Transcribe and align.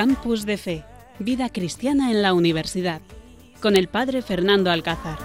Campus 0.00 0.46
de 0.46 0.56
Fe, 0.56 0.82
Vida 1.18 1.50
Cristiana 1.50 2.10
en 2.10 2.22
la 2.22 2.32
Universidad, 2.32 3.02
con 3.60 3.76
el 3.76 3.88
Padre 3.88 4.22
Fernando 4.22 4.70
Alcázar. 4.70 5.18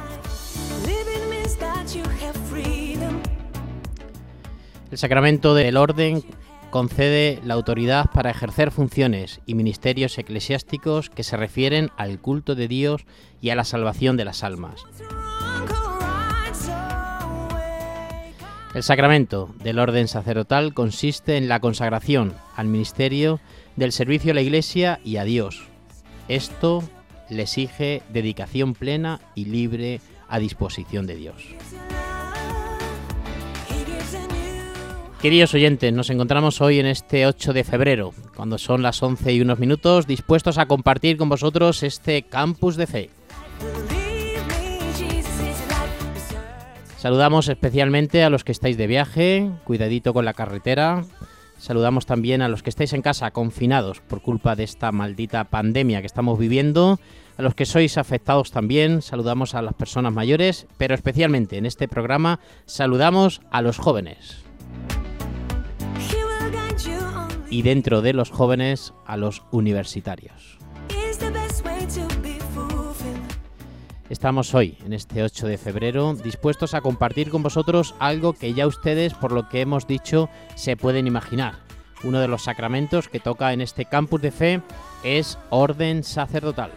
El 4.91 4.97
sacramento 4.97 5.55
del 5.55 5.77
orden 5.77 6.25
concede 6.71 7.39
la 7.45 7.53
autoridad 7.53 8.07
para 8.13 8.31
ejercer 8.31 8.69
funciones 8.69 9.39
y 9.45 9.55
ministerios 9.55 10.17
eclesiásticos 10.17 11.09
que 11.09 11.23
se 11.23 11.37
refieren 11.37 11.89
al 11.95 12.19
culto 12.19 12.53
de 12.53 12.67
Dios 12.67 13.05
y 13.39 13.51
a 13.51 13.55
la 13.55 13.63
salvación 13.63 14.17
de 14.17 14.25
las 14.25 14.43
almas. 14.43 14.83
El 18.73 18.83
sacramento 18.83 19.55
del 19.63 19.79
orden 19.79 20.09
sacerdotal 20.09 20.73
consiste 20.73 21.37
en 21.37 21.47
la 21.47 21.61
consagración 21.61 22.33
al 22.57 22.67
ministerio 22.67 23.39
del 23.75 23.91
servicio 23.91 24.31
a 24.31 24.35
la 24.35 24.41
Iglesia 24.41 24.99
y 25.03 25.17
a 25.17 25.23
Dios. 25.23 25.63
Esto 26.27 26.83
le 27.29 27.43
exige 27.43 28.01
dedicación 28.09 28.73
plena 28.73 29.19
y 29.35 29.45
libre 29.45 30.01
a 30.27 30.39
disposición 30.39 31.07
de 31.07 31.15
Dios. 31.15 31.43
Queridos 35.21 35.55
oyentes, 35.55 35.91
nos 35.91 36.11
encontramos 36.11 36.61
hoy 36.61 36.79
en 36.79 36.85
este 36.85 37.25
8 37.25 37.53
de 37.53 37.63
febrero, 37.63 38.13
cuando 38.35 38.59
son 38.59 38.83
las 38.83 39.01
11 39.01 39.33
y 39.33 39.41
unos 39.41 39.57
minutos, 39.57 40.05
dispuestos 40.05 40.59
a 40.59 40.67
compartir 40.67 41.17
con 41.17 41.29
vosotros 41.29 41.81
este 41.81 42.23
campus 42.23 42.75
de 42.75 42.85
fe. 42.85 43.09
Saludamos 46.97 47.47
especialmente 47.49 48.23
a 48.23 48.29
los 48.29 48.43
que 48.43 48.51
estáis 48.51 48.77
de 48.77 48.87
viaje, 48.87 49.49
cuidadito 49.63 50.13
con 50.13 50.25
la 50.25 50.33
carretera. 50.33 51.05
Saludamos 51.57 52.05
también 52.05 52.41
a 52.41 52.49
los 52.49 52.63
que 52.63 52.69
estáis 52.69 52.93
en 52.93 53.01
casa 53.01 53.31
confinados 53.31 54.01
por 54.01 54.21
culpa 54.21 54.55
de 54.55 54.63
esta 54.63 54.91
maldita 54.91 55.45
pandemia 55.45 56.01
que 56.01 56.07
estamos 56.07 56.37
viviendo. 56.37 56.99
A 57.37 57.41
los 57.41 57.55
que 57.55 57.65
sois 57.65 57.97
afectados 57.97 58.51
también, 58.51 59.01
saludamos 59.01 59.55
a 59.55 59.61
las 59.61 59.73
personas 59.73 60.13
mayores, 60.13 60.67
pero 60.77 60.95
especialmente 60.95 61.57
en 61.57 61.65
este 61.65 61.87
programa 61.87 62.39
saludamos 62.65 63.41
a 63.51 63.61
los 63.61 63.77
jóvenes. 63.77 64.43
Y 67.49 67.61
dentro 67.61 68.01
de 68.01 68.13
los 68.13 68.31
jóvenes 68.31 68.93
a 69.05 69.17
los 69.17 69.43
universitarios. 69.51 70.54
Estamos 74.07 74.53
hoy, 74.53 74.77
en 74.85 74.93
este 74.93 75.23
8 75.23 75.47
de 75.47 75.57
febrero, 75.57 76.13
dispuestos 76.13 76.75
a 76.75 76.81
compartir 76.81 77.31
con 77.31 77.41
vosotros 77.41 77.95
algo 77.97 78.33
que 78.33 78.53
ya 78.53 78.67
ustedes, 78.67 79.15
por 79.15 79.31
lo 79.31 79.49
que 79.49 79.61
hemos 79.61 79.87
dicho, 79.87 80.29
se 80.53 80.77
pueden 80.77 81.07
imaginar. 81.07 81.55
Uno 82.03 82.19
de 82.19 82.27
los 82.27 82.43
sacramentos 82.43 83.09
que 83.09 83.19
toca 83.19 83.51
en 83.51 83.61
este 83.61 83.85
campus 83.85 84.21
de 84.21 84.29
fe 84.29 84.61
es 85.03 85.39
orden 85.49 86.03
sacerdotal. 86.03 86.69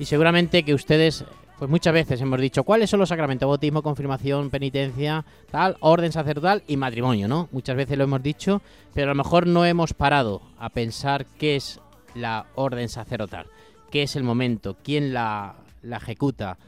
Y 0.00 0.04
seguramente 0.04 0.64
que 0.64 0.74
ustedes, 0.74 1.24
pues 1.60 1.70
muchas 1.70 1.94
veces 1.94 2.20
hemos 2.20 2.40
dicho, 2.40 2.64
¿cuáles 2.64 2.90
son 2.90 2.98
los 2.98 3.08
sacramentos? 3.08 3.46
Bautismo, 3.46 3.82
confirmación, 3.82 4.50
penitencia, 4.50 5.24
tal, 5.52 5.76
orden 5.78 6.10
sacerdotal 6.10 6.64
y 6.66 6.76
matrimonio, 6.76 7.28
¿no? 7.28 7.48
Muchas 7.52 7.76
veces 7.76 7.96
lo 7.96 8.02
hemos 8.02 8.22
dicho, 8.22 8.62
pero 8.94 9.12
a 9.12 9.14
lo 9.14 9.22
mejor 9.22 9.46
no 9.46 9.64
hemos 9.64 9.94
parado 9.94 10.42
a 10.58 10.70
pensar 10.70 11.24
qué 11.38 11.54
es 11.54 11.80
la 12.18 12.46
orden 12.54 12.88
sacerdotal, 12.88 13.46
qué 13.90 14.02
es 14.02 14.16
el 14.16 14.22
momento, 14.22 14.76
quién 14.82 15.12
la, 15.12 15.56
ejecuta, 15.82 16.58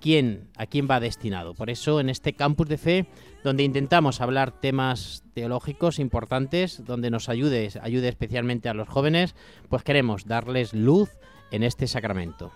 quién, 0.00 0.48
a 0.56 0.66
quién 0.66 0.88
va 0.90 1.00
destinado. 1.00 1.54
Por 1.54 1.70
eso 1.70 2.00
en 2.00 2.08
este 2.08 2.32
campus 2.32 2.68
de 2.68 2.78
fe, 2.78 3.06
donde 3.44 3.62
intentamos 3.62 4.20
hablar 4.20 4.50
temas 4.52 5.22
teológicos 5.34 5.98
importantes, 5.98 6.84
donde 6.84 7.10
nos 7.10 7.28
ayude, 7.28 7.70
ayude 7.80 8.08
especialmente 8.08 8.68
a 8.68 8.74
los 8.74 8.88
jóvenes, 8.88 9.34
pues 9.68 9.82
queremos 9.82 10.26
darles 10.26 10.74
luz 10.74 11.10
en 11.50 11.62
este 11.62 11.86
sacramento. 11.86 12.52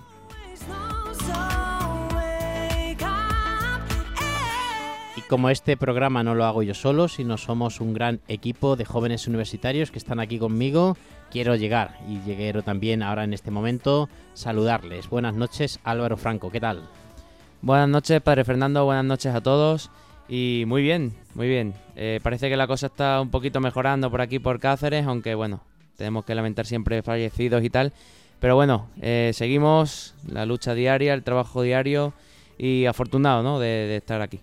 Como 5.30 5.48
este 5.48 5.76
programa 5.76 6.24
no 6.24 6.34
lo 6.34 6.44
hago 6.44 6.64
yo 6.64 6.74
solo, 6.74 7.06
sino 7.06 7.38
somos 7.38 7.80
un 7.80 7.94
gran 7.94 8.20
equipo 8.26 8.74
de 8.74 8.84
jóvenes 8.84 9.28
universitarios 9.28 9.92
que 9.92 9.98
están 9.98 10.18
aquí 10.18 10.41
conmigo 10.41 10.96
quiero 11.30 11.54
llegar 11.54 12.00
y 12.08 12.18
lleguero 12.22 12.64
también 12.64 13.00
ahora 13.00 13.22
en 13.22 13.32
este 13.32 13.52
momento 13.52 14.08
saludarles. 14.34 15.08
Buenas 15.08 15.36
noches 15.36 15.78
Álvaro 15.84 16.16
Franco, 16.16 16.50
¿qué 16.50 16.58
tal? 16.58 16.82
Buenas 17.62 17.88
noches 17.88 18.20
Padre 18.20 18.44
Fernando, 18.44 18.84
buenas 18.84 19.04
noches 19.04 19.32
a 19.32 19.41
todos 19.41 19.92
y 20.28 20.64
muy 20.66 20.82
bien, 20.82 21.14
muy 21.36 21.47
bien. 21.47 21.74
Eh, 21.94 22.18
parece 22.24 22.48
que 22.48 22.56
la 22.56 22.66
cosa 22.66 22.88
está 22.88 23.20
un 23.20 23.30
poquito 23.30 23.60
mejorando 23.60 24.10
por 24.10 24.22
aquí 24.22 24.41
por 24.41 24.58
Cáceres, 24.58 25.06
aunque 25.06 25.36
bueno, 25.36 25.60
tenemos 25.97 26.24
que 26.24 26.34
lamentar 26.34 26.66
siempre 26.66 27.04
fallecidos 27.04 27.62
y 27.62 27.70
tal. 27.70 27.92
Pero 28.41 28.56
bueno, 28.56 28.88
eh, 29.00 29.30
seguimos 29.32 30.12
la 30.26 30.44
lucha 30.44 30.74
diaria, 30.74 31.14
el 31.14 31.22
trabajo 31.22 31.62
diario 31.62 32.14
y 32.58 32.86
afortunado 32.86 33.44
¿no? 33.44 33.60
de, 33.60 33.68
de 33.68 33.97
estar 33.98 34.22
aquí. 34.22 34.41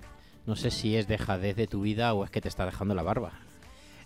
No 0.47 0.55
sé 0.55 0.71
si 0.71 0.95
es 0.95 1.07
dejadez 1.07 1.55
de 1.55 1.67
tu 1.67 1.81
vida 1.81 2.13
o 2.13 2.23
es 2.23 2.31
que 2.31 2.41
te 2.41 2.47
está 2.47 2.65
dejando 2.65 2.95
la 2.95 3.03
barba. 3.03 3.33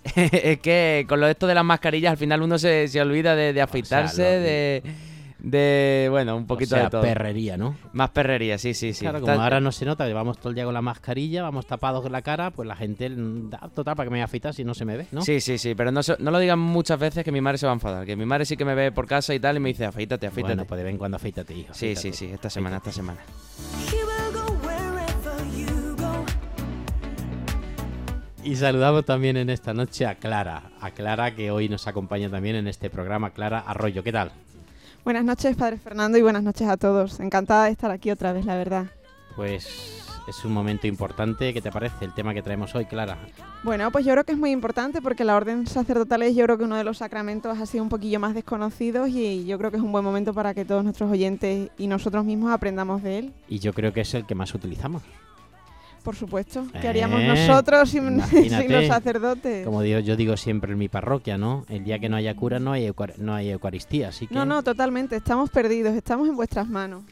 es 0.16 0.60
que 0.60 1.06
con 1.08 1.20
lo 1.20 1.28
de 1.28 1.34
esto 1.34 1.48
de 1.48 1.54
las 1.54 1.64
mascarillas 1.64 2.12
al 2.12 2.18
final 2.18 2.42
uno 2.42 2.58
se, 2.58 2.90
olvida 3.00 3.36
de, 3.36 3.62
afeitarse, 3.62 4.24
de, 4.24 4.84
de, 5.38 6.08
bueno, 6.10 6.36
un 6.36 6.48
poquito 6.48 6.76
de 6.76 6.90
todo. 6.90 7.04
perrería, 7.04 7.58
¿no? 7.58 7.76
Más 7.94 8.10
perrería, 8.10 8.58
sí, 8.58 8.74
sí, 8.74 8.94
sí. 8.94 9.02
Claro, 9.02 9.22
como 9.22 9.34
ahora 9.40 9.60
no 9.60 9.72
se 9.72 9.86
nota, 9.86 10.08
llevamos 10.08 10.40
todo 10.40 10.50
el 10.50 10.56
día 10.56 10.66
con 10.66 10.74
la 10.74 10.82
mascarilla, 10.82 11.44
vamos 11.44 11.68
tapados 11.68 12.02
con 12.02 12.12
la 12.12 12.24
cara, 12.24 12.50
pues 12.50 12.68
la 12.68 12.76
gente 12.76 13.12
da 13.16 13.70
total 13.76 13.96
para 13.96 14.10
que 14.10 14.14
me 14.14 14.24
afeitas 14.24 14.56
si 14.56 14.64
no 14.64 14.74
se 14.74 14.86
me 14.86 14.98
ve, 14.98 15.06
¿no? 15.12 15.22
Sí, 15.22 15.42
sí, 15.42 15.60
sí, 15.60 15.76
pero 15.76 15.92
no, 15.92 16.02
no 16.18 16.32
lo 16.32 16.40
digan 16.40 16.58
muchas 16.58 17.00
veces 17.00 17.24
que 17.24 17.32
mi 17.32 17.42
madre 17.42 17.60
se 17.60 17.68
va 17.68 17.72
a 17.72 17.76
enfadar, 17.76 18.06
que 18.08 18.16
mi 18.16 18.26
madre 18.26 18.46
sí 18.46 18.58
que 18.58 18.66
me 18.66 18.74
ve 18.74 18.92
por 18.92 19.06
casa 19.06 19.36
y 19.36 19.40
tal 19.40 19.58
y 19.58 19.60
me 19.60 19.70
dice, 19.70 19.86
afeítate, 19.86 20.26
afeítate. 20.26 20.56
Bueno, 20.56 20.66
pues 20.66 20.78
de 20.80 20.84
vez 20.84 20.92
en 20.92 20.98
cuando 20.98 21.18
afeítate, 21.18 21.54
hijo. 21.54 21.74
Sí, 21.74 21.96
sí, 21.96 22.12
sí, 22.14 22.26
esta 22.26 22.50
semana, 22.50 22.78
esta 22.78 22.92
semana. 22.92 23.20
Y 28.44 28.56
saludamos 28.56 29.06
también 29.06 29.38
en 29.38 29.52
esta 29.52 29.74
noche 29.74 30.08
a 30.08 30.16
Clara, 30.16 30.72
a 30.82 30.90
Clara 30.92 31.36
que 31.36 31.52
hoy 31.52 31.70
nos 31.70 31.86
acompaña 31.88 32.30
también 32.30 32.56
en 32.56 32.68
este 32.68 32.90
programa. 32.90 33.30
Clara 33.30 33.60
Arroyo, 33.60 34.04
¿qué 34.04 34.12
tal? 34.12 34.32
Buenas 35.04 35.24
noches, 35.24 35.56
Padre 35.56 35.78
Fernando, 35.78 36.18
y 36.18 36.24
buenas 36.24 36.42
noches 36.42 36.68
a 36.68 36.78
todos. 36.78 37.20
Encantada 37.20 37.66
de 37.66 37.72
estar 37.72 37.92
aquí 37.92 38.10
otra 38.10 38.34
vez, 38.34 38.46
la 38.46 38.56
verdad. 38.56 38.86
Pues 39.36 40.02
es 40.28 40.44
un 40.44 40.54
momento 40.54 40.88
importante. 40.88 41.54
¿Qué 41.54 41.62
te 41.62 41.72
parece 41.72 42.04
el 42.04 42.16
tema 42.16 42.34
que 42.34 42.42
traemos 42.42 42.74
hoy, 42.74 42.86
Clara? 42.86 43.18
Bueno, 43.64 43.92
pues 43.92 44.06
yo 44.06 44.12
creo 44.14 44.24
que 44.24 44.32
es 44.32 44.38
muy 44.40 44.50
importante 44.50 45.04
porque 45.04 45.24
la 45.24 45.36
orden 45.36 45.68
sacerdotal 45.68 46.24
es 46.24 46.36
yo 46.36 46.46
creo 46.46 46.58
que 46.58 46.64
uno 46.64 46.78
de 46.78 46.84
los 46.84 46.98
sacramentos 46.98 47.60
ha 47.60 47.66
sido 47.68 47.84
un 47.84 47.90
poquillo 47.90 48.20
más 48.20 48.34
desconocidos 48.34 49.10
y 49.10 49.46
yo 49.46 49.60
creo 49.60 49.70
que 49.70 49.78
es 49.78 49.84
un 49.84 49.92
buen 49.92 50.04
momento 50.04 50.34
para 50.34 50.56
que 50.56 50.66
todos 50.66 50.84
nuestros 50.84 51.12
oyentes 51.12 51.70
y 51.78 51.86
nosotros 51.86 52.26
mismos 52.26 52.52
aprendamos 52.52 53.04
de 53.04 53.20
él. 53.20 53.34
Y 53.48 53.60
yo 53.60 53.72
creo 53.74 53.94
que 53.94 54.02
es 54.02 54.14
el 54.16 54.26
que 54.26 54.34
más 54.34 54.54
utilizamos. 54.56 55.04
Por 56.04 56.16
supuesto. 56.16 56.66
¿Qué 56.82 56.88
haríamos 56.88 57.22
eh, 57.22 57.28
nosotros 57.28 57.90
sin, 57.90 58.18
los 58.70 58.88
sacerdotes? 58.88 59.66
Como 59.66 59.82
digo, 59.82 60.00
yo 60.00 60.16
digo 60.16 60.36
siempre 60.36 60.72
en 60.72 60.80
mi 60.80 60.90
parroquia, 60.90 61.38
¿no? 61.38 61.66
El 61.70 61.84
día 61.84 62.00
que 62.00 62.10
no 62.10 62.18
haya 62.18 62.36
cura 62.36 62.60
no 62.60 62.72
hay, 62.72 62.92
no 63.18 63.36
hay 63.36 63.50
Eucaristía, 63.50 64.10
así 64.10 64.28
que... 64.28 64.34
No, 64.34 64.46
no, 64.46 64.64
totalmente. 64.64 65.16
Estamos 65.16 65.50
perdidos. 65.50 65.94
Estamos 65.96 66.28
en 66.28 66.36
vuestras 66.36 66.68
manos. 66.68 67.04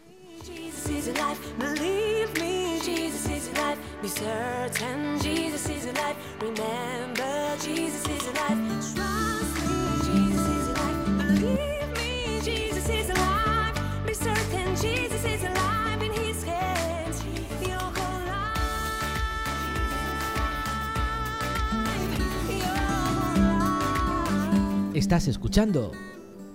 Estás 24.99 25.29
escuchando 25.29 25.93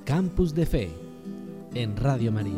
Campus 0.05 0.55
de 0.55 0.67
Fe 0.67 0.91
en 1.73 1.97
Radio 1.97 2.31
María. 2.31 2.53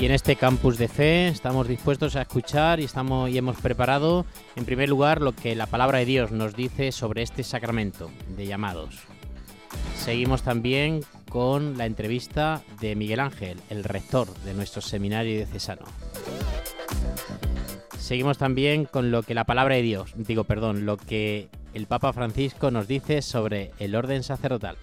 Y 0.00 0.06
en 0.06 0.12
este 0.12 0.36
campus 0.36 0.78
de 0.78 0.88
fe 0.88 1.28
estamos 1.28 1.68
dispuestos 1.68 2.16
a 2.16 2.22
escuchar 2.22 2.80
y 2.80 2.84
estamos 2.84 3.28
y 3.28 3.36
hemos 3.36 3.58
preparado 3.58 4.24
en 4.56 4.64
primer 4.64 4.88
lugar 4.88 5.20
lo 5.20 5.32
que 5.32 5.54
la 5.54 5.66
palabra 5.66 5.98
de 5.98 6.06
Dios 6.06 6.32
nos 6.32 6.56
dice 6.56 6.92
sobre 6.92 7.20
este 7.20 7.42
sacramento 7.42 8.10
de 8.34 8.46
llamados. 8.46 9.00
Seguimos 9.98 10.42
también 10.42 11.02
con 11.28 11.76
la 11.76 11.84
entrevista 11.84 12.62
de 12.80 12.96
Miguel 12.96 13.20
Ángel, 13.20 13.60
el 13.68 13.84
rector 13.84 14.32
de 14.44 14.54
nuestro 14.54 14.80
seminario 14.80 15.36
diocesano. 15.36 15.84
Seguimos 17.98 18.38
también 18.38 18.84
con 18.84 19.10
lo 19.10 19.22
que 19.22 19.34
la 19.34 19.44
palabra 19.44 19.76
de 19.76 19.82
Dios, 19.82 20.12
digo, 20.16 20.44
perdón, 20.44 20.86
lo 20.86 20.96
que 20.96 21.48
el 21.72 21.86
Papa 21.86 22.12
Francisco 22.12 22.70
nos 22.70 22.88
dice 22.88 23.22
sobre 23.22 23.70
el 23.78 23.94
orden 23.94 24.22
sacerdotal. 24.22 24.76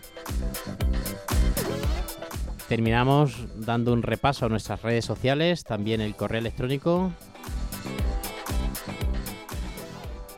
terminamos 2.70 3.48
dando 3.56 3.92
un 3.92 4.04
repaso 4.04 4.46
a 4.46 4.50
nuestras 4.50 4.84
redes 4.84 5.04
sociales, 5.04 5.64
también 5.64 6.02
el 6.02 6.16
correo 6.16 6.40
electrónico. 6.40 7.12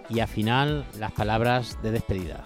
Y 0.09 0.21
al 0.21 0.29
final 0.29 0.85
las 0.97 1.11
palabras 1.11 1.77
de 1.83 1.91
despedida. 1.91 2.45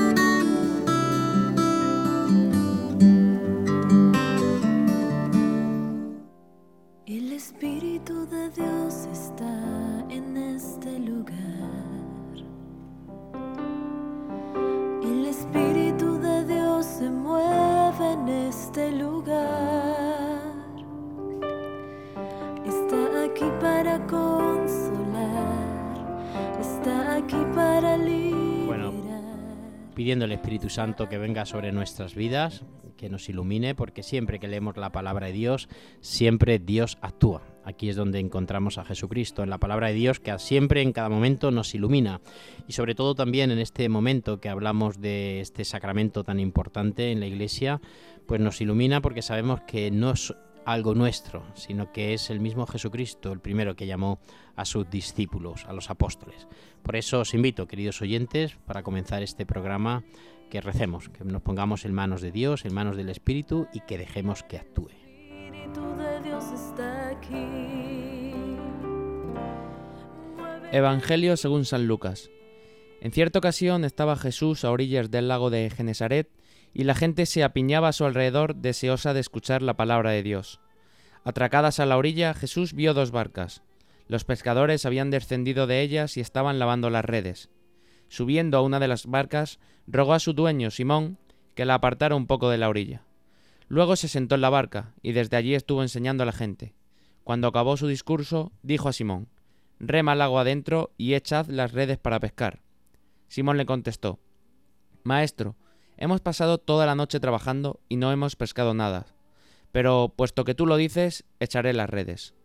Santo 30.81 31.09
que 31.09 31.19
venga 31.19 31.45
sobre 31.45 31.71
nuestras 31.71 32.15
vidas, 32.15 32.63
que 32.97 33.07
nos 33.07 33.29
ilumine, 33.29 33.75
porque 33.75 34.01
siempre 34.01 34.39
que 34.39 34.47
leemos 34.47 34.77
la 34.77 34.91
palabra 34.91 35.27
de 35.27 35.33
Dios, 35.33 35.69
siempre 35.99 36.57
Dios 36.57 36.97
actúa. 37.01 37.43
Aquí 37.63 37.87
es 37.89 37.95
donde 37.95 38.17
encontramos 38.17 38.79
a 38.79 38.83
Jesucristo, 38.83 39.43
en 39.43 39.51
la 39.51 39.59
palabra 39.59 39.89
de 39.89 39.93
Dios, 39.93 40.19
que 40.19 40.35
siempre, 40.39 40.81
en 40.81 40.91
cada 40.91 41.07
momento, 41.07 41.51
nos 41.51 41.75
ilumina. 41.75 42.19
Y 42.67 42.73
sobre 42.73 42.95
todo 42.95 43.13
también 43.13 43.51
en 43.51 43.59
este 43.59 43.89
momento 43.89 44.41
que 44.41 44.49
hablamos 44.49 44.99
de 44.99 45.39
este 45.39 45.65
sacramento 45.65 46.23
tan 46.23 46.39
importante 46.39 47.11
en 47.11 47.19
la 47.19 47.27
Iglesia, 47.27 47.79
pues 48.25 48.41
nos 48.41 48.59
ilumina 48.59 49.03
porque 49.03 49.21
sabemos 49.21 49.61
que 49.67 49.91
no 49.91 50.09
es 50.09 50.33
algo 50.65 50.95
nuestro, 50.95 51.43
sino 51.53 51.91
que 51.91 52.15
es 52.15 52.31
el 52.31 52.39
mismo 52.39 52.65
Jesucristo 52.65 53.31
el 53.31 53.39
primero 53.39 53.75
que 53.75 53.85
llamó 53.85 54.19
a 54.55 54.65
sus 54.65 54.89
discípulos, 54.89 55.65
a 55.65 55.73
los 55.73 55.91
apóstoles. 55.91 56.47
Por 56.81 56.95
eso 56.95 57.19
os 57.19 57.35
invito, 57.35 57.67
queridos 57.67 58.01
oyentes, 58.01 58.57
para 58.65 58.83
comenzar 58.83 59.23
este 59.23 59.45
programa, 59.45 60.03
que 60.51 60.61
recemos, 60.61 61.09
que 61.09 61.23
nos 61.23 61.41
pongamos 61.41 61.85
en 61.85 61.93
manos 61.93 62.21
de 62.21 62.31
Dios, 62.31 62.65
en 62.65 62.73
manos 62.75 62.97
del 62.97 63.09
Espíritu 63.09 63.67
y 63.73 63.79
que 63.79 63.97
dejemos 63.97 64.43
que 64.43 64.57
actúe. 64.57 64.89
Evangelio 70.71 71.37
según 71.37 71.65
San 71.65 71.87
Lucas. 71.87 72.29
En 73.01 73.11
cierta 73.11 73.39
ocasión 73.39 73.83
estaba 73.85 74.15
Jesús 74.15 74.63
a 74.63 74.71
orillas 74.71 75.09
del 75.09 75.29
lago 75.29 75.49
de 75.49 75.69
Genesaret 75.69 76.29
y 76.73 76.83
la 76.83 76.95
gente 76.95 77.25
se 77.25 77.43
apiñaba 77.43 77.87
a 77.87 77.93
su 77.93 78.05
alrededor 78.05 78.55
deseosa 78.55 79.13
de 79.13 79.21
escuchar 79.21 79.61
la 79.61 79.75
palabra 79.75 80.11
de 80.11 80.21
Dios. 80.21 80.59
Atracadas 81.23 81.79
a 81.79 81.85
la 81.85 81.97
orilla, 81.97 82.33
Jesús 82.33 82.73
vio 82.73 82.93
dos 82.93 83.11
barcas. 83.11 83.63
Los 84.07 84.25
pescadores 84.25 84.85
habían 84.85 85.11
descendido 85.11 85.65
de 85.65 85.81
ellas 85.81 86.17
y 86.17 86.19
estaban 86.19 86.59
lavando 86.59 86.89
las 86.89 87.05
redes. 87.05 87.49
Subiendo 88.11 88.57
a 88.57 88.61
una 88.61 88.81
de 88.81 88.89
las 88.89 89.05
barcas, 89.05 89.57
rogó 89.87 90.13
a 90.13 90.19
su 90.19 90.33
dueño, 90.33 90.69
Simón, 90.69 91.17
que 91.55 91.63
la 91.63 91.75
apartara 91.75 92.13
un 92.13 92.27
poco 92.27 92.49
de 92.49 92.57
la 92.57 92.67
orilla. 92.67 93.05
Luego 93.69 93.95
se 93.95 94.09
sentó 94.09 94.35
en 94.35 94.41
la 94.41 94.49
barca 94.49 94.93
y 95.01 95.13
desde 95.13 95.37
allí 95.37 95.55
estuvo 95.55 95.81
enseñando 95.81 96.23
a 96.23 96.25
la 96.25 96.33
gente. 96.33 96.73
Cuando 97.23 97.47
acabó 97.47 97.77
su 97.77 97.87
discurso, 97.87 98.51
dijo 98.63 98.89
a 98.89 98.93
Simón, 98.93 99.29
Rema 99.79 100.11
al 100.11 100.21
agua 100.21 100.41
adentro 100.41 100.91
y 100.97 101.13
echad 101.13 101.47
las 101.47 101.71
redes 101.71 101.99
para 101.99 102.19
pescar. 102.19 102.59
Simón 103.29 103.55
le 103.55 103.65
contestó, 103.65 104.19
Maestro, 105.03 105.55
hemos 105.95 106.19
pasado 106.19 106.57
toda 106.57 106.85
la 106.85 106.95
noche 106.95 107.21
trabajando 107.21 107.79
y 107.87 107.95
no 107.95 108.11
hemos 108.11 108.35
pescado 108.35 108.73
nada, 108.73 109.05
pero 109.71 110.13
puesto 110.13 110.43
que 110.43 110.53
tú 110.53 110.65
lo 110.65 110.75
dices, 110.75 111.23
echaré 111.39 111.71
las 111.71 111.89
redes. 111.89 112.35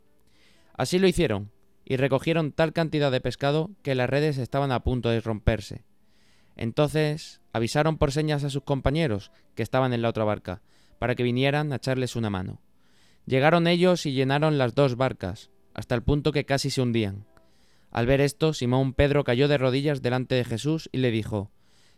Así 0.74 1.00
lo 1.00 1.08
hicieron, 1.08 1.50
y 1.88 1.96
recogieron 1.96 2.50
tal 2.50 2.72
cantidad 2.72 3.12
de 3.12 3.20
pescado 3.20 3.70
que 3.82 3.94
las 3.94 4.10
redes 4.10 4.38
estaban 4.38 4.72
a 4.72 4.82
punto 4.82 5.08
de 5.08 5.20
romperse. 5.20 5.84
Entonces 6.56 7.40
avisaron 7.52 7.96
por 7.96 8.10
señas 8.10 8.42
a 8.42 8.50
sus 8.50 8.64
compañeros, 8.64 9.30
que 9.54 9.62
estaban 9.62 9.92
en 9.92 10.02
la 10.02 10.08
otra 10.08 10.24
barca, 10.24 10.62
para 10.98 11.14
que 11.14 11.22
vinieran 11.22 11.72
a 11.72 11.76
echarles 11.76 12.16
una 12.16 12.28
mano. 12.28 12.60
Llegaron 13.24 13.68
ellos 13.68 14.04
y 14.04 14.12
llenaron 14.12 14.58
las 14.58 14.74
dos 14.74 14.96
barcas, 14.96 15.50
hasta 15.74 15.94
el 15.94 16.02
punto 16.02 16.32
que 16.32 16.44
casi 16.44 16.70
se 16.70 16.82
hundían. 16.82 17.24
Al 17.92 18.06
ver 18.06 18.20
esto, 18.20 18.52
Simón 18.52 18.92
Pedro 18.92 19.22
cayó 19.22 19.46
de 19.46 19.58
rodillas 19.58 20.02
delante 20.02 20.34
de 20.34 20.44
Jesús 20.44 20.88
y 20.92 20.98
le 20.98 21.12
dijo, 21.12 21.52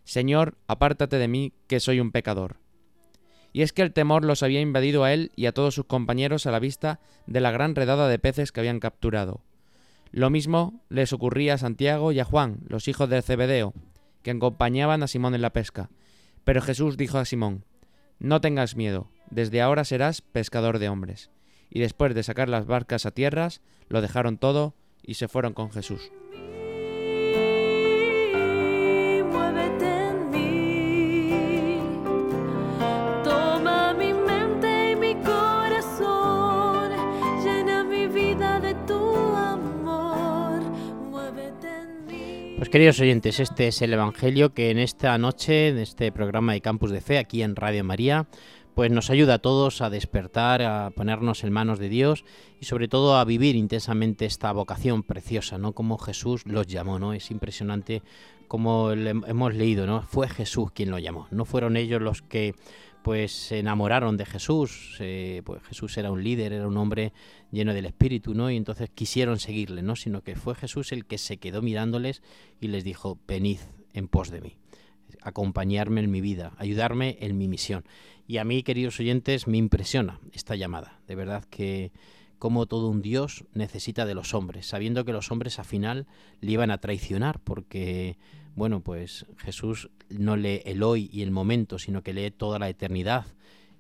Señor, 0.05 0.58
apártate 0.67 1.17
de 1.17 1.29
mí, 1.29 1.55
que 1.67 1.81
soy 1.81 2.00
un 2.00 2.12
pecador. 2.12 2.61
Y 3.52 3.62
es 3.62 3.73
que 3.73 3.82
el 3.82 3.93
temor 3.93 4.25
los 4.25 4.43
había 4.43 4.61
invadido 4.61 5.05
a 5.05 5.14
él 5.14 5.32
y 5.35 5.46
a 5.46 5.52
todos 5.52 5.75
sus 5.75 5.87
compañeros 5.87 6.46
a 6.46 6.50
la 6.50 6.61
vista 6.61 7.00
de 7.26 7.40
la 7.40 7.50
gran 7.50 7.75
redada 7.75 8.08
de 8.08 8.19
peces 8.19 8.52
que 8.52 8.61
habían 8.61 8.81
capturado. 8.81 9.43
Lo 10.11 10.31
mismo 10.31 10.83
les 10.89 11.13
ocurría 11.13 11.55
a 11.55 11.59
Santiago 11.59 12.13
y 12.13 12.21
a 12.21 12.25
Juan, 12.25 12.61
los 12.67 12.89
hijos 12.89 13.09
de 13.09 13.23
Zebedeo, 13.23 13.75
que 14.23 14.31
acompañaban 14.31 15.03
a 15.03 15.09
Simón 15.09 15.35
en 15.35 15.43
la 15.43 15.53
pesca. 15.53 15.91
Pero 16.45 16.63
Jesús 16.63 16.97
dijo 16.97 17.19
a 17.19 17.25
Simón, 17.25 17.65
No 18.19 18.41
tengas 18.41 18.77
miedo, 18.77 19.11
desde 19.31 19.61
ahora 19.61 19.85
serás 19.85 20.23
pescador 20.23 20.79
de 20.79 20.89
hombres. 20.89 21.31
Y 21.71 21.81
después 21.81 22.15
de 22.15 22.23
sacar 22.23 22.49
las 22.49 22.67
barcas 22.67 23.05
a 23.05 23.11
tierras, 23.11 23.61
lo 23.88 24.00
dejaron 24.00 24.38
todo 24.38 24.75
y 25.03 25.15
se 25.15 25.29
fueron 25.29 25.53
con 25.53 25.71
Jesús. 25.71 26.11
Pues 42.69 42.73
queridos 42.75 43.01
oyentes, 43.01 43.41
este 43.41 43.69
es 43.69 43.81
el 43.81 43.95
Evangelio 43.95 44.53
que 44.53 44.71
en 44.71 44.79
esta 44.79 45.17
noche, 45.17 45.69
en 45.69 45.79
este 45.79 46.13
programa 46.13 46.53
de 46.53 46.61
Campus 46.61 46.91
de 46.91 47.01
Fe, 47.01 47.17
aquí 47.17 47.41
en 47.41 47.57
Radio 47.57 47.83
María, 47.83 48.27
pues 48.75 48.91
nos 48.91 49.09
ayuda 49.09 49.35
a 49.35 49.39
todos 49.39 49.81
a 49.81 49.89
despertar, 49.89 50.61
a 50.61 50.91
ponernos 50.91 51.45
en 51.45 51.51
manos 51.51 51.79
de 51.79 51.89
Dios 51.89 52.27
y 52.61 52.67
sobre 52.67 52.87
todo 52.87 53.17
a 53.17 53.25
vivir 53.25 53.57
intensamente 53.57 54.27
esta 54.27 54.53
vocación 54.53 55.03
preciosa, 55.03 55.57
¿no? 55.57 55.73
Como 55.73 55.97
Jesús 55.97 56.43
los 56.45 56.67
llamó, 56.67 56.99
¿no? 56.99 57.15
Es 57.15 57.31
impresionante 57.31 58.03
como 58.49 58.93
hemos 58.93 59.55
leído, 59.55 59.87
¿no? 59.87 60.03
Fue 60.03 60.29
Jesús 60.29 60.71
quien 60.73 60.91
lo 60.91 60.99
llamó, 60.99 61.27
no 61.31 61.47
fueron 61.47 61.75
ellos 61.75 62.03
los 62.03 62.21
que 62.21 62.55
pues 63.09 63.33
se 63.33 63.61
enamoraron 63.61 64.19
de 64.19 64.27
Jesús, 64.27 64.97
pues 65.43 65.62
Jesús 65.62 65.97
era 65.97 66.11
un 66.11 66.23
líder, 66.23 66.53
era 66.53 66.69
un 66.69 66.77
hombre 66.77 67.15
lleno 67.50 67.73
del 67.73 67.87
Espíritu, 67.87 68.35
¿no? 68.35 68.50
Y 68.50 68.57
entonces 68.59 68.91
quisieron 68.95 69.38
seguirle, 69.38 69.81
¿no? 69.81 69.97
Sino 69.97 70.21
que 70.21 70.37
fue 70.37 70.55
Jesús 70.55 70.93
el 70.93 71.07
que 71.07 71.17
se 71.17 71.38
quedó 71.38 71.62
mirándoles 71.62 72.21
y 72.61 72.69
les 72.69 72.85
dijo, 72.85 73.19
venid 73.27 73.61
en 73.95 74.09
pos 74.09 74.31
de 74.31 74.43
mí, 74.43 74.59
acompañarme 75.23 76.03
en 76.03 76.11
mi 76.11 76.21
vida, 76.21 76.53
ayudarme 76.59 77.17
en 77.21 77.38
mi 77.38 77.49
misión. 77.49 77.87
Y 78.27 78.37
a 78.37 78.45
mí, 78.45 78.62
queridos 78.62 79.00
oyentes, 79.00 79.47
me 79.47 79.57
impresiona 79.57 80.21
esta 80.35 80.55
llamada. 80.55 81.00
De 81.07 81.15
verdad 81.15 81.47
que 81.47 81.93
como 82.38 82.67
todo 82.67 82.91
un 82.91 83.00
Dios 83.00 83.47
necesita 83.55 84.05
de 84.05 84.15
los 84.15 84.35
hombres, 84.35 84.67
sabiendo 84.67 85.07
que 85.07 85.15
los 85.15 85.33
hombres 85.33 85.59
al 85.59 85.65
final 85.65 86.07
le 86.43 86.53
iban 86.53 86.71
a 86.71 86.77
traicionar, 86.77 87.41
porque, 87.41 88.19
bueno, 88.59 88.81
pues 88.81 89.25
Jesús 89.38 89.91
no 90.11 90.37
lee 90.37 90.62
el 90.65 90.83
hoy 90.83 91.09
y 91.12 91.23
el 91.23 91.31
momento, 91.31 91.79
sino 91.79 92.03
que 92.03 92.12
lee 92.12 92.31
toda 92.31 92.59
la 92.59 92.69
eternidad. 92.69 93.27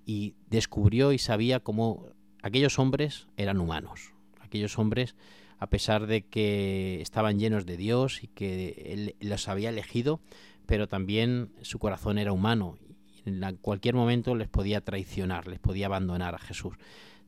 Y 0.06 0.34
descubrió 0.48 1.12
y 1.12 1.18
sabía 1.18 1.60
cómo 1.60 2.06
aquellos 2.42 2.78
hombres 2.78 3.26
eran 3.36 3.60
humanos. 3.60 4.14
Aquellos 4.40 4.78
hombres, 4.78 5.16
a 5.58 5.68
pesar 5.68 6.06
de 6.06 6.22
que 6.22 7.00
estaban 7.02 7.38
llenos 7.38 7.66
de 7.66 7.76
Dios 7.76 8.22
y 8.22 8.28
que 8.28 8.84
Él 8.86 9.16
los 9.20 9.48
había 9.48 9.68
elegido, 9.68 10.20
pero 10.64 10.86
también 10.86 11.50
su 11.62 11.78
corazón 11.78 12.18
era 12.18 12.32
humano 12.32 12.78
y 13.24 13.28
en 13.28 13.56
cualquier 13.56 13.94
momento 13.94 14.34
les 14.34 14.48
podía 14.48 14.80
traicionar, 14.80 15.48
les 15.48 15.58
podía 15.58 15.86
abandonar 15.86 16.34
a 16.34 16.38
Jesús. 16.38 16.74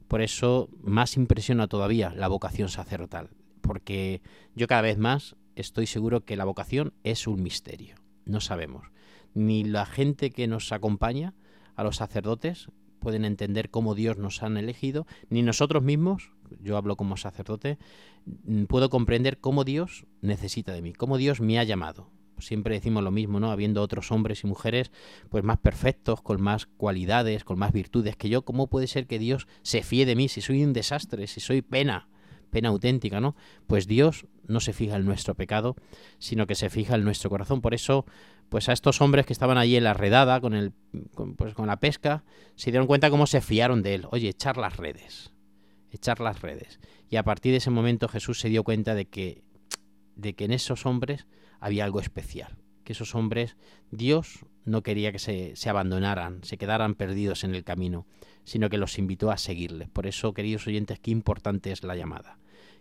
Por 0.08 0.22
eso 0.22 0.68
más 0.82 1.16
impresiona 1.16 1.66
todavía 1.66 2.12
la 2.14 2.28
vocación 2.28 2.68
sacerdotal, 2.68 3.30
porque 3.60 4.22
yo 4.54 4.66
cada 4.66 4.82
vez 4.82 4.98
más 4.98 5.36
estoy 5.60 5.86
seguro 5.86 6.24
que 6.24 6.36
la 6.36 6.44
vocación 6.44 6.92
es 7.04 7.26
un 7.26 7.42
misterio. 7.42 7.96
No 8.24 8.40
sabemos. 8.40 8.88
Ni 9.34 9.64
la 9.64 9.86
gente 9.86 10.30
que 10.30 10.46
nos 10.46 10.72
acompaña, 10.72 11.34
a 11.76 11.84
los 11.84 11.96
sacerdotes, 11.96 12.68
pueden 13.00 13.24
entender 13.24 13.70
cómo 13.70 13.94
Dios 13.94 14.18
nos 14.18 14.42
han 14.42 14.56
elegido, 14.56 15.06
ni 15.30 15.42
nosotros 15.42 15.82
mismos, 15.82 16.32
yo 16.60 16.76
hablo 16.76 16.96
como 16.96 17.16
sacerdote, 17.16 17.78
mm, 18.26 18.64
puedo 18.64 18.90
comprender 18.90 19.38
cómo 19.38 19.64
Dios 19.64 20.06
necesita 20.20 20.72
de 20.72 20.82
mí, 20.82 20.92
cómo 20.92 21.16
Dios 21.16 21.40
me 21.40 21.58
ha 21.58 21.64
llamado. 21.64 22.10
siempre 22.38 22.74
decimos 22.74 23.04
lo 23.04 23.10
mismo, 23.10 23.38
¿no? 23.38 23.50
Habiendo 23.50 23.82
otros 23.82 24.10
hombres 24.10 24.44
y 24.44 24.46
mujeres 24.46 24.90
pues 25.28 25.44
más 25.44 25.58
perfectos, 25.58 26.22
con 26.22 26.40
más 26.40 26.64
cualidades, 26.64 27.44
con 27.44 27.58
más 27.58 27.70
virtudes 27.70 28.16
que 28.16 28.30
yo, 28.30 28.46
¿cómo 28.46 28.66
puede 28.68 28.86
ser 28.86 29.06
que 29.06 29.18
Dios 29.18 29.46
se 29.60 29.82
fíe 29.82 30.06
de 30.06 30.16
mí 30.16 30.26
si 30.28 30.40
soy 30.40 30.64
un 30.64 30.72
desastre, 30.72 31.26
si 31.26 31.40
soy 31.40 31.60
pena? 31.60 32.08
Pena 32.50 32.68
auténtica, 32.68 33.20
¿no? 33.20 33.36
Pues 33.66 33.86
Dios 33.86 34.26
no 34.46 34.60
se 34.60 34.72
fija 34.72 34.96
en 34.96 35.04
nuestro 35.04 35.34
pecado, 35.34 35.76
sino 36.18 36.46
que 36.46 36.54
se 36.54 36.70
fija 36.70 36.96
en 36.96 37.04
nuestro 37.04 37.30
corazón. 37.30 37.60
Por 37.60 37.74
eso, 37.74 38.04
pues 38.48 38.68
a 38.68 38.72
estos 38.72 39.00
hombres 39.00 39.26
que 39.26 39.32
estaban 39.32 39.58
allí 39.58 39.76
en 39.76 39.84
la 39.84 39.94
redada 39.94 40.40
con 40.40 40.54
el 40.54 40.72
con, 41.14 41.36
pues 41.36 41.54
con 41.54 41.66
la 41.66 41.80
pesca, 41.80 42.24
se 42.56 42.70
dieron 42.70 42.86
cuenta 42.86 43.10
cómo 43.10 43.26
se 43.26 43.40
fiaron 43.40 43.82
de 43.82 43.94
él. 43.94 44.06
Oye, 44.10 44.28
echar 44.28 44.56
las 44.56 44.76
redes. 44.76 45.32
Echar 45.90 46.20
las 46.20 46.42
redes. 46.42 46.80
Y 47.08 47.16
a 47.16 47.22
partir 47.24 47.52
de 47.52 47.58
ese 47.58 47.70
momento 47.70 48.08
Jesús 48.08 48.40
se 48.40 48.48
dio 48.48 48.64
cuenta 48.64 48.94
de 48.94 49.06
que 49.06 49.42
de 50.16 50.34
que 50.34 50.44
en 50.44 50.52
esos 50.52 50.86
hombres 50.86 51.26
había 51.60 51.84
algo 51.84 52.00
especial. 52.00 52.58
Que 52.84 52.92
esos 52.92 53.14
hombres, 53.14 53.56
Dios 53.90 54.44
no 54.64 54.82
quería 54.82 55.12
que 55.12 55.18
se, 55.18 55.56
se 55.56 55.70
abandonaran, 55.70 56.42
se 56.44 56.58
quedaran 56.58 56.94
perdidos 56.94 57.44
en 57.44 57.54
el 57.54 57.64
camino, 57.64 58.06
sino 58.44 58.68
que 58.70 58.78
los 58.78 58.98
invitó 58.98 59.30
a 59.30 59.36
seguirle. 59.36 59.88
Por 59.92 60.06
eso, 60.06 60.32
queridos 60.32 60.66
oyentes, 60.66 60.98
qué 61.00 61.10
importante 61.10 61.72
es 61.72 61.84
la 61.84 61.96
llamada. 61.96 62.38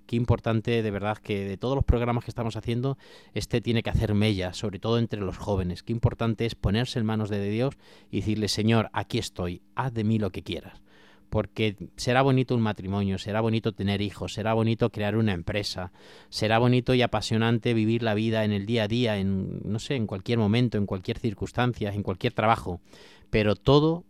Qué 0.10 0.16
importante 0.16 0.82
de 0.82 0.90
verdad 0.90 1.20
que 1.20 1.48
de 1.48 1.56
todos 1.58 1.76
los 1.76 1.86
programas 1.86 2.24
que 2.24 2.32
estamos 2.32 2.56
haciendo, 2.56 2.98
este 3.36 3.62
tiene 3.62 3.84
que 3.84 3.92
hacer 3.92 4.16
mella, 4.16 4.54
sobre 4.54 4.80
todo 4.80 4.98
entre 4.98 5.22
los 5.22 5.38
jóvenes. 5.38 5.84
Qué 5.84 5.94
importante 5.94 6.48
es 6.48 6.56
ponerse 6.56 6.98
en 6.98 7.06
manos 7.06 7.30
de 7.30 7.48
Dios 7.48 7.76
y 8.10 8.22
decirle, 8.22 8.48
Señor, 8.48 8.90
aquí 8.92 9.20
estoy, 9.20 9.62
haz 9.76 9.94
de 9.94 10.04
mí 10.04 10.18
lo 10.18 10.32
que 10.32 10.42
quieras. 10.42 10.82
Porque 11.30 11.76
será 11.96 12.24
bonito 12.24 12.56
un 12.56 12.62
matrimonio, 12.62 13.20
será 13.20 13.40
bonito 13.40 13.74
tener 13.74 14.02
hijos, 14.02 14.34
será 14.34 14.56
bonito 14.56 14.90
crear 14.90 15.16
una 15.16 15.34
empresa, 15.34 15.92
será 16.30 16.58
bonito 16.58 16.96
y 16.96 17.04
apasionante 17.04 17.76
vivir 17.76 18.02
la 18.02 18.16
vida 18.16 18.44
en 18.44 18.52
el 18.52 18.66
día 18.66 18.86
a 18.86 18.88
día, 18.88 19.20
en 19.20 19.62
no 19.64 19.78
sé, 19.78 19.94
en 19.94 20.08
cualquier 20.08 20.40
momento, 20.40 20.80
en 20.80 20.88
cualquier 20.88 21.20
circunstancia, 21.20 21.94
en 21.94 22.02
cualquier 22.02 22.34
trabajo. 22.34 22.82
Pero 23.30 23.56
todo, 23.56 24.06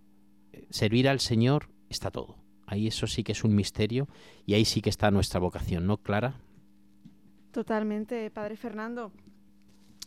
servir 0.69 1.07
al 1.09 1.19
Señor, 1.19 1.69
está 1.89 2.11
todo. 2.11 2.37
Ahí 2.65 2.87
eso 2.87 3.07
sí 3.07 3.23
que 3.23 3.31
es 3.31 3.43
un 3.43 3.55
misterio 3.55 4.07
y 4.45 4.53
ahí 4.53 4.65
sí 4.65 4.81
que 4.81 4.89
está 4.89 5.09
nuestra 5.09 5.39
vocación, 5.39 5.87
¿no, 5.87 5.97
Clara? 5.97 6.35
Totalmente, 7.51 8.29
Padre 8.29 8.55
Fernando. 8.57 9.11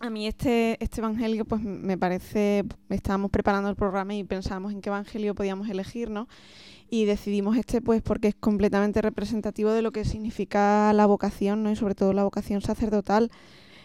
A 0.00 0.10
mí 0.10 0.26
este, 0.26 0.82
este 0.82 1.00
evangelio, 1.00 1.44
pues 1.44 1.62
me 1.62 1.96
parece, 1.98 2.64
estábamos 2.88 3.30
preparando 3.30 3.68
el 3.68 3.76
programa 3.76 4.14
y 4.14 4.24
pensamos 4.24 4.72
en 4.72 4.80
qué 4.80 4.88
evangelio 4.88 5.34
podíamos 5.34 5.68
elegir, 5.68 6.10
¿no? 6.10 6.28
Y 6.90 7.04
decidimos 7.04 7.56
este, 7.56 7.80
pues, 7.80 8.02
porque 8.02 8.28
es 8.28 8.34
completamente 8.34 9.00
representativo 9.00 9.70
de 9.70 9.82
lo 9.82 9.92
que 9.92 10.04
significa 10.04 10.92
la 10.92 11.06
vocación, 11.06 11.62
¿no? 11.62 11.70
Y 11.70 11.76
sobre 11.76 11.94
todo 11.94 12.12
la 12.12 12.24
vocación 12.24 12.62
sacerdotal, 12.62 13.30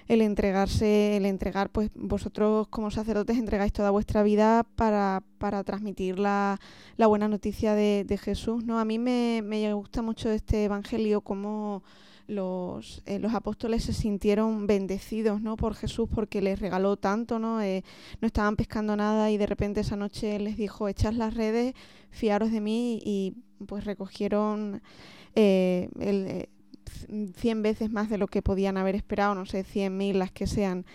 el 0.08 0.22
entregarse, 0.22 1.18
el 1.18 1.26
entregar, 1.26 1.70
pues, 1.70 1.90
vosotros 1.96 2.68
como 2.70 2.92
sacerdotes 2.92 3.38
entregáis 3.38 3.74
toda 3.74 3.90
vuestra 3.90 4.24
vida 4.24 4.66
para, 4.76 5.24
para 5.38 5.64
transmitir 5.64 6.20
la, 6.20 6.60
la 6.96 7.08
buena 7.08 7.28
noticia 7.28 7.76
de, 7.76 8.06
de 8.06 8.18
Jesús, 8.18 8.64
¿no? 8.64 8.80
A 8.80 8.86
mí 8.86 9.00
me, 9.00 9.42
me 9.44 9.74
gusta 9.74 10.02
mucho 10.02 10.30
este 10.30 10.64
evangelio 10.64 11.22
como 11.22 11.84
los, 12.28 13.02
eh, 13.06 13.20
los 13.20 13.34
apóstoles 13.34 13.84
se 13.84 13.94
sintieron 13.94 14.68
bendecidos 14.68 15.42
¿no? 15.42 15.56
por 15.56 15.76
Jesús 15.76 16.10
porque 16.14 16.42
les 16.42 16.60
regaló 16.60 16.98
tanto, 16.98 17.40
¿no? 17.40 17.62
Eh, 17.62 17.84
no 18.22 18.28
estaban 18.28 18.56
pescando 18.56 18.96
nada 18.96 19.32
y 19.32 19.38
de 19.38 19.46
repente 19.46 19.80
esa 19.80 19.96
noche 19.96 20.38
les 20.40 20.58
dijo, 20.58 20.88
echad 20.88 21.14
las 21.14 21.34
redes, 21.34 21.74
fiaros 22.10 22.52
de 22.52 22.62
mí 22.62 23.00
y 23.04 23.34
pues 23.66 23.86
recogieron 23.86 24.82
eh, 25.36 25.90
el, 26.00 26.28
eh, 26.28 26.50
100 27.36 27.62
veces 27.62 27.92
más 27.92 28.10
de 28.10 28.18
lo 28.18 28.27
que 28.27 28.42
podían 28.42 28.77
haber 28.77 28.96
esperado, 28.96 29.36
no 29.36 29.46
sé, 29.46 29.63
100.000 29.63 30.13
las 30.13 30.32
que 30.32 30.48
sean. 30.48 30.86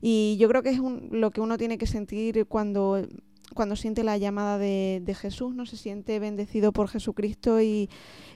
Y 0.00 0.36
yo 0.40 0.48
creo 0.48 0.62
que 0.62 0.70
es 0.70 0.80
un, 0.80 1.08
lo 1.12 1.30
que 1.30 1.40
uno 1.40 1.58
tiene 1.58 1.78
que 1.78 1.86
sentir 1.86 2.46
cuando 2.46 3.06
cuando 3.54 3.76
siente 3.76 4.02
la 4.02 4.16
llamada 4.16 4.58
de, 4.58 5.16
Jesús, 5.18 5.54
¿no? 5.54 5.66
Se 5.66 5.76
siente 5.76 6.18
bendecido 6.18 6.72
por 6.72 6.88
Jesucristo 6.88 7.60
y, 7.60 7.88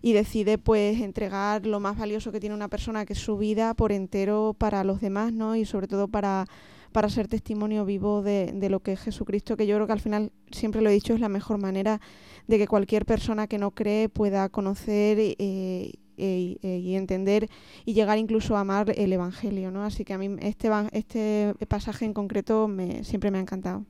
y, 0.02 0.12
decide 0.12 0.58
pues 0.58 1.00
entregar 1.00 1.66
lo 1.66 1.80
más 1.80 1.96
valioso 1.98 2.32
que 2.32 2.40
tiene 2.40 2.54
una 2.54 2.68
persona, 2.68 3.06
que 3.06 3.14
es 3.14 3.18
su 3.18 3.36
vida, 3.38 3.74
por 3.74 3.92
entero 3.92 4.54
para 4.56 4.84
los 4.84 5.00
demás, 5.00 5.32
¿no? 5.32 5.56
Y 5.56 5.64
sobre 5.64 5.88
todo 5.88 6.08
para, 6.08 6.46
para 6.92 7.08
ser 7.08 7.28
testimonio 7.28 7.84
vivo 7.84 8.22
de, 8.22 8.52
de, 8.54 8.68
lo 8.68 8.80
que 8.80 8.92
es 8.92 9.00
Jesucristo, 9.00 9.56
que 9.56 9.66
yo 9.66 9.76
creo 9.76 9.86
que 9.86 9.92
al 9.94 10.00
final, 10.00 10.32
siempre 10.50 10.82
lo 10.82 10.90
he 10.90 10.92
dicho, 10.92 11.14
es 11.14 11.20
la 11.20 11.28
mejor 11.28 11.58
manera 11.58 12.00
de 12.46 12.58
que 12.58 12.68
cualquier 12.68 13.06
persona 13.06 13.46
que 13.46 13.58
no 13.58 13.70
cree 13.70 14.08
pueda 14.08 14.48
conocer 14.48 15.18
eh, 15.18 15.92
eh, 16.16 16.58
y 16.62 16.94
entender 16.94 17.48
y 17.84 17.94
llegar 17.94 18.18
incluso 18.18 18.56
a 18.56 18.60
amar 18.60 18.92
el 18.96 19.12
Evangelio, 19.12 19.70
¿no? 19.70 19.84
Así 19.84 20.04
que 20.04 20.14
a 20.14 20.18
mí 20.18 20.36
este, 20.40 20.68
este 20.92 21.66
pasaje 21.66 22.04
en 22.04 22.12
concreto 22.12 22.68
me, 22.68 23.04
siempre 23.04 23.30
me 23.30 23.38
ha 23.38 23.40
encantado. 23.40 23.84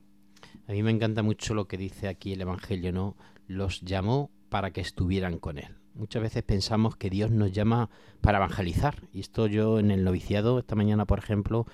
A 0.67 0.71
mí 0.73 0.83
me 0.83 0.91
encanta 0.91 1.23
mucho 1.23 1.53
lo 1.53 1.67
que 1.67 1.77
dice 1.77 2.07
aquí 2.07 2.33
el 2.33 2.41
Evangelio, 2.41 2.91
¿no? 2.91 3.15
Los 3.47 3.81
llamó 3.81 4.31
para 4.49 4.71
que 4.71 4.81
estuvieran 4.81 5.39
con 5.39 5.57
Él. 5.57 5.77
Muchas 5.97 6.21
veces 6.21 6.43
pensamos 6.43 6.95
que 6.95 7.09
Dios 7.09 7.31
nos 7.31 7.51
llama 7.51 7.89
para 8.21 8.37
evangelizar. 8.37 9.07
Y 9.11 9.21
esto 9.21 9.47
yo 9.47 9.79
en 9.79 9.89
el 9.89 10.03
noviciado, 10.03 10.59
esta 10.59 10.75
mañana, 10.75 11.05
por 11.05 11.17
ejemplo, 11.17 11.65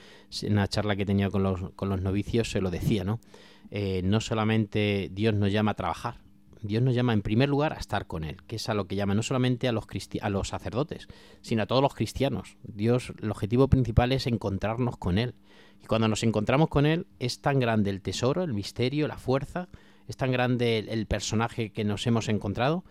en 0.42 0.54
una 0.54 0.68
charla 0.68 0.96
que 0.96 1.06
tenía 1.06 1.30
con 1.30 1.44
los, 1.44 1.72
con 1.72 1.90
los 1.90 2.02
novicios, 2.02 2.50
se 2.50 2.62
lo 2.62 2.72
decía, 2.72 3.04
¿no? 3.04 3.20
Eh, 3.70 4.02
no 4.04 4.22
solamente 4.22 5.10
Dios 5.12 5.34
nos 5.34 5.52
llama 5.52 5.72
a 5.72 5.76
trabajar, 5.76 6.23
Dios 6.64 6.82
nos 6.82 6.96
llama 6.96 7.14
en 7.14 7.22
primer 7.22 7.50
lugar 7.50 7.74
a 7.74 7.78
estar 7.78 8.08
con 8.08 8.24
Él, 8.24 8.38
que 8.48 8.56
es 8.56 8.70
a 8.70 8.74
lo 8.74 8.88
que 8.88 8.96
llama 8.96 9.14
no 9.14 9.22
solamente 9.22 9.68
a 9.68 9.72
los, 9.72 9.86
a 10.22 10.30
los 10.30 10.48
sacerdotes, 10.48 11.08
sino 11.42 11.64
a 11.64 11.66
todos 11.68 11.82
los 11.82 11.94
cristianos. 11.94 12.58
Dios, 12.64 13.14
el 13.22 13.30
objetivo 13.30 13.68
principal 13.68 14.14
es 14.14 14.26
encontrarnos 14.26 14.98
con 14.98 15.18
Él. 15.18 15.36
Y 15.84 15.86
cuando 15.86 16.08
nos 16.08 16.24
encontramos 16.24 16.70
con 16.70 16.86
Él, 16.86 17.06
es 17.20 17.42
tan 17.42 17.60
grande 17.60 17.90
el 17.90 18.02
tesoro, 18.02 18.44
el 18.44 18.54
misterio, 18.54 19.08
la 19.08 19.18
fuerza, 19.18 19.68
es 20.08 20.16
tan 20.16 20.32
grande 20.32 20.80
el, 20.80 20.90
el 20.90 21.06
personaje 21.06 21.72
que 21.72 21.84
nos 21.84 22.08
hemos 22.08 22.30
encontrado, 22.30 22.86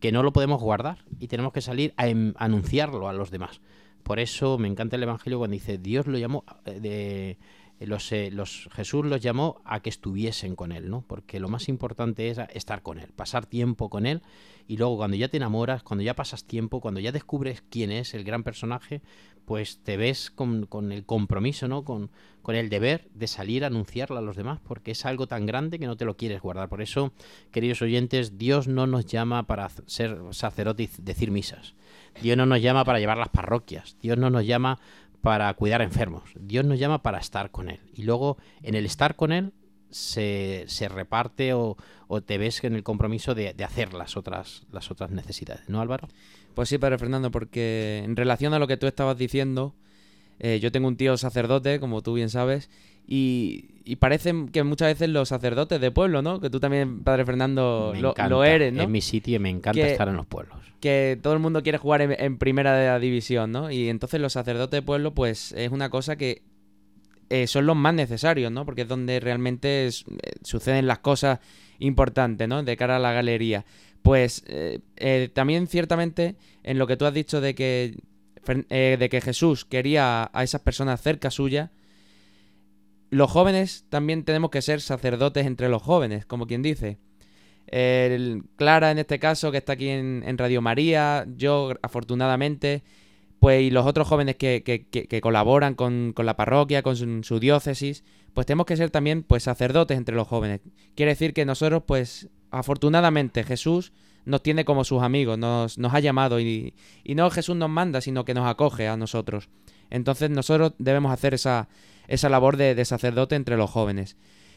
que 0.00 0.12
no 0.12 0.22
lo 0.22 0.32
podemos 0.32 0.62
guardar 0.62 1.04
y 1.18 1.28
tenemos 1.28 1.52
que 1.52 1.60
salir 1.60 1.94
a, 1.96 2.08
em, 2.08 2.32
anunciarlo 2.36 3.08
a 3.08 3.12
los 3.12 3.30
demás. 3.30 3.60
Por 4.02 4.20
eso 4.20 4.56
me 4.56 4.68
encanta 4.68 4.96
el 4.96 5.02
Evangelio 5.02 5.38
cuando 5.38 5.54
dice 5.54 5.78
Dios 5.78 6.06
lo 6.06 6.16
llamó 6.16 6.44
de 6.64 7.38
los, 7.80 8.10
eh, 8.12 8.30
los, 8.30 8.68
Jesús 8.72 9.04
los 9.04 9.20
llamó 9.20 9.60
a 9.64 9.80
que 9.80 9.90
estuviesen 9.90 10.56
con 10.56 10.72
Él, 10.72 10.88
¿no? 10.88 11.04
Porque 11.06 11.40
lo 11.40 11.48
más 11.48 11.68
importante 11.68 12.30
es 12.30 12.38
estar 12.54 12.82
con 12.82 12.98
Él, 12.98 13.10
pasar 13.14 13.44
tiempo 13.44 13.90
con 13.90 14.06
Él 14.06 14.22
y 14.66 14.78
luego 14.78 14.96
cuando 14.96 15.16
ya 15.16 15.28
te 15.28 15.36
enamoras, 15.36 15.82
cuando 15.82 16.02
ya 16.02 16.14
pasas 16.14 16.44
tiempo, 16.44 16.80
cuando 16.80 17.00
ya 17.00 17.12
descubres 17.12 17.62
quién 17.68 17.92
es 17.92 18.14
el 18.14 18.24
gran 18.24 18.42
personaje, 18.42 19.02
pues 19.44 19.78
te 19.84 19.96
ves 19.96 20.30
con, 20.30 20.66
con 20.66 20.90
el 20.90 21.04
compromiso, 21.04 21.68
¿no? 21.68 21.84
Con, 21.84 22.10
con, 22.42 22.56
el 22.56 22.68
deber 22.68 23.08
de 23.14 23.28
salir 23.28 23.62
a 23.62 23.68
anunciarlo 23.68 24.18
a 24.18 24.22
los 24.22 24.36
demás, 24.36 24.58
porque 24.66 24.90
es 24.90 25.06
algo 25.06 25.28
tan 25.28 25.46
grande 25.46 25.78
que 25.78 25.86
no 25.86 25.96
te 25.96 26.04
lo 26.04 26.16
quieres 26.16 26.40
guardar. 26.40 26.68
Por 26.68 26.82
eso, 26.82 27.12
queridos 27.52 27.80
oyentes, 27.80 28.38
Dios 28.38 28.66
no 28.66 28.88
nos 28.88 29.06
llama 29.06 29.44
para 29.44 29.68
ser 29.86 30.18
sacerdote 30.32 30.84
y 30.84 30.90
decir 30.98 31.30
misas. 31.30 31.74
Dios 32.20 32.36
no 32.36 32.46
nos 32.46 32.60
llama 32.60 32.84
para 32.84 32.98
llevar 32.98 33.18
las 33.18 33.28
parroquias. 33.28 33.96
Dios 34.02 34.18
no 34.18 34.30
nos 34.30 34.46
llama 34.46 34.78
para 35.26 35.52
cuidar 35.54 35.82
enfermos. 35.82 36.22
Dios 36.38 36.64
nos 36.64 36.78
llama 36.78 37.02
para 37.02 37.18
estar 37.18 37.50
con 37.50 37.68
Él. 37.68 37.80
Y 37.92 38.04
luego, 38.04 38.36
en 38.62 38.76
el 38.76 38.86
estar 38.86 39.16
con 39.16 39.32
Él, 39.32 39.54
se, 39.90 40.62
se 40.68 40.88
reparte 40.88 41.52
o, 41.52 41.76
o, 42.06 42.20
te 42.20 42.38
ves 42.38 42.62
en 42.62 42.76
el 42.76 42.84
compromiso 42.84 43.34
de, 43.34 43.52
de, 43.52 43.64
hacer 43.64 43.92
las 43.92 44.16
otras, 44.16 44.62
las 44.70 44.88
otras 44.92 45.10
necesidades. 45.10 45.68
¿No, 45.68 45.80
Álvaro? 45.80 46.06
Pues 46.54 46.68
sí, 46.68 46.78
Padre 46.78 46.98
Fernando, 46.98 47.32
porque 47.32 48.02
en 48.04 48.14
relación 48.14 48.54
a 48.54 48.60
lo 48.60 48.68
que 48.68 48.76
tú 48.76 48.86
estabas 48.86 49.18
diciendo, 49.18 49.74
eh, 50.38 50.60
yo 50.60 50.70
tengo 50.70 50.86
un 50.86 50.96
tío 50.96 51.16
sacerdote, 51.16 51.80
como 51.80 52.02
tú 52.02 52.14
bien 52.14 52.30
sabes, 52.30 52.70
y, 53.06 53.66
y, 53.84 53.96
parece 53.96 54.34
que 54.52 54.62
muchas 54.64 54.88
veces 54.88 55.08
los 55.08 55.28
sacerdotes 55.28 55.80
de 55.80 55.90
pueblo, 55.90 56.22
¿no? 56.22 56.40
Que 56.40 56.50
tú 56.50 56.58
también, 56.60 57.02
Padre 57.04 57.24
Fernando, 57.24 57.92
lo, 57.98 58.14
lo, 58.28 58.44
eres, 58.44 58.72
¿no? 58.72 58.82
En 58.82 58.90
mi 58.90 59.00
sitio 59.00 59.38
me 59.40 59.50
encanta 59.50 59.80
que, 59.80 59.92
estar 59.92 60.08
en 60.08 60.16
los 60.16 60.26
pueblos. 60.26 60.58
Que 60.80 61.18
todo 61.22 61.32
el 61.32 61.38
mundo 61.38 61.62
quiere 61.62 61.78
jugar 61.78 62.02
en, 62.02 62.16
en, 62.18 62.38
primera 62.38 62.76
de 62.76 62.88
la 62.88 62.98
división, 62.98 63.52
¿no? 63.52 63.70
Y 63.70 63.88
entonces 63.88 64.20
los 64.20 64.32
sacerdotes 64.32 64.78
de 64.78 64.82
pueblo, 64.82 65.14
pues 65.14 65.52
es 65.52 65.70
una 65.70 65.88
cosa 65.90 66.16
que 66.16 66.42
eh, 67.28 67.46
son 67.48 67.66
los 67.66 67.76
más 67.76 67.94
necesarios, 67.94 68.52
¿no? 68.52 68.64
Porque 68.64 68.82
es 68.82 68.88
donde 68.88 69.18
realmente 69.18 69.86
es, 69.86 70.04
eh, 70.22 70.32
suceden 70.42 70.86
las 70.86 71.00
cosas 71.00 71.40
importantes, 71.78 72.46
¿no? 72.46 72.62
De 72.62 72.76
cara 72.76 72.96
a 72.96 73.00
la 73.00 73.12
galería. 73.12 73.64
Pues 74.02 74.44
eh, 74.46 75.30
también 75.34 75.66
ciertamente 75.66 76.36
en 76.62 76.78
lo 76.78 76.86
que 76.86 76.96
tú 76.96 77.06
has 77.06 77.14
dicho 77.14 77.40
de 77.40 77.56
que, 77.56 77.96
de 78.68 79.08
que 79.10 79.20
Jesús 79.20 79.64
quería 79.64 80.30
a 80.32 80.44
esas 80.44 80.60
personas 80.60 81.02
cerca 81.02 81.32
suya, 81.32 81.72
los 83.10 83.30
jóvenes 83.30 83.84
también 83.88 84.24
tenemos 84.24 84.50
que 84.50 84.62
ser 84.62 84.80
sacerdotes 84.80 85.46
entre 85.46 85.68
los 85.68 85.82
jóvenes, 85.82 86.26
como 86.26 86.46
quien 86.46 86.62
dice. 86.62 86.98
El 87.66 88.44
Clara, 88.56 88.90
en 88.90 88.98
este 88.98 89.18
caso, 89.18 89.50
que 89.50 89.58
está 89.58 89.72
aquí 89.72 89.88
en, 89.88 90.38
Radio 90.38 90.62
María, 90.62 91.26
yo, 91.36 91.72
afortunadamente, 91.82 92.82
pues 93.40 93.62
y 93.62 93.70
los 93.70 93.86
otros 93.86 94.06
jóvenes 94.08 94.36
que, 94.36 94.62
que, 94.62 94.86
que, 94.86 95.06
que 95.06 95.20
colaboran 95.20 95.74
con, 95.74 96.12
con, 96.14 96.26
la 96.26 96.36
parroquia, 96.36 96.82
con 96.82 96.96
su, 96.96 97.22
su, 97.22 97.40
diócesis, 97.40 98.04
pues 98.34 98.46
tenemos 98.46 98.66
que 98.66 98.76
ser 98.76 98.90
también 98.90 99.22
pues 99.22 99.44
sacerdotes 99.44 99.96
entre 99.96 100.14
los 100.14 100.28
jóvenes. 100.28 100.60
Quiere 100.94 101.12
decir 101.12 101.32
que 101.32 101.44
nosotros, 101.44 101.82
pues, 101.86 102.28
afortunadamente, 102.50 103.42
Jesús 103.44 103.92
nos 104.24 104.42
tiene 104.42 104.64
como 104.64 104.84
sus 104.84 105.02
amigos, 105.02 105.38
nos, 105.38 105.78
nos 105.78 105.94
ha 105.94 106.00
llamado 106.00 106.40
y, 106.40 106.74
y 107.04 107.14
no 107.14 107.30
Jesús 107.30 107.56
nos 107.56 107.70
manda, 107.70 108.00
sino 108.00 108.24
que 108.24 108.34
nos 108.34 108.46
acoge 108.46 108.88
a 108.88 108.96
nosotros. 108.96 109.48
Entonces 109.90 110.30
nosotros 110.30 110.72
debemos 110.78 111.12
hacer 111.12 111.34
esa, 111.34 111.68
esa 112.08 112.28
labor 112.28 112.56
de, 112.56 112.84
sacerdote 112.84 113.34
entre 113.34 113.56
los 113.56 113.70
jóvenes. 113.70 114.16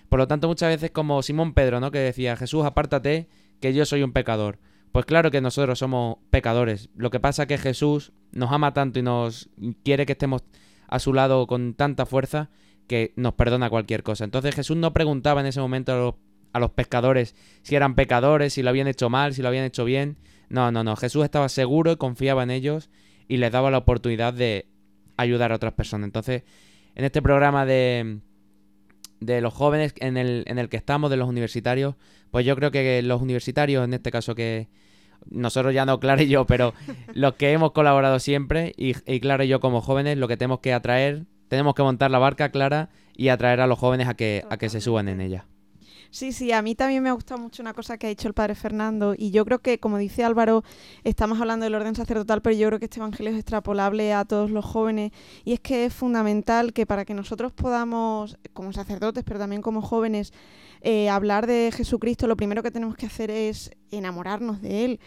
Por 0.10 0.20
lo 0.20 0.28
tanto, 0.28 0.48
muchas 0.48 0.70
veces 0.70 0.92
como 0.92 1.22
Simón 1.22 1.54
Pedro, 1.54 1.80
¿no? 1.80 1.92
Que 1.92 2.00
decía, 2.00 2.36
Jesús, 2.36 2.66
apártate, 2.66 3.28
que 3.60 3.74
yo 3.74 3.86
soy 3.86 4.04
un 4.04 4.12
pecador. 4.12 4.60
Pues 4.92 5.06
claro 5.06 5.30
que 5.30 5.42
nosotros 5.42 5.78
somos 5.78 6.18
pecadores. 6.32 6.90
Lo 6.96 7.12
que 7.12 7.20
pasa 7.20 7.44
es 7.44 7.48
que 7.48 7.58
Jesús 7.58 8.12
nos 8.32 8.52
ama 8.52 8.74
tanto 8.74 9.00
y 9.00 9.04
nos 9.04 9.50
quiere 9.84 10.06
que 10.06 10.14
estemos 10.14 10.44
a 10.88 10.98
su 11.00 11.14
lado 11.14 11.46
con 11.46 11.76
tanta 11.76 12.08
fuerza 12.08 12.50
que 12.88 13.14
nos 13.16 13.34
perdona 13.34 13.70
cualquier 13.70 14.02
cosa. 14.02 14.24
Entonces 14.24 14.56
Jesús 14.56 14.76
no 14.78 14.94
preguntaba 14.94 15.42
en 15.42 15.48
ese 15.48 15.62
momento 15.62 15.94
a 15.94 15.98
los, 15.98 16.16
a 16.54 16.60
los 16.60 16.72
pescadores 16.72 17.36
si 17.62 17.76
eran 17.76 17.94
pecadores, 17.94 18.54
si 18.54 18.64
lo 18.64 18.72
habían 18.72 18.88
hecho 18.88 19.12
mal, 19.12 19.36
si 19.36 19.44
lo 19.44 19.48
habían 19.48 19.66
hecho 19.66 19.86
bien. 19.86 20.18
No, 20.50 20.72
no, 20.72 20.84
no. 20.84 20.96
Jesús 20.96 21.24
estaba 21.24 21.48
seguro 21.50 21.92
y 21.92 21.98
confiaba 21.98 22.42
en 22.42 22.50
ellos 22.50 22.90
y 23.28 23.38
les 23.38 23.52
daba 23.52 23.70
la 23.70 23.78
oportunidad 23.78 24.34
de 24.34 24.68
ayudar 25.16 25.52
a 25.52 25.56
otras 25.56 25.74
personas. 25.74 26.08
Entonces, 26.08 26.44
en 27.00 27.06
este 27.06 27.22
programa 27.22 27.66
de, 27.66 28.20
de 29.22 29.40
los 29.40 29.54
jóvenes 29.54 29.94
en 30.02 30.18
el, 30.18 30.44
en 30.48 30.60
el 30.60 30.68
que 30.68 30.76
estamos, 30.76 31.10
de 31.10 31.16
los 31.16 31.30
universitarios, 31.30 31.96
pues 32.30 32.46
yo 32.46 32.58
creo 32.58 32.72
que 32.72 33.02
los 33.02 33.22
universitarios, 33.22 33.86
en 33.86 33.94
este 33.94 34.12
caso 34.12 34.36
que 34.36 34.68
nosotros 35.30 35.74
ya 35.74 35.86
no, 35.86 36.02
Clara 36.02 36.24
y 36.24 36.28
yo, 36.28 36.46
pero 36.46 36.74
los 37.14 37.36
que 37.36 37.54
hemos 37.54 37.72
colaborado 37.72 38.20
siempre, 38.20 38.74
y, 38.76 38.96
y 39.10 39.22
Clara 39.22 39.46
y 39.46 39.48
yo 39.48 39.62
como 39.62 39.80
jóvenes, 39.80 40.18
lo 40.18 40.28
que 40.28 40.36
tenemos 40.36 40.60
que 40.60 40.74
atraer, 40.74 41.24
tenemos 41.48 41.74
que 41.74 41.84
montar 41.84 42.12
la 42.12 42.20
barca, 42.20 42.52
Clara, 42.52 42.90
y 43.16 43.30
atraer 43.30 43.62
a 43.62 43.68
los 43.68 43.80
jóvenes 43.80 44.10
a 44.10 44.16
que, 44.16 44.44
a 44.50 44.58
que 44.58 44.68
se 44.68 44.82
suban 44.82 45.08
en 45.08 45.22
ella. 45.22 45.46
Sí, 46.12 46.32
sí, 46.32 46.52
a 46.52 46.64
mí 46.64 46.74
también 46.74 47.04
me 47.04 47.10
ha 47.10 47.14
gustado 47.14 47.40
mucho 47.40 47.62
una 47.62 47.74
cosa 47.76 48.00
que 48.00 48.08
ha 48.08 48.10
dicho 48.10 48.28
el 48.28 48.34
padre 48.34 48.56
Fernando 48.56 49.14
y 49.16 49.30
yo 49.30 49.46
creo 49.46 49.60
que, 49.60 49.80
como 49.80 50.00
dice 50.00 50.24
Álvaro, 50.24 50.64
estamos 51.04 51.40
hablando 51.40 51.66
del 51.66 51.76
orden 51.76 51.94
sacerdotal, 51.94 52.42
pero 52.42 52.56
yo 52.56 52.68
creo 52.68 52.80
que 52.80 52.86
este 52.86 53.00
evangelio 53.00 53.32
es 53.32 53.38
extrapolable 53.38 54.12
a 54.14 54.26
todos 54.26 54.50
los 54.50 54.66
jóvenes 54.66 55.12
y 55.46 55.54
es 55.54 55.60
que 55.60 55.86
es 55.86 55.94
fundamental 55.94 56.74
que 56.74 56.88
para 56.88 57.06
que 57.06 57.14
nosotros 57.14 57.52
podamos, 57.52 58.40
como 58.54 58.74
sacerdotes, 58.74 59.24
pero 59.24 59.40
también 59.40 59.62
como 59.62 59.84
jóvenes, 59.84 60.34
eh, 60.82 61.10
hablar 61.10 61.46
de 61.46 61.72
Jesucristo, 61.72 62.26
lo 62.26 62.38
primero 62.38 62.64
que 62.64 62.72
tenemos 62.72 62.96
que 62.96 63.06
hacer 63.06 63.30
es 63.30 63.70
enamorarnos 63.92 64.64
de 64.64 64.86
Él, 64.86 65.00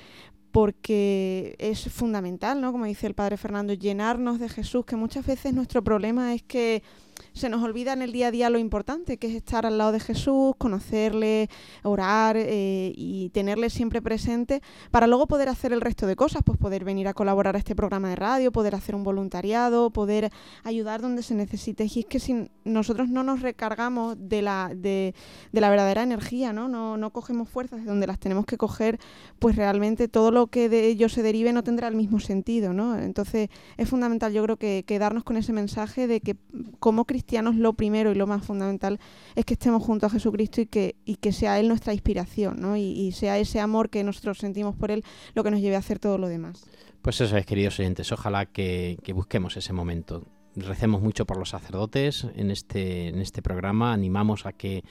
porque 0.52 1.56
es 1.58 1.90
fundamental, 1.92 2.60
¿no? 2.60 2.70
Como 2.70 2.84
dice 2.84 3.08
el 3.08 3.14
padre 3.14 3.38
Fernando, 3.38 3.72
llenarnos 3.72 4.38
de 4.38 4.48
Jesús, 4.48 4.84
que 4.84 4.94
muchas 4.94 5.26
veces 5.26 5.52
nuestro 5.52 5.82
problema 5.82 6.32
es 6.32 6.44
que 6.44 6.84
se 7.32 7.48
nos 7.48 7.62
olvida 7.62 7.92
en 7.92 8.02
el 8.02 8.12
día 8.12 8.28
a 8.28 8.30
día 8.30 8.50
lo 8.50 8.58
importante 8.58 9.16
que 9.16 9.28
es 9.28 9.34
estar 9.34 9.66
al 9.66 9.78
lado 9.78 9.92
de 9.92 10.00
Jesús, 10.00 10.54
conocerle, 10.58 11.48
orar 11.82 12.36
eh, 12.36 12.92
y 12.96 13.30
tenerle 13.30 13.70
siempre 13.70 14.02
presente 14.02 14.62
para 14.90 15.06
luego 15.06 15.26
poder 15.26 15.48
hacer 15.48 15.72
el 15.72 15.80
resto 15.80 16.06
de 16.06 16.16
cosas, 16.16 16.42
pues 16.44 16.58
poder 16.58 16.84
venir 16.84 17.08
a 17.08 17.14
colaborar 17.14 17.56
a 17.56 17.58
este 17.58 17.74
programa 17.74 18.10
de 18.10 18.16
radio, 18.16 18.52
poder 18.52 18.74
hacer 18.74 18.94
un 18.94 19.04
voluntariado, 19.04 19.90
poder 19.90 20.30
ayudar 20.64 21.00
donde 21.00 21.22
se 21.22 21.34
necesite. 21.34 21.84
Y 21.92 22.00
es 22.00 22.06
que 22.06 22.20
si 22.20 22.50
nosotros 22.64 23.08
no 23.08 23.22
nos 23.22 23.40
recargamos 23.40 24.16
de 24.18 24.42
la, 24.42 24.70
de, 24.74 25.14
la 25.52 25.70
verdadera 25.70 26.02
energía, 26.02 26.52
¿no? 26.52 26.68
¿no? 26.68 26.96
No 26.96 27.10
cogemos 27.10 27.48
fuerzas 27.48 27.80
de 27.80 27.86
donde 27.86 28.06
las 28.06 28.18
tenemos 28.18 28.46
que 28.46 28.56
coger, 28.56 28.98
pues 29.38 29.56
realmente 29.56 30.08
todo 30.08 30.30
lo 30.30 30.48
que 30.48 30.68
de 30.68 30.86
ello 30.86 31.08
se 31.08 31.22
derive 31.22 31.52
no 31.52 31.62
tendrá 31.62 31.88
el 31.88 31.96
mismo 31.96 32.20
sentido, 32.20 32.72
¿no? 32.72 32.98
Entonces 32.98 33.48
es 33.76 33.88
fundamental 33.88 34.32
yo 34.32 34.42
creo 34.42 34.56
que 34.56 34.84
quedarnos 34.86 35.24
con 35.24 35.36
ese 35.36 35.52
mensaje 35.52 36.06
de 36.06 36.20
que 36.20 36.36
como 36.78 37.04
cristianos 37.12 37.56
lo 37.56 37.74
primero 37.74 38.10
y 38.10 38.14
lo 38.14 38.26
más 38.26 38.44
fundamental 38.44 38.98
es 39.34 39.44
que 39.44 39.54
estemos 39.54 39.82
junto 39.82 40.06
a 40.06 40.10
Jesucristo 40.10 40.60
y 40.62 40.66
que, 40.66 40.96
y 41.04 41.16
que 41.16 41.32
sea 41.32 41.60
Él 41.60 41.68
nuestra 41.68 41.92
inspiración, 41.92 42.60
¿no? 42.60 42.76
Y, 42.76 43.12
sea 43.12 43.38
ese 43.38 43.60
amor 43.60 43.90
que 43.90 44.02
nosotros 44.02 44.38
sentimos 44.38 44.74
por 44.74 44.90
Él 44.90 45.04
lo 45.34 45.44
que 45.44 45.50
nos 45.50 45.60
lleve 45.60 45.76
a 45.76 45.80
hacer 45.80 45.98
todo 45.98 46.16
lo 46.18 46.28
demás. 46.28 46.64
Pues 47.02 47.20
eso 47.20 47.36
es, 47.36 47.44
queridos 47.46 47.78
oyentes. 47.78 48.10
Ojalá 48.12 48.46
que, 48.46 48.96
que 49.02 49.12
busquemos 49.12 49.56
ese 49.56 49.72
momento. 49.72 50.24
Recemos 50.56 51.02
mucho 51.02 51.24
por 51.26 51.36
los 51.38 51.50
sacerdotes 51.50 52.26
en 52.34 52.50
este, 52.50 53.08
en 53.08 53.18
este 53.20 53.42
programa. 53.42 53.92
Animamos 53.92 54.46
a 54.46 54.52
que 54.52 54.82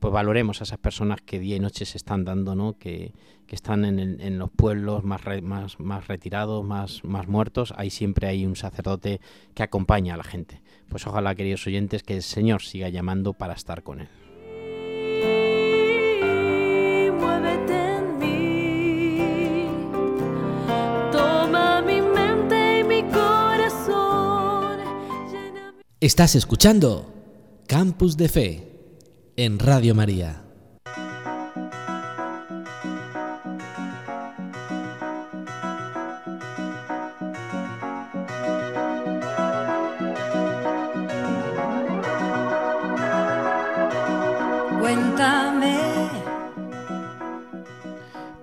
pues 0.00 0.12
valoremos 0.12 0.60
a 0.60 0.64
esas 0.64 0.78
personas 0.78 1.18
que 1.26 1.40
día 1.40 1.56
y 1.56 1.60
noche 1.60 1.84
se 1.84 1.98
están 1.98 2.24
dando, 2.24 2.54
¿no? 2.54 2.78
que, 2.78 3.12
que 3.48 3.56
están 3.56 3.84
en, 3.84 3.98
el- 3.98 4.20
en 4.20 4.38
los 4.38 4.48
pueblos 4.48 5.02
más, 5.02 5.24
re- 5.24 5.42
más, 5.42 5.80
más 5.80 6.06
retirados, 6.06 6.64
más, 6.64 7.02
más 7.04 7.26
muertos. 7.26 7.74
Ahí 7.76 7.90
siempre 7.90 8.28
hay 8.28 8.46
un 8.46 8.54
sacerdote 8.54 9.20
que 9.54 9.62
acompaña 9.64 10.14
a 10.14 10.16
la 10.16 10.22
gente. 10.24 10.62
Pues 10.88 11.06
ojalá, 11.06 11.34
queridos 11.34 11.66
oyentes, 11.66 12.02
que 12.02 12.16
el 12.16 12.22
Señor 12.22 12.62
siga 12.62 12.88
llamando 12.88 13.34
para 13.34 13.54
estar 13.54 13.82
con 13.82 14.00
Él. 14.00 14.08
Muévete 17.18 17.96
en 17.96 18.18
mí, 18.18 19.66
toma 21.12 21.82
mi 21.82 22.00
mente 22.00 22.80
y 22.80 22.84
mi 22.84 23.02
corazón, 23.02 24.78
llena 25.30 25.72
mi 25.72 25.82
Estás 26.00 26.34
escuchando 26.34 27.12
Campus 27.66 28.16
de 28.16 28.28
Fe 28.28 28.68
en 29.36 29.58
Radio 29.58 29.94
María. 29.94 30.47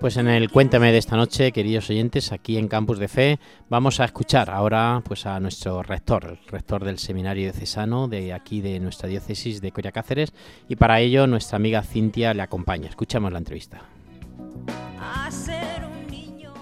Pues 0.06 0.18
en 0.18 0.28
el 0.28 0.52
Cuéntame 0.52 0.92
de 0.92 0.98
esta 0.98 1.16
noche, 1.16 1.50
queridos 1.50 1.90
oyentes, 1.90 2.30
aquí 2.30 2.58
en 2.58 2.68
Campus 2.68 3.00
de 3.00 3.08
Fe, 3.08 3.40
vamos 3.68 3.98
a 3.98 4.04
escuchar 4.04 4.50
ahora 4.50 5.02
pues 5.04 5.26
a 5.26 5.40
nuestro 5.40 5.82
rector, 5.82 6.38
el 6.40 6.48
rector 6.48 6.84
del 6.84 7.00
Seminario 7.00 7.42
Diocesano 7.42 8.06
de 8.06 8.32
aquí 8.32 8.60
de 8.60 8.78
nuestra 8.78 9.08
diócesis 9.08 9.60
de 9.60 9.72
Coria 9.72 9.90
Cáceres, 9.90 10.32
y 10.68 10.76
para 10.76 11.00
ello 11.00 11.26
nuestra 11.26 11.56
amiga 11.56 11.82
Cintia 11.82 12.34
le 12.34 12.42
acompaña. 12.42 12.88
Escuchamos 12.88 13.32
la 13.32 13.38
entrevista. 13.38 13.80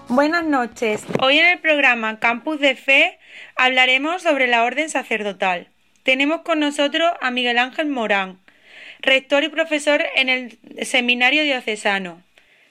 Buenas 0.07 0.43
noches. 0.43 1.05
Hoy 1.21 1.37
en 1.37 1.45
el 1.45 1.59
programa 1.59 2.17
Campus 2.17 2.59
de 2.59 2.75
Fe 2.75 3.19
hablaremos 3.55 4.23
sobre 4.23 4.47
la 4.47 4.63
orden 4.63 4.89
sacerdotal. 4.89 5.67
Tenemos 6.01 6.41
con 6.41 6.59
nosotros 6.59 7.11
a 7.21 7.29
Miguel 7.29 7.59
Ángel 7.59 7.89
Morán, 7.89 8.39
rector 9.01 9.43
y 9.43 9.49
profesor 9.49 10.01
en 10.15 10.29
el 10.29 10.57
Seminario 10.83 11.43
Diocesano. 11.43 12.25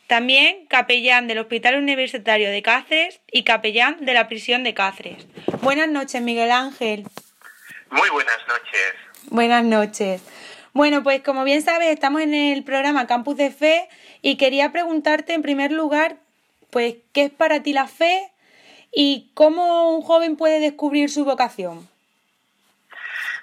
También 0.07 0.67
capellán 0.67 1.27
del 1.29 1.39
Hospital 1.39 1.77
Universitario 1.77 2.51
de 2.51 2.63
Cáceres 2.63 3.21
y 3.33 3.43
capellán 3.43 4.05
de 4.05 4.13
la 4.13 4.29
prisión 4.29 4.63
de 4.63 4.75
Cáceres. 4.75 5.27
Buenas 5.63 5.89
noches, 5.89 6.21
Miguel 6.21 6.51
Ángel. 6.51 7.05
Muy 7.91 8.11
buenas 8.11 8.39
noches. 8.47 8.95
Buenas 9.31 9.65
noches. 9.65 10.23
Bueno, 10.75 11.03
pues 11.03 11.23
como 11.23 11.45
bien 11.45 11.63
sabes, 11.63 11.89
estamos 11.89 12.21
en 12.21 12.35
el 12.35 12.65
programa 12.65 13.07
Campus 13.07 13.37
de 13.37 13.51
Fe 13.51 13.89
y 14.21 14.37
quería 14.37 14.73
preguntarte 14.73 15.33
en 15.33 15.43
primer 15.43 15.73
lugar, 15.73 16.17
pues, 16.71 16.97
¿qué 17.13 17.25
es 17.25 17.31
para 17.31 17.63
ti 17.63 17.73
la 17.73 17.87
fe 17.87 18.31
y 18.93 19.31
cómo 19.35 19.95
un 19.97 20.03
joven 20.03 20.37
puede 20.37 20.61
descubrir 20.61 21.11
su 21.11 21.25
vocación? 21.25 21.89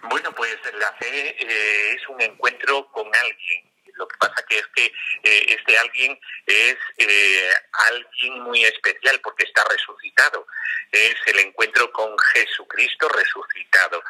Bueno, 0.10 0.32
pues 0.36 0.58
la 0.80 0.92
fe 0.94 1.30
eh, 1.40 1.96
es 1.96 2.08
un 2.10 2.22
encuentro 2.22 2.88
con 2.92 3.06
alguien. 3.08 3.71
Lo 4.02 4.08
que 4.08 4.18
pasa 4.18 4.44
que 4.50 4.58
es 4.58 4.68
que 4.74 4.86
eh, 4.86 5.46
este 5.50 5.78
alguien 5.78 6.20
es 6.48 6.76
eh, 6.98 7.54
alguien 7.90 8.40
muy 8.42 8.66
especial 8.66 9.20
porque 9.22 9.44
está 9.44 9.64
resucitado. 9.66 10.48
Es 10.92 11.16
el 11.28 11.38
encuentro 11.38 11.92
con 11.92 12.18
Jesucristo 12.34 13.08
resucitado. 13.10 14.04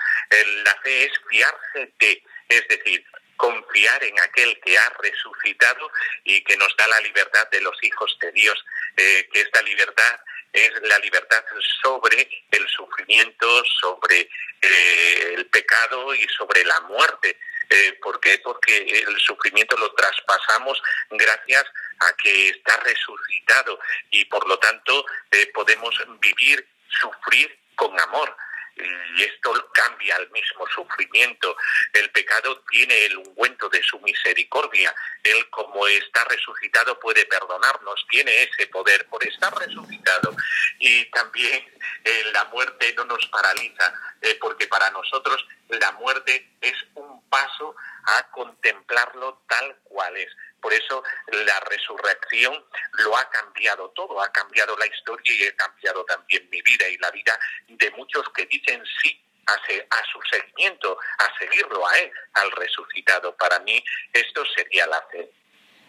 La 0.63 0.73
fe 0.81 1.03
es 1.07 1.11
fiarse 1.29 1.91
de, 1.99 2.23
es 2.47 2.65
decir, 2.69 3.05
confiar 3.35 4.01
en 4.05 4.17
aquel 4.21 4.57
que 4.61 4.77
ha 4.77 4.89
resucitado 5.01 5.91
y 6.23 6.41
que 6.45 6.55
nos 6.55 6.73
da 6.77 6.87
la 6.87 7.01
libertad 7.01 7.49
de 7.49 7.59
los 7.59 7.75
hijos 7.83 8.17
de 8.21 8.31
Dios, 8.31 8.63
eh, 8.95 9.27
que 9.33 9.41
esta 9.41 9.61
libertad 9.63 10.21
es 10.53 10.71
la 10.83 10.99
libertad 10.99 11.43
sobre 11.83 12.29
el 12.49 12.67
sufrimiento, 12.69 13.61
sobre 13.81 14.29
el 14.61 15.45
pecado 15.47 16.15
y 16.15 16.25
sobre 16.29 16.63
la 16.63 16.79
muerte. 16.81 17.37
Eh, 17.73 17.97
¿Por 18.03 18.19
qué? 18.19 18.37
Porque 18.43 18.75
el 18.77 19.17
sufrimiento 19.19 19.77
lo 19.77 19.93
traspasamos 19.93 20.81
gracias 21.09 21.63
a 21.99 22.13
que 22.21 22.49
está 22.49 22.75
resucitado 22.83 23.79
y 24.09 24.25
por 24.25 24.45
lo 24.45 24.59
tanto 24.59 25.05
eh, 25.31 25.49
podemos 25.53 25.95
vivir, 26.19 26.67
sufrir 27.01 27.57
con 27.75 27.97
amor. 27.97 28.35
Y 28.75 29.23
esto 29.23 29.53
cambia 29.73 30.15
el 30.17 30.29
mismo 30.31 30.67
sufrimiento. 30.67 31.55
El 31.93 32.09
pecado 32.11 32.63
tiene 32.69 33.05
el 33.05 33.17
ungüento 33.17 33.69
de 33.69 33.81
su 33.83 33.99
misericordia. 33.99 34.93
Él, 35.23 35.49
como 35.49 35.87
está 35.87 36.23
resucitado, 36.25 36.99
puede 36.99 37.25
perdonarnos, 37.25 38.05
tiene 38.09 38.43
ese 38.43 38.67
poder 38.67 39.05
por 39.07 39.25
estar 39.27 39.53
resucitado. 39.57 40.35
Y 40.79 41.05
también 41.05 41.63
eh, 42.03 42.23
la 42.33 42.45
muerte 42.45 42.93
no 42.97 43.05
nos 43.05 43.25
paraliza, 43.27 43.93
eh, 44.21 44.37
porque 44.39 44.67
para 44.67 44.89
nosotros 44.91 45.45
la 45.69 45.91
muerte 45.93 46.55
es 46.61 46.75
un 46.95 47.27
paso 47.29 47.75
a 48.07 48.29
contemplarlo 48.31 49.43
tal 49.47 49.77
cual 49.83 50.17
es. 50.17 50.29
Por 50.61 50.73
eso 50.73 51.03
la 51.31 51.59
resurrección 51.61 52.53
lo 52.93 53.17
ha 53.17 53.29
cambiado 53.29 53.89
todo, 53.89 54.21
ha 54.21 54.31
cambiado 54.31 54.77
la 54.77 54.85
historia 54.85 55.33
y 55.33 55.47
ha 55.47 55.55
cambiado 55.55 56.05
también 56.05 56.47
mi 56.49 56.61
vida 56.61 56.87
y 56.87 56.97
la 56.97 57.11
vida 57.11 57.37
de 57.67 57.91
muchos 57.91 58.27
que 58.35 58.45
dicen 58.45 58.81
sí 59.01 59.19
a, 59.47 60.03
su 60.11 60.19
seguimiento, 60.29 60.97
a 61.17 61.39
seguirlo 61.39 61.87
a 61.87 61.97
él, 61.97 62.11
al 62.33 62.51
resucitado. 62.51 63.35
Para 63.35 63.59
mí 63.59 63.83
esto 64.13 64.43
sería 64.55 64.87
la 64.87 65.01
fe. 65.11 65.29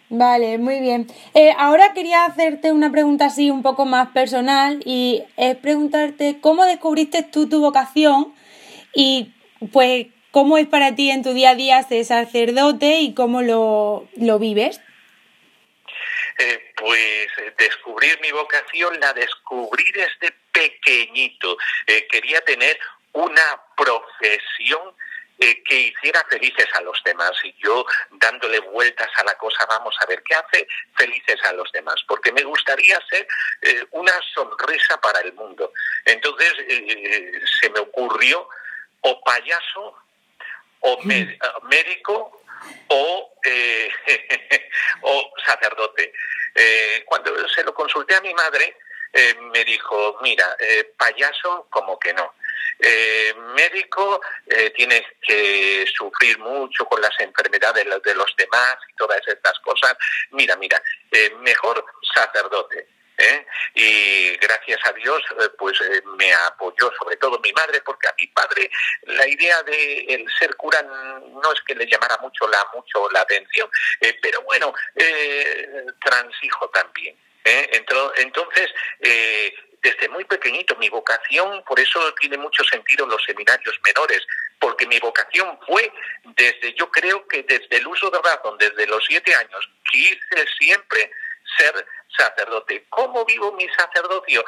Vale, 0.09 0.59
muy 0.59 0.81
bien. 0.81 1.07
Eh, 1.33 1.55
ahora 1.57 1.95
quería 1.95 2.25
hacerte 2.25 2.71
una 2.71 2.91
pregunta 2.91 3.27
así 3.27 3.51
un 3.51 3.63
poco 3.63 3.87
más 3.87 4.09
personal 4.09 4.83
y 4.85 5.25
es 5.37 5.57
preguntarte 5.57 6.39
cómo 6.41 6.65
descubriste 6.67 7.23
tú 7.23 7.49
tu 7.49 7.61
vocación 7.61 8.35
y 8.95 9.33
pues 9.73 10.09
cómo 10.33 10.59
es 10.59 10.67
para 10.67 10.97
ti 10.97 11.11
en 11.11 11.23
tu 11.23 11.35
día 11.35 11.51
a 11.51 11.55
día 11.55 11.83
ser 11.85 12.05
sacerdote 12.05 12.99
y 13.01 13.15
cómo 13.15 13.43
lo, 13.43 14.09
lo 14.17 14.39
vives. 14.41 14.81
Eh, 16.39 16.73
pues 16.77 17.29
eh, 17.39 17.55
descubrir 17.59 18.19
mi 18.21 18.33
vocación 18.33 18.99
la 18.99 19.13
descubrí 19.13 19.85
desde 19.93 20.35
pequeñito. 20.51 21.57
Eh, 21.87 22.09
quería 22.11 22.41
tener 22.41 22.79
una 23.13 23.61
profesión 23.77 24.81
que 25.65 25.75
hiciera 25.75 26.25
felices 26.31 26.69
a 26.75 26.83
los 26.83 27.03
demás 27.05 27.33
y 27.43 27.53
yo 27.59 27.85
dándole 28.13 28.61
vueltas 28.61 29.11
a 29.17 29.25
la 29.25 29.35
cosa, 29.35 29.67
vamos 29.67 29.93
a 30.01 30.07
ver 30.07 30.23
qué 30.23 30.37
hace 30.37 30.69
felices 30.95 31.37
a 31.43 31.53
los 31.55 31.73
demás, 31.73 31.97
porque 32.07 32.31
me 32.31 32.45
gustaría 32.45 32.97
ser 33.11 33.27
una 33.91 34.13
sonrisa 34.33 35.01
para 35.01 35.19
el 35.19 35.33
mundo. 35.33 35.73
Entonces 36.05 36.55
se 37.61 37.71
me 37.71 37.81
ocurrió 37.81 38.49
o 39.01 39.21
payaso 39.25 39.97
o 40.83 40.99
mé- 41.03 41.39
médico 41.71 42.43
o, 42.89 43.35
eh, 43.45 43.91
o 45.03 45.33
sacerdote. 45.45 46.13
Eh, 46.55 47.03
cuando 47.07 47.49
se 47.49 47.65
lo 47.65 47.73
consulté 47.75 48.15
a 48.15 48.21
mi 48.21 48.33
madre, 48.35 48.77
eh, 49.13 49.35
me 49.53 49.65
dijo, 49.65 50.19
mira, 50.23 50.57
eh, 50.59 50.93
payaso 50.97 51.67
como 51.71 51.99
que 51.99 52.13
no. 52.15 52.35
Eh, 52.79 53.35
médico, 53.55 54.21
eh, 54.47 54.71
tienes 54.71 55.03
que 55.21 55.85
sufrir 55.95 56.39
mucho 56.39 56.85
con 56.87 57.01
las 57.01 57.19
enfermedades 57.21 57.85
de 57.85 57.91
los, 57.91 58.03
de 58.03 58.15
los 58.15 58.35
demás 58.37 58.77
y 58.89 58.95
todas 58.97 59.21
estas 59.27 59.59
cosas. 59.61 59.97
Mira, 60.31 60.57
mira, 60.57 60.83
mejor 61.41 61.85
sacerdote. 62.15 62.89
¿Eh? 63.23 63.47
Y 63.75 64.37
gracias 64.37 64.81
a 64.85 64.93
Dios, 64.93 65.23
eh, 65.41 65.49
pues 65.57 65.81
eh, 65.81 66.03
me 66.19 66.33
apoyó 66.35 66.91
sobre 66.99 67.17
todo 67.17 67.39
mi 67.41 67.53
madre, 67.53 67.81
porque 67.83 68.09
a 68.09 68.15
mi 68.19 68.27
padre 68.29 68.71
la 69.03 69.27
idea 69.27 69.63
de 69.63 70.05
el 70.09 70.27
ser 70.39 70.55
cura 70.57 70.83
no 70.83 71.53
es 71.53 71.61
que 71.67 71.75
le 71.75 71.87
llamara 71.87 72.19
mucho 72.19 72.47
la 72.49 72.67
mucho 72.75 73.09
la 73.11 73.21
atención, 73.21 73.71
eh, 74.01 74.19
pero 74.21 74.43
bueno, 74.43 74.75
eh, 74.97 75.87
transijo 76.01 76.69
también. 76.71 77.17
Entonces, 77.45 78.71
desde 79.01 80.09
muy 80.11 80.25
pequeñito 80.25 80.77
mi 80.77 80.89
vocación, 80.89 81.65
por 81.65 81.79
eso 81.81 82.15
tiene 82.21 82.39
mucho 82.39 82.63
sentido 82.63 83.05
los 83.05 83.21
seminarios 83.25 83.77
menores, 83.85 84.25
porque 84.61 84.87
mi 84.87 85.01
vocación 85.01 85.59
fue 85.67 85.93
desde, 86.37 86.73
yo 86.75 86.89
creo 86.89 87.27
que 87.27 87.43
desde 87.43 87.79
el 87.79 87.87
uso 87.89 88.09
de 88.11 88.21
razón, 88.23 88.57
desde 88.59 88.87
los 88.87 89.05
siete 89.05 89.35
años, 89.35 89.69
quise 89.91 90.47
siempre 90.57 91.11
ser 91.57 91.87
sacerdote. 92.17 92.85
¿Cómo 92.91 93.25
vivo 93.25 93.53
mi 93.53 93.69
sacerdocio? 93.71 94.45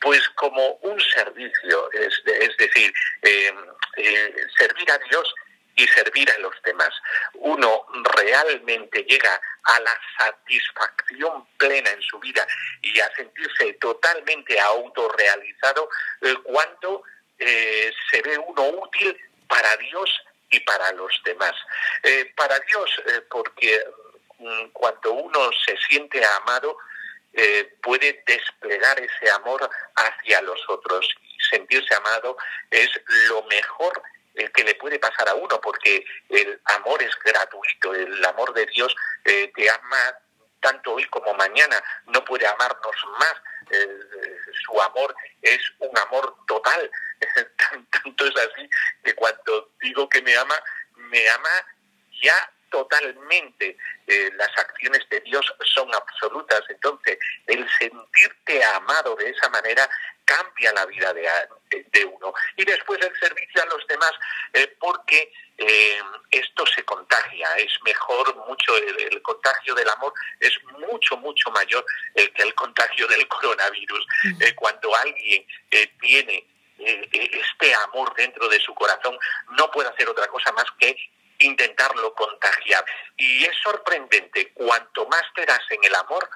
Pues 0.00 0.26
como 0.30 0.74
un 0.82 1.00
servicio, 1.00 1.90
es, 1.92 2.56
decir, 2.56 2.92
eh, 3.22 3.54
eh, 3.96 4.34
servir 4.56 4.90
a 4.90 4.98
Dios 4.98 5.34
y 5.76 5.86
servir 5.88 6.30
a 6.30 6.38
los 6.38 6.54
demás. 6.64 6.90
Uno 7.34 7.86
realmente 8.16 9.04
llega 9.04 9.40
a 9.64 9.80
la 9.80 10.00
satisfacción 10.18 11.46
plena 11.56 11.90
en 11.90 12.02
su 12.02 12.18
vida 12.18 12.46
y 12.82 12.98
a 13.00 13.14
sentirse 13.14 13.74
totalmente 13.74 14.58
autorrealizado 14.58 15.88
eh, 16.22 16.34
cuando 16.42 17.02
eh, 17.38 17.92
se 18.10 18.22
ve 18.22 18.38
uno 18.38 18.62
útil 18.70 19.16
para 19.46 19.76
Dios 19.76 20.10
y 20.50 20.60
para 20.60 20.92
los 20.92 21.12
demás. 21.24 21.52
Para 22.36 22.58
Dios, 22.60 22.90
porque 23.28 23.84
cuando 24.72 25.12
uno 25.12 25.50
se 25.66 25.76
siente 25.88 26.24
amado, 26.42 26.76
eh, 27.32 27.76
puede 27.82 28.22
desplegar 28.26 28.98
ese 29.00 29.30
amor 29.32 29.68
hacia 29.96 30.40
los 30.42 30.60
otros. 30.68 31.08
Sentirse 31.50 31.94
amado 31.94 32.36
es 32.70 32.88
lo 33.28 33.42
mejor 33.44 34.02
eh, 34.34 34.50
que 34.50 34.64
le 34.64 34.74
puede 34.74 34.98
pasar 34.98 35.28
a 35.28 35.34
uno, 35.34 35.60
porque 35.60 36.04
el 36.28 36.60
amor 36.76 37.02
es 37.02 37.14
gratuito, 37.24 37.94
el 37.94 38.24
amor 38.24 38.52
de 38.54 38.66
Dios 38.66 38.94
eh, 39.24 39.50
te 39.54 39.70
ama 39.70 40.14
tanto 40.60 40.94
hoy 40.94 41.04
como 41.06 41.32
mañana, 41.34 41.82
no 42.06 42.24
puede 42.24 42.46
amarnos 42.46 42.96
más. 43.18 43.34
Eh, 43.70 43.88
su 44.64 44.80
amor 44.80 45.14
es 45.42 45.60
un 45.78 45.96
amor 45.98 46.34
total. 46.46 46.90
Tan- 47.56 47.86
Tanto 47.86 48.26
es 48.26 48.36
así 48.36 48.68
que 49.04 49.14
cuando 49.14 49.70
digo 49.80 50.08
que 50.08 50.22
me 50.22 50.36
ama, 50.36 50.54
me 50.96 51.28
ama 51.30 51.50
ya 52.22 52.52
totalmente. 52.70 53.76
Eh, 54.06 54.30
las 54.36 54.48
acciones 54.58 55.06
de 55.10 55.20
Dios 55.20 55.44
son 55.74 55.92
absolutas. 55.94 56.62
Entonces, 56.68 57.18
el 57.46 57.66
sentirte 57.78 58.64
amado 58.64 59.14
de 59.16 59.30
esa 59.30 59.48
manera 59.50 59.88
cambia 60.24 60.72
la 60.72 60.84
vida 60.86 61.12
de, 61.14 61.28
de- 61.70 61.86
de 61.90 62.04
uno. 62.04 62.32
Y 62.56 62.64
después 62.64 63.00
el 63.00 63.12
servicio 63.18 63.62
a 63.62 63.66
los 63.66 63.86
demás, 63.86 64.12
eh, 64.52 64.76
porque 64.78 65.32
eh, 65.56 66.00
esto 66.30 66.64
se 66.66 66.84
contagia. 66.84 67.56
Es 67.56 67.72
mejor 67.82 68.34
mucho, 68.46 68.76
el, 68.76 69.00
el 69.12 69.22
contagio 69.22 69.74
del 69.74 69.88
amor 69.88 70.12
es 70.40 70.52
mucho, 70.78 71.16
mucho 71.16 71.50
mayor 71.50 71.84
que 72.14 72.42
el 72.42 72.54
contagio 72.54 73.06
del 73.08 73.26
coronavirus. 73.28 74.06
Cuando 74.56 74.94
alguien 74.94 75.44
tiene 76.00 76.46
este 76.78 77.74
amor 77.74 78.14
dentro 78.14 78.48
de 78.48 78.60
su 78.60 78.74
corazón, 78.74 79.18
no 79.56 79.70
puede 79.70 79.88
hacer 79.88 80.08
otra 80.08 80.26
cosa 80.28 80.52
más 80.52 80.66
que 80.78 80.96
intentarlo 81.38 82.14
contagiar. 82.14 82.84
Y 83.16 83.44
es 83.44 83.56
sorprendente, 83.62 84.52
cuanto 84.52 85.06
más 85.06 85.22
te 85.34 85.44
das 85.46 85.60
en 85.70 85.82
el 85.84 85.94
amor, 85.94 86.28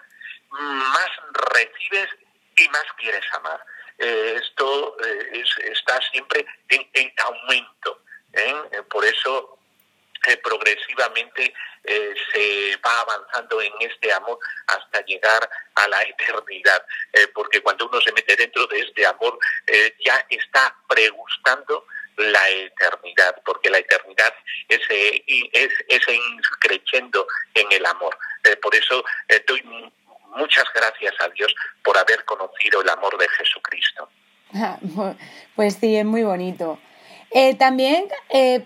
más 0.51 1.11
recibes 1.53 2.09
y 2.57 2.69
más 2.69 2.85
quieres 2.99 3.25
amar. 3.35 3.61
Eh, 3.99 4.39
esto 4.43 4.97
eh, 5.05 5.31
es- 5.33 5.59
está 5.65 6.01
siempre 6.11 6.45
en, 6.69 6.89
en 6.93 7.13
aumento. 7.25 8.03
¿eh? 8.33 8.83
Por 8.91 9.05
eso 9.05 9.59
progresivamente 10.43 11.53
se 11.85 12.77
va 12.77 13.01
avanzando 13.01 13.61
en 13.61 13.73
este 13.81 14.13
amor 14.13 14.39
hasta 14.69 15.01
llegar 15.05 15.49
a 15.75 15.89
la 15.89 16.01
eternidad, 16.03 16.85
porque 17.35 17.61
cuando 17.61 17.89
uno 17.89 18.01
se 18.01 18.13
mete 18.13 18.37
dentro 18.37 18.67
de 18.69 18.79
este 18.81 19.05
amor 19.05 19.37
ya 20.05 20.25
está 20.31 20.77
pregustando 20.89 21.87
la 22.17 22.49
eternidad, 22.51 23.37
porque 23.45 23.71
la 23.71 23.79
eternidad 23.79 24.35
es, 24.69 24.81
eh, 24.91 25.25
es, 25.53 25.71
es 25.89 26.01
increciendo 26.09 27.27
en 27.55 27.67
el 27.73 27.85
amor. 27.87 28.17
Eh, 28.45 28.57
por 28.57 28.75
eso 28.75 29.05
eh, 29.29 29.43
doy 29.47 29.63
mu- 29.63 29.91
muchas 30.37 30.65
gracias 30.75 31.15
a 31.21 31.29
Dios 31.31 31.55
por 31.83 31.97
haber 31.97 32.25
conocido 32.25 32.83
el 32.83 32.89
amor 32.89 33.17
de 33.19 33.29
Jesucristo. 33.29 34.09
Pues 35.57 35.75
sí, 35.81 35.97
es 35.97 36.05
muy 36.05 36.23
bonito. 36.23 36.79
Eh, 37.31 37.55
también, 37.57 38.09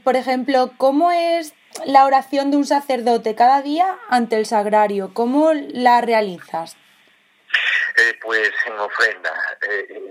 por 0.03 0.17
ejemplo, 0.17 0.73
¿cómo 0.77 1.13
es 1.13 1.55
la 1.85 2.05
oración 2.05 2.51
de 2.51 2.57
un 2.57 2.67
sacerdote 2.67 3.37
cada 3.37 3.63
día 3.63 3.97
ante 4.09 4.37
el 4.37 4.47
sagrario? 4.47 5.13
¿Cómo 5.15 5.53
la 5.55 6.01
realizas? 6.01 6.77
Pues 8.23 8.51
en 8.67 8.79
ofrenda. 8.79 9.33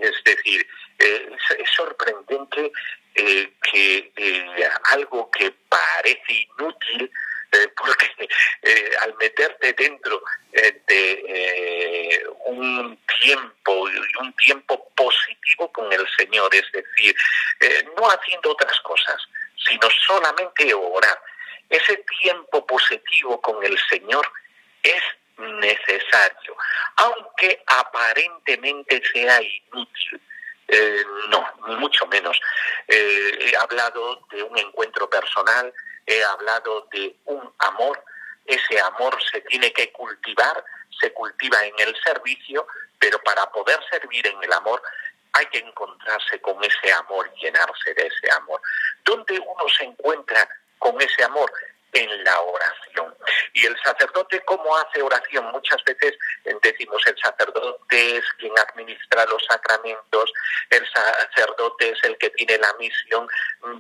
Es 0.02 0.24
decir, 0.24 0.65
es 0.98 1.69
sorprendente 1.76 2.71
eh, 3.17 3.54
que 3.71 4.12
eh, 4.17 4.69
algo 4.91 5.32
que 5.32 5.49
parece 5.69 6.34
inútil, 6.34 7.10
eh, 7.54 7.67
porque 7.78 8.28
al 9.01 9.15
meterte 9.15 9.71
dentro 9.71 10.21
de 10.51 12.25
un 12.45 12.99
tiempo 13.21 13.88
un 14.19 14.34
tiempo 14.34 14.91
positivo 14.95 15.71
con 15.71 15.91
el 15.93 16.06
Señor, 16.17 16.54
es 16.54 16.69
decir, 16.73 17.15
no 17.97 18.10
haciendo 18.10 18.51
otras 18.51 18.78
cosas, 18.82 19.21
sino 19.65 19.89
solamente 20.06 20.73
orar. 20.73 21.21
Ese 21.69 22.04
tiempo 22.21 22.65
positivo 22.65 23.39
con 23.41 23.63
el 23.63 23.78
Señor 23.89 24.30
es 24.84 25.01
necesario, 25.38 26.58
aunque 26.97 27.63
aparentemente 27.65 29.01
sea 29.13 29.41
inútil. 29.41 30.21
Eh, 30.67 31.04
no, 31.30 31.47
mucho 31.78 32.06
menos. 32.08 32.39
Eh, 32.88 33.38
he 33.39 33.56
hablado 33.56 34.21
de 34.32 34.43
un 34.43 34.58
encuentro 34.58 35.10
personal, 35.10 35.73
he 36.06 36.23
hablado 36.23 36.88
de 36.91 37.15
un 37.25 37.54
amor. 37.60 38.04
Ese 38.45 38.80
amor 38.80 39.17
se 39.32 39.41
tiene 39.41 39.71
que 39.73 39.91
cultivar, 39.91 40.63
se 40.99 41.12
cultiva 41.13 41.63
en 41.65 41.73
el 41.80 41.95
servicio, 42.04 42.67
pero 42.99 43.19
para 43.19 43.49
poder 43.51 43.80
servir 43.89 44.25
en 44.28 44.41
el 44.43 44.54
amor 44.54 44.82
hay 45.34 45.45
que 45.47 45.60
encontrarse 45.60 46.39
con 46.41 46.63
ese 46.63 46.93
amor, 46.93 47.30
llenarse 47.36 47.93
de 47.93 48.08
ese 48.08 48.32
amor. 48.32 48.62
¿Dónde 49.04 49.38
uno 49.38 49.67
se 49.78 49.84
encuentra 49.84 50.47
con 50.80 50.99
ese 51.01 51.23
amor? 51.23 51.51
En 51.95 52.23
la 52.23 52.41
oración. 52.41 53.15
Y 53.53 53.65
el 53.65 53.75
sacerdote, 53.81 54.41
¿cómo 54.41 54.75
hace 54.77 55.01
oración? 55.01 55.45
Muchas 55.51 55.81
veces 55.86 56.13
decimos 56.62 57.01
el 57.08 57.17
sacerdote 57.17 58.17
es 58.17 58.25
quien 58.38 58.51
administra 58.60 59.25
los 59.25 59.43
sacramentos, 59.45 60.31
el 60.69 60.86
sacerdote 60.91 61.91
es 61.91 62.03
el 62.03 62.17
que 62.17 62.29
tiene 62.31 62.58
la 62.58 62.73
misión 62.77 63.27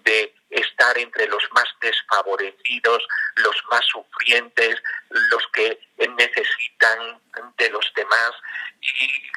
de 0.03 0.33
estar 0.55 0.97
entre 0.97 1.27
los 1.27 1.43
más 1.51 1.67
desfavorecidos, 1.81 3.07
los 3.35 3.55
más 3.69 3.85
sufrientes, 3.85 4.81
los 5.09 5.47
que 5.53 5.79
necesitan 6.17 7.21
de 7.57 7.69
los 7.69 7.91
demás. 7.95 8.31
Y 8.81 9.31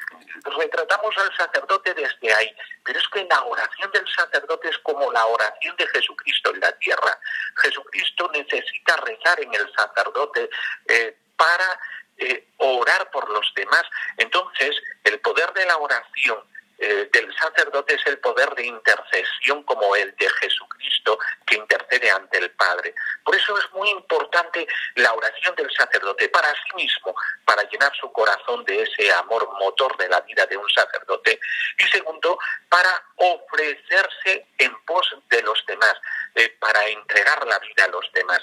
retratamos 0.57 1.17
al 1.19 1.37
sacerdote 1.37 1.95
desde 1.95 2.35
ahí. 2.35 2.55
Pero 2.85 2.99
es 2.99 3.09
que 3.09 3.25
la 3.25 3.43
oración 3.43 3.91
del 3.93 4.07
sacerdote 4.09 4.69
es 4.69 4.79
como 4.79 5.13
la 5.13 5.27
oración 5.27 5.75
de 5.77 5.87
Jesucristo 5.89 6.55
en 6.55 6.61
la 6.61 6.73
tierra. 6.73 7.19
Jesucristo 7.57 8.31
necesita 8.33 8.97
rezar 8.97 9.41
en 9.41 9.55
el 9.55 9.73
sacerdote 9.75 10.49
eh, 10.87 11.17
para 11.37 11.81
eh, 12.19 12.49
orar 12.59 13.11
por 13.11 13.29
los 13.31 13.53
demás. 13.55 13.85
Entonces, 14.17 14.77
el 15.05 15.21
poder 15.21 15.53
de 15.55 15.67
la 15.67 15.77
oración 15.77 16.43
eh, 16.81 17.09
del 17.13 17.35
sacerdote 17.37 17.95
es 17.95 18.07
el 18.07 18.19
poder 18.19 18.55
de 18.55 18.67
intercesión 18.67 19.65
como 19.65 19.97
el 19.97 20.15
de 20.15 20.31
Jesucristo 20.31 21.19
que 21.45 21.57
intercede 21.57 22.09
ante 22.11 22.39
el 22.39 22.51
Padre. 22.53 22.95
Por 23.25 23.35
eso 23.35 23.59
es 23.59 23.73
muy 23.73 23.91
importante 23.91 24.67
la 24.95 25.13
oración 25.13 25.57
del 25.57 25.71
sacerdote 25.73 26.29
para 26.29 26.53
sí 26.53 26.77
mismo, 26.77 27.15
para 27.45 27.63
llenar 27.65 27.93
su 28.01 28.13
corazón 28.13 28.65
de 28.65 28.83
ese 28.83 29.13
amor 29.13 29.49
motor 29.59 29.97
de 29.97 30.09
la 30.09 30.21
vida 30.21 30.47
de 30.47 30.57
un 30.57 30.69
sacerdote. 30.71 31.41
Y 31.79 31.85
segundo, 31.89 32.39
para 32.69 33.03
ofrecerse 33.17 34.47
en 34.59 34.85
pos 34.85 35.17
de 35.31 35.43
los 35.43 35.65
demás, 35.67 35.95
eh, 36.37 36.49
para 36.61 36.87
entregar 36.87 37.45
la 37.47 37.59
vida 37.59 37.85
a 37.85 37.89
los 37.89 38.11
demás 38.13 38.41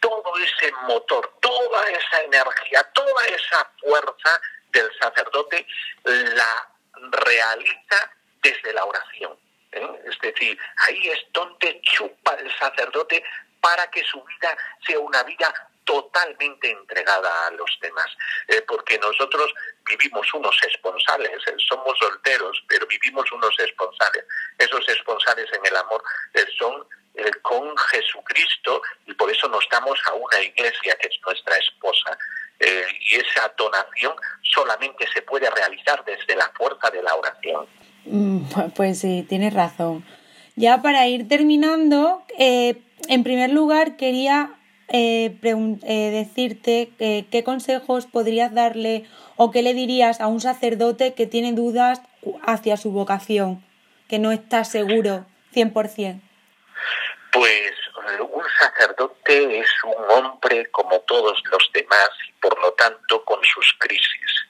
todo 0.00 0.32
ese 0.38 0.70
motor, 0.82 1.32
toda 1.40 1.88
esa 1.88 2.22
energía, 2.22 2.82
toda 2.92 3.26
esa 3.26 3.68
fuerza 3.80 4.40
del 4.70 4.88
sacerdote 5.00 5.66
la 6.04 6.68
realiza 7.10 8.10
desde 8.42 8.72
la 8.72 8.84
oración. 8.84 9.36
¿eh? 9.72 10.02
Es 10.06 10.18
decir, 10.20 10.58
ahí 10.78 11.08
es 11.08 11.24
donde 11.32 11.80
chupa 11.82 12.34
el 12.34 12.52
sacerdote 12.58 13.22
para 13.60 13.90
que 13.90 14.04
su 14.04 14.22
vida 14.22 14.56
sea 14.86 14.98
una 14.98 15.22
vida 15.24 15.52
totalmente 15.84 16.70
entregada 16.70 17.46
a 17.46 17.50
los 17.52 17.70
demás, 17.80 18.06
eh, 18.48 18.60
porque 18.66 18.98
nosotros 18.98 19.52
vivimos 19.88 20.26
unos 20.34 20.56
esponsales, 20.64 21.30
eh, 21.46 21.54
somos 21.68 21.96
solteros, 21.98 22.62
pero 22.68 22.86
vivimos 22.86 23.30
unos 23.30 23.54
esponsales. 23.60 24.24
Esos 24.58 24.88
esponsales 24.88 25.48
en 25.52 25.64
el 25.64 25.76
amor 25.76 26.02
son 26.58 26.86
con 27.42 27.76
Jesucristo 27.78 28.82
y 29.06 29.14
por 29.14 29.30
eso 29.30 29.48
nos 29.48 29.66
damos 29.70 29.98
a 30.06 30.12
una 30.14 30.40
iglesia 30.42 30.96
que 30.96 31.08
es 31.08 31.18
nuestra 31.24 31.56
esposa. 31.56 32.18
Eh, 32.58 32.82
y 33.10 33.16
esa 33.16 33.52
donación 33.56 34.12
solamente 34.42 35.06
se 35.12 35.22
puede 35.22 35.50
realizar 35.50 36.02
desde 36.04 36.36
la 36.36 36.50
fuerza 36.56 36.90
de 36.90 37.02
la 37.02 37.14
oración. 37.14 37.66
Mm, 38.04 38.40
pues 38.74 39.00
sí, 39.00 39.26
tienes 39.28 39.52
razón. 39.52 40.04
Ya 40.54 40.80
para 40.80 41.06
ir 41.06 41.28
terminando, 41.28 42.22
eh, 42.38 42.76
en 43.08 43.24
primer 43.24 43.50
lugar 43.50 43.96
quería 43.96 44.52
eh, 44.88 45.36
decirte 45.82 46.90
qué 46.98 47.44
consejos 47.44 48.06
podrías 48.06 48.54
darle 48.54 49.04
o 49.36 49.50
qué 49.50 49.62
le 49.62 49.74
dirías 49.74 50.20
a 50.20 50.28
un 50.28 50.40
sacerdote 50.40 51.12
que 51.12 51.26
tiene 51.26 51.52
dudas 51.52 52.00
hacia 52.42 52.78
su 52.78 52.90
vocación, 52.90 53.62
que 54.08 54.18
no 54.18 54.32
está 54.32 54.64
seguro 54.64 55.26
100%. 55.54 56.20
Pues 57.32 57.72
sacerdote 58.58 59.60
es 59.60 59.68
un 59.84 60.10
hombre 60.10 60.66
como 60.70 61.00
todos 61.00 61.42
los 61.50 61.70
demás 61.72 62.10
y 62.28 62.32
por 62.40 62.60
lo 62.60 62.72
tanto 62.72 63.24
con 63.24 63.42
sus 63.44 63.74
crisis. 63.78 64.46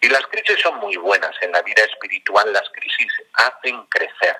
Y 0.00 0.08
las 0.08 0.26
crisis 0.26 0.60
son 0.62 0.76
muy 0.76 0.96
buenas 0.96 1.34
en 1.40 1.52
la 1.52 1.62
vida 1.62 1.82
espiritual, 1.84 2.52
las 2.52 2.68
crisis 2.70 3.12
hacen 3.34 3.82
crecer. 3.86 4.36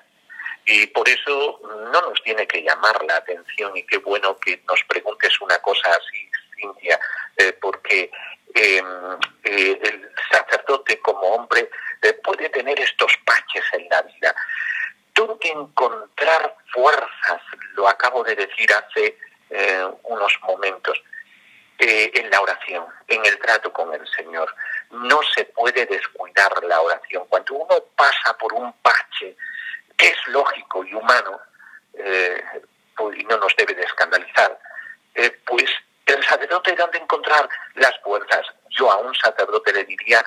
Y 0.65 0.87
por 0.87 1.07
eso 1.07 1.59
no 1.63 2.01
nos 2.01 2.21
tiene 2.23 2.45
que 2.45 2.61
llamar 2.61 3.03
la 3.05 3.17
atención 3.17 3.75
y 3.77 3.83
qué 3.83 3.97
bueno 3.97 4.37
que 4.37 4.61
nos 4.67 4.83
preguntes 4.83 5.39
una 5.39 5.57
cosa 5.59 5.89
así, 5.91 6.29
Cintia, 6.55 6.99
eh, 7.37 7.53
porque 7.53 8.11
em, 8.53 9.17
eh, 9.43 9.79
el 9.81 10.11
sacerdote 10.29 10.99
como 10.99 11.21
hombre 11.21 11.69
eh, 12.01 12.13
puede 12.23 12.49
tener 12.49 12.79
estos 12.79 13.11
paches 13.25 13.63
en 13.73 13.87
la 13.89 14.01
vida 14.01 14.35
tengo 15.17 15.39
que 15.39 15.49
encontrar 15.49 16.55
fuerzas, 16.71 17.41
lo 17.73 17.87
acabo 17.87 18.23
de 18.23 18.35
decir 18.35 18.71
hace 18.71 19.17
eh, 19.49 19.87
unos 20.03 20.39
momentos, 20.43 21.01
eh, 21.79 22.11
en 22.13 22.29
la 22.29 22.39
oración, 22.39 22.85
en 23.07 23.25
el 23.25 23.39
trato 23.39 23.73
con 23.73 23.91
el 23.93 24.07
Señor. 24.15 24.53
No 24.91 25.19
se 25.33 25.45
puede 25.45 25.87
descuidar 25.87 26.63
la 26.63 26.81
oración. 26.81 27.25
Cuando 27.29 27.55
uno 27.55 27.75
pasa 27.95 28.37
por 28.39 28.53
un 28.53 28.71
pache, 28.73 29.35
que 29.97 30.07
es 30.07 30.27
lógico 30.27 30.83
y 30.83 30.93
humano, 30.93 31.39
pues, 32.95 33.17
y 33.17 33.23
no 33.23 33.37
nos 33.37 33.55
debe 33.55 33.73
de 33.73 33.83
escandalizar, 33.83 34.59
pues 35.45 35.65
el 36.05 36.23
sacerdote 36.23 36.75
debe 36.75 36.99
encontrar 36.99 37.49
las 37.75 37.97
fuerzas. 38.01 38.45
Yo 38.69 38.91
a 38.91 38.97
un 38.97 39.13
sacerdote 39.15 39.73
le 39.73 39.83
diría, 39.85 40.23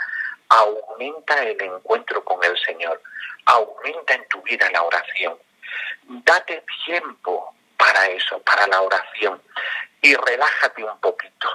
aumenta 0.50 1.42
el 1.42 1.60
encuentro 1.60 2.22
con 2.24 2.42
el 2.44 2.56
Señor, 2.58 3.00
aumenta 3.46 4.14
en 4.14 4.28
tu 4.28 4.42
vida 4.42 4.70
la 4.70 4.82
oración. 4.82 5.38
Date 6.02 6.64
tiempo 6.84 7.54
para 7.76 8.06
eso, 8.08 8.40
para 8.42 8.66
la 8.66 8.82
oración, 8.82 9.40
y 10.02 10.14
relájate 10.14 10.84
un 10.84 11.00
poquito. 11.00 11.48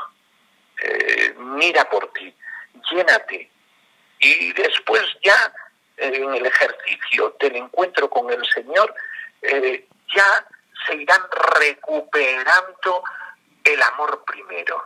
Eh, 0.81 1.33
mira 1.37 1.89
por 1.89 2.11
ti, 2.13 2.35
llénate, 2.91 3.49
y 4.19 4.53
después 4.53 5.03
ya 5.23 5.53
en 5.97 6.33
el 6.33 6.45
ejercicio 6.45 7.35
del 7.39 7.55
encuentro 7.57 8.09
con 8.09 8.31
el 8.31 8.45
Señor, 8.45 8.93
eh, 9.41 9.87
ya 10.15 10.45
se 10.85 10.95
irán 10.95 11.21
recuperando 11.59 13.03
el 13.63 13.81
amor 13.81 14.23
primero. 14.25 14.83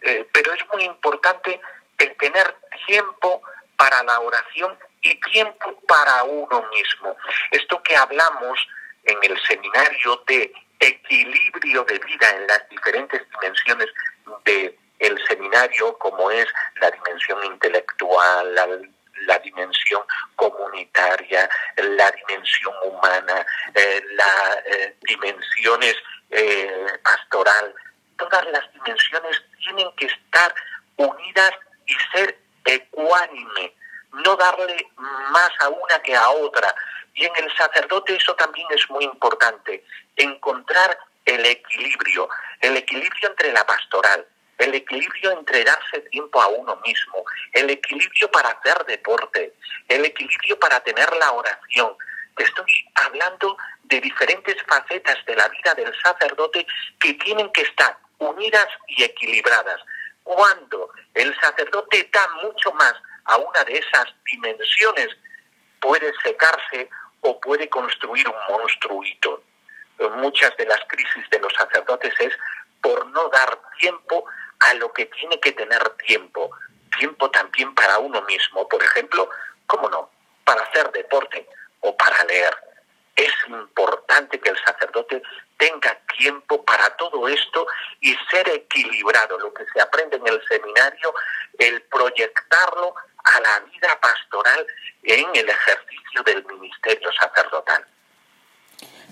Eh, 0.00 0.28
pero 0.32 0.52
es 0.52 0.66
muy 0.72 0.84
importante 0.84 1.60
el 1.98 2.16
tener 2.16 2.56
tiempo 2.86 3.42
para 3.76 4.02
la 4.02 4.20
oración 4.20 4.76
y 5.02 5.14
tiempo 5.32 5.78
para 5.86 6.24
uno 6.24 6.66
mismo. 6.70 7.16
Esto 7.50 7.82
que 7.82 7.96
hablamos 7.96 8.58
en 9.04 9.18
el 9.22 9.38
seminario 9.42 10.22
de 10.26 10.52
equilibrio 10.80 11.84
de 11.84 11.98
vida 11.98 12.30
en 12.30 12.46
las 12.46 12.68
diferentes 12.68 13.22
dimensiones 13.30 13.88
de 14.44 14.76
el 14.98 15.26
seminario, 15.26 15.96
como 15.98 16.30
es 16.30 16.46
la 16.80 16.90
dimensión 16.90 17.44
intelectual, 17.44 18.54
la, 18.54 19.38
dimensión 19.40 20.02
comunitaria, 20.34 21.48
la 21.76 22.10
dimensión 22.10 22.74
humana, 22.84 23.46
eh, 23.74 24.02
las 24.12 24.56
eh, 24.66 24.96
dimensiones 25.02 25.94
eh, 26.30 26.86
pastoral, 27.02 27.74
todas 28.16 28.44
las 28.46 28.72
dimensiones 28.72 29.42
tienen 29.58 29.90
que 29.96 30.06
estar 30.06 30.54
unidas 30.96 31.52
y 31.86 31.94
ser 32.12 32.38
ecuánime, 32.64 33.72
no 34.24 34.36
darle 34.36 34.86
más 34.96 35.50
a 35.60 35.68
una 35.68 35.98
que 36.02 36.14
a 36.14 36.28
otra. 36.30 36.74
Y 37.14 37.24
en 37.24 37.36
el 37.36 37.56
sacerdote 37.56 38.16
eso 38.16 38.34
también 38.34 38.66
es 38.70 38.88
muy 38.90 39.04
importante, 39.04 39.84
encontrar 40.16 40.98
el 41.24 41.44
equilibrio, 41.44 42.28
el 42.60 42.76
equilibrio 42.76 43.28
entre 43.28 43.52
la 43.52 43.64
pastoral, 43.66 44.26
el 44.58 44.74
equilibrio 44.74 45.32
entre 45.32 45.64
darse 45.64 46.00
tiempo 46.10 46.40
a 46.40 46.48
uno 46.48 46.76
mismo, 46.84 47.24
el 47.52 47.70
equilibrio 47.70 48.30
para 48.30 48.50
hacer 48.50 48.84
deporte, 48.86 49.54
el 49.88 50.04
equilibrio 50.04 50.58
para 50.58 50.80
tener 50.80 51.14
la 51.16 51.32
oración. 51.32 51.94
Estoy 52.38 52.72
hablando 52.94 53.56
de 53.84 54.00
diferentes 54.00 54.56
facetas 54.66 55.16
de 55.26 55.36
la 55.36 55.48
vida 55.48 55.74
del 55.74 55.92
sacerdote 56.02 56.66
que 57.00 57.14
tienen 57.14 57.50
que 57.52 57.62
estar 57.62 57.98
unidas 58.18 58.68
y 58.88 59.04
equilibradas. 59.04 59.80
Cuando 60.26 60.90
el 61.14 61.32
sacerdote 61.40 62.10
da 62.12 62.26
mucho 62.42 62.72
más 62.72 62.94
a 63.26 63.36
una 63.36 63.62
de 63.62 63.78
esas 63.78 64.06
dimensiones, 64.24 65.08
puede 65.80 66.12
secarse 66.20 66.90
o 67.20 67.40
puede 67.40 67.68
construir 67.68 68.28
un 68.28 68.34
monstruito. 68.48 69.44
Muchas 70.16 70.56
de 70.56 70.66
las 70.66 70.80
crisis 70.88 71.30
de 71.30 71.38
los 71.38 71.54
sacerdotes 71.54 72.12
es 72.18 72.32
por 72.82 73.06
no 73.06 73.28
dar 73.28 73.56
tiempo 73.78 74.24
a 74.58 74.74
lo 74.74 74.92
que 74.92 75.06
tiene 75.06 75.38
que 75.38 75.52
tener 75.52 75.88
tiempo. 75.90 76.50
Tiempo 76.98 77.30
también 77.30 77.72
para 77.76 77.98
uno 77.98 78.20
mismo, 78.22 78.68
por 78.68 78.82
ejemplo, 78.82 79.30
¿cómo 79.68 79.88
no? 79.88 80.10
Para 80.42 80.62
hacer 80.62 80.90
deporte 80.90 81.48
o 81.82 81.96
para 81.96 82.24
leer. 82.24 82.65
Es 83.16 83.32
importante 83.48 84.38
que 84.38 84.50
el 84.50 84.58
sacerdote 84.58 85.22
tenga 85.56 85.98
tiempo 86.18 86.62
para 86.64 86.90
todo 86.96 87.26
esto 87.28 87.66
y 88.00 88.14
ser 88.30 88.48
equilibrado. 88.48 89.38
Lo 89.38 89.52
que 89.54 89.64
se 89.72 89.80
aprende 89.80 90.16
en 90.16 90.26
el 90.26 90.40
seminario, 90.46 91.14
el 91.58 91.80
proyectarlo 91.82 92.94
a 93.24 93.40
la 93.40 93.60
vida 93.72 93.98
pastoral 94.00 94.66
en 95.02 95.26
el 95.34 95.48
ejercicio 95.48 96.22
del 96.24 96.44
ministerio 96.44 97.10
sacerdotal. 97.18 97.84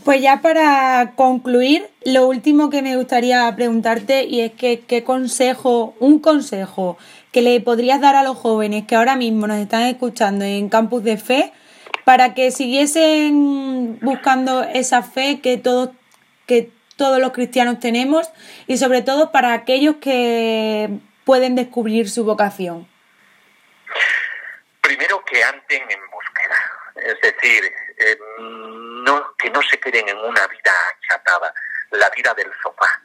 Pues 0.05 0.21
ya 0.21 0.43
para 0.43 1.15
concluir, 1.17 1.89
lo 2.05 2.27
último 2.27 2.69
que 2.69 2.83
me 2.83 2.97
gustaría 2.97 3.51
preguntarte 3.57 4.25
y 4.25 4.43
es 4.43 4.53
que 4.53 4.85
qué 4.85 5.03
consejo, 5.03 5.95
un 5.99 6.19
consejo 6.19 6.99
que 7.33 7.41
le 7.41 7.59
podrías 7.61 8.01
dar 8.01 8.15
a 8.15 8.23
los 8.23 8.37
jóvenes 8.37 8.87
que 8.87 8.97
ahora 8.97 9.17
mismo 9.17 9.47
nos 9.47 9.59
están 9.59 9.83
escuchando 9.83 10.45
en 10.45 10.69
Campus 10.69 11.05
de 11.05 11.17
Fe 11.17 11.53
para 12.05 12.35
que 12.35 12.51
siguiesen 12.51 13.99
buscando 14.01 14.63
esa 14.63 15.03
fe 15.03 15.41
que 15.43 15.57
todos, 15.57 15.91
que 16.47 16.71
todos 16.97 17.19
los 17.19 17.33
cristianos 17.33 17.81
tenemos 17.81 18.31
y 18.67 18.79
sobre 18.79 19.03
todo 19.03 19.33
para 19.33 19.53
aquellos 19.53 19.97
que 19.97 20.91
pueden 21.25 21.55
descubrir 21.55 22.09
su 22.11 22.25
vocación. 22.25 22.89
Primero 24.81 25.25
que 25.25 25.43
anden 25.43 25.83
en 25.91 26.01
búsqueda, 26.11 26.57
es 26.97 27.21
decir, 27.21 27.65
eh, 27.99 28.19
no, 28.41 29.35
que 29.37 29.51
no 29.51 29.63
se 29.63 29.81
queden 29.81 30.09
en 30.09 30.19
una 30.19 30.47
vida 30.47 30.73
achatada, 30.99 31.55
la 31.91 32.11
vida 32.11 32.35
del 32.35 32.51
sofá, 32.63 33.01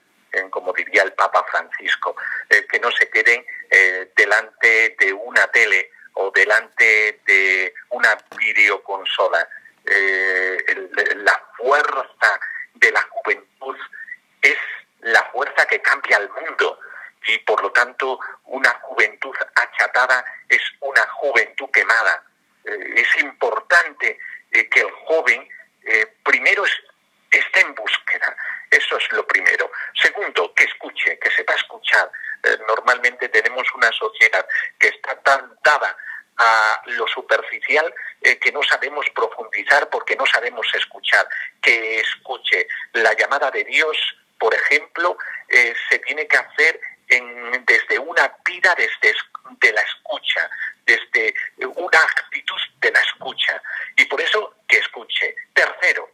como 0.52 0.74
diría 0.74 1.04
el 1.04 1.14
Papa 1.14 1.46
Francisco, 1.50 2.16
eh, 2.50 2.66
que 2.70 2.80
no 2.80 2.92
se 2.92 3.10
queden 3.10 3.44
eh, 3.70 4.12
delante 4.16 4.96
de 5.00 5.14
una 5.14 5.48
tele 5.48 5.92
o 6.22 6.32
delante 6.32 7.22
de 7.26 7.74
una 7.90 8.18
videoconsola. 8.38 9.48
Eh, 9.86 10.58
la 11.16 11.38
fuerza 11.58 12.40
de 12.74 12.92
la 12.92 13.02
juventud 13.10 13.76
es 14.42 14.58
la 15.02 15.24
fuerza 15.32 15.66
que 15.66 15.82
cambia 15.82 16.18
el 16.18 16.30
mundo 16.30 16.80
y 17.26 17.38
por 17.40 17.62
lo 17.64 17.72
tanto 17.72 18.20
una 18.46 18.72
juventud 18.82 19.36
achatada 19.56 20.24
es 20.50 20.62
una 20.82 21.02
juventud 21.20 21.70
quemada. 21.72 22.24
Eh, 22.66 22.94
es 22.98 23.22
importante 23.24 24.20
eh, 24.52 24.70
que 24.70 24.82
el 24.82 24.92
joven 25.08 25.48
primero 26.24 26.64
es- 26.66 26.84
esté 27.32 27.62
en 27.62 27.74
búsqueda, 27.74 28.36
eso 28.70 28.98
es 28.98 29.12
lo 29.14 29.26
primero. 29.26 29.72
Segundo, 30.00 30.54
que 30.54 30.66
escuche, 30.66 31.18
que 31.18 31.32
sepa 31.32 31.56
escuchar. 31.56 32.12
Normalmente 32.68 33.28
tenemos 33.30 33.66
una 33.74 33.92
sociedad 33.92 34.46
que 34.78 34.90
está 34.90 35.16
tan 35.22 35.58
dada 35.64 35.98
a 36.40 36.82
lo 36.86 37.06
superficial 37.08 37.94
eh, 38.22 38.38
que 38.40 38.52
no 38.52 38.64
sabemos 38.64 39.06
profundizar 39.14 39.90
porque 39.90 40.16
no 40.16 40.26
sabemos 40.26 40.66
escuchar. 40.74 41.28
Que 41.62 42.00
escuche 42.00 42.68
la 42.94 43.14
llamada 43.14 43.52
de 43.52 43.64
Dios, 43.66 43.98
por 44.40 44.54
ejemplo, 44.54 45.18
eh, 45.50 45.74
se 45.90 46.00
tiene 46.00 46.28
que 46.28 46.38
hacer 46.38 46.80
desde 47.66 47.98
una 47.98 48.32
vida 48.46 48.74
desde 48.76 49.10
es- 49.10 49.26
de 49.60 49.74
la 49.74 49.82
escucha, 49.82 50.48
desde 50.86 51.34
una 51.76 52.00
actitud 52.00 52.60
de 52.80 52.92
la 52.92 53.00
escucha. 53.00 53.62
Y 53.98 54.06
por 54.06 54.22
eso 54.22 54.54
que 54.68 54.78
escuche. 54.78 55.36
Tercero, 55.54 56.10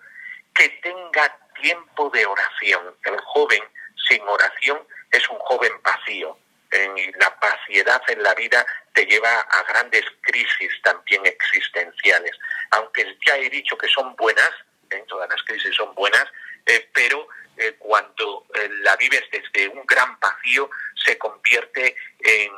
que 0.53 0.69
tenga 0.81 1.37
tiempo 1.61 2.09
de 2.11 2.25
oración. 2.25 2.95
El 3.03 3.19
joven 3.21 3.61
sin 4.07 4.21
oración 4.27 4.87
es 5.11 5.27
un 5.29 5.37
joven 5.39 5.73
vacío. 5.83 6.37
En- 6.71 7.13
la 7.19 7.29
vaciedad 7.41 8.01
en 8.07 8.21
la 8.23 8.33
vida 8.33 8.65
te 8.93 9.05
lleva 9.05 9.39
a 9.39 9.63
grandes 9.63 10.03
crisis 10.21 10.71
también 10.83 11.25
existenciales. 11.25 12.31
Aunque 12.71 13.17
ya 13.25 13.37
he 13.37 13.49
dicho 13.49 13.77
que 13.77 13.87
son 13.87 14.15
buenas, 14.15 14.51
¿eh? 14.89 15.03
todas 15.07 15.29
las 15.29 15.41
crisis 15.43 15.75
son 15.75 15.93
buenas, 15.95 16.25
eh, 16.65 16.89
pero 16.93 17.27
eh, 17.57 17.75
cuando 17.79 18.45
la 18.83 18.95
vives 18.97 19.23
desde 19.31 19.69
un 19.69 19.85
gran 19.85 20.19
vacío 20.19 20.69
se 21.05 21.17
convierte 21.17 21.95
en 22.19 22.51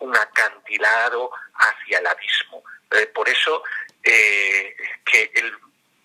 un 0.00 0.16
acantilado 0.16 1.30
hacia 1.54 1.98
el 1.98 2.06
abismo. 2.06 2.62
Por 3.14 3.28
eso 3.28 3.62
que 4.02 4.76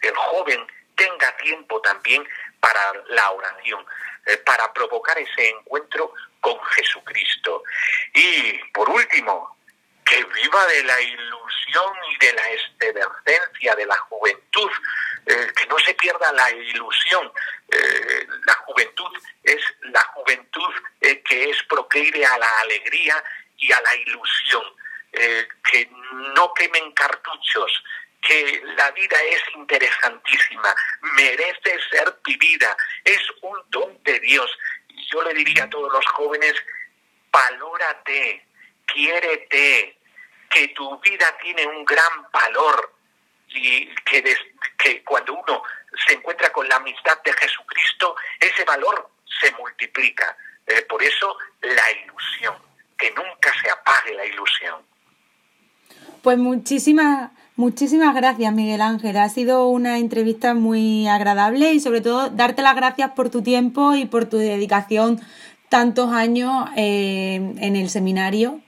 el 0.02 0.16
joven 0.16 0.66
tenga 0.96 1.36
tiempo 1.38 1.82
también 1.82 2.28
para 2.60 2.94
la 3.10 3.32
oración, 3.32 3.86
eh, 4.26 4.38
para 4.38 4.72
provocar 4.72 5.18
ese 5.18 5.50
encuentro 5.50 6.14
con 6.40 6.60
Jesucristo. 6.66 7.64
Y 8.14 8.54
por 8.74 8.90
último, 8.90 9.58
que 10.06 10.24
viva 10.24 10.66
de 10.68 10.84
la 10.84 11.02
ilusión 11.02 11.94
y 12.12 12.26
de 12.26 12.34
la 12.34 12.52
excedercencia 12.52 13.76
de 13.76 13.86
la 13.86 13.98
juventud, 13.98 14.70
eh, 15.26 15.48
que 15.56 15.66
no 15.68 15.80
se 15.80 15.94
pierda 15.96 16.32
la 16.34 16.52
ilusión. 16.52 17.32
Eh, 17.70 18.28
la 18.46 18.54
juventud 18.54 19.12
es 19.44 19.62
la 19.82 20.04
juventud 20.14 20.74
que 21.00 21.50
es 21.50 21.64
proclive 21.64 22.26
a 22.26 22.38
la 22.38 22.60
alegría 22.60 23.24
y 23.58 23.72
a 23.72 23.82
la 23.82 23.96
ilusión, 23.96 24.64
que 25.12 25.90
no 26.36 26.54
quemen 26.54 26.92
cartuchos, 26.94 27.84
que 28.22 28.62
la 28.78 28.92
vida 28.92 29.18
es 29.30 29.42
interesantísima, 29.56 30.76
merece 31.14 31.80
ser 31.90 32.16
vivida, 32.24 32.76
es 33.04 33.20
un 33.42 33.60
don 33.70 34.02
de 34.04 34.20
Dios. 34.20 34.50
Yo 35.12 35.22
le 35.24 35.34
diría 35.34 35.64
a 35.64 35.70
todos 35.70 35.92
los 35.92 36.06
jóvenes, 36.08 36.54
valórate, 37.32 38.46
quiérete, 38.86 39.98
que 40.50 40.68
tu 40.70 41.00
vida 41.00 41.36
tiene 41.42 41.66
un 41.66 41.86
gran 41.86 42.28
valor 42.32 42.94
y 43.48 43.94
que, 44.06 44.22
des- 44.22 44.46
que 44.78 45.04
cuando 45.04 45.34
uno 45.34 45.64
se 46.06 46.14
encuentra 46.14 46.52
con 46.52 46.68
la 46.68 46.76
amistad 46.76 47.18
de 47.24 47.34
Jesucristo, 47.34 48.16
ese 48.40 48.64
valor 48.66 49.10
se 49.40 49.52
multiplica. 49.54 50.38
Eh, 50.68 50.82
por 50.84 51.02
eso 51.02 51.38
la 51.62 51.92
ilusión, 51.92 52.56
que 52.98 53.12
nunca 53.12 53.54
se 53.62 53.70
apague 53.70 54.14
la 54.14 54.26
ilusión. 54.26 54.86
Pues 56.22 56.38
muchísimas, 56.38 57.32
muchísimas 57.56 58.14
gracias, 58.16 58.54
Miguel 58.54 58.82
Ángel. 58.82 59.18
Ha 59.18 59.30
sido 59.30 59.68
una 59.68 59.98
entrevista 59.98 60.54
muy 60.54 61.08
agradable 61.08 61.74
y 61.74 61.80
sobre 61.80 62.02
todo 62.02 62.30
darte 62.30 62.62
las 62.62 62.76
gracias 62.76 63.12
por 63.12 63.30
tu 63.30 63.42
tiempo 63.42 63.96
y 63.96 64.06
por 64.06 64.26
tu 64.26 64.38
dedicación 64.38 65.20
tantos 65.70 66.12
años 66.12 66.70
eh, 66.76 67.36
en 67.36 67.76
el 67.76 67.90
seminario 67.90 68.62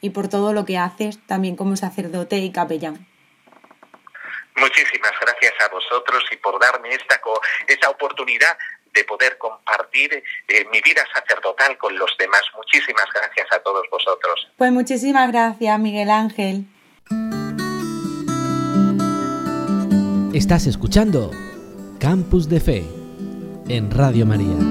y 0.00 0.10
por 0.10 0.28
todo 0.28 0.52
lo 0.52 0.64
que 0.64 0.78
haces 0.78 1.18
también 1.26 1.56
como 1.56 1.76
sacerdote 1.76 2.38
y 2.38 2.50
capellán. 2.50 3.06
Muchísimas 4.56 5.12
gracias 5.20 5.54
a 5.64 5.68
vosotros 5.68 6.24
y 6.32 6.36
por 6.38 6.58
darme 6.58 6.88
esta, 6.90 7.20
esta 7.68 7.90
oportunidad 7.90 8.56
de 8.92 9.04
poder 9.04 9.38
compartir 9.38 10.22
eh, 10.48 10.66
mi 10.72 10.80
vida 10.80 11.02
sacerdotal 11.14 11.76
con 11.78 11.96
los 11.96 12.10
demás. 12.18 12.42
Muchísimas 12.56 13.06
gracias 13.14 13.46
a 13.52 13.58
todos 13.60 13.86
vosotros. 13.90 14.48
Pues 14.56 14.72
muchísimas 14.72 15.30
gracias, 15.30 15.78
Miguel 15.78 16.10
Ángel. 16.10 16.64
Estás 20.34 20.66
escuchando 20.66 21.30
Campus 21.98 22.48
de 22.48 22.60
Fe 22.60 22.84
en 23.68 23.90
Radio 23.90 24.26
María. 24.26 24.67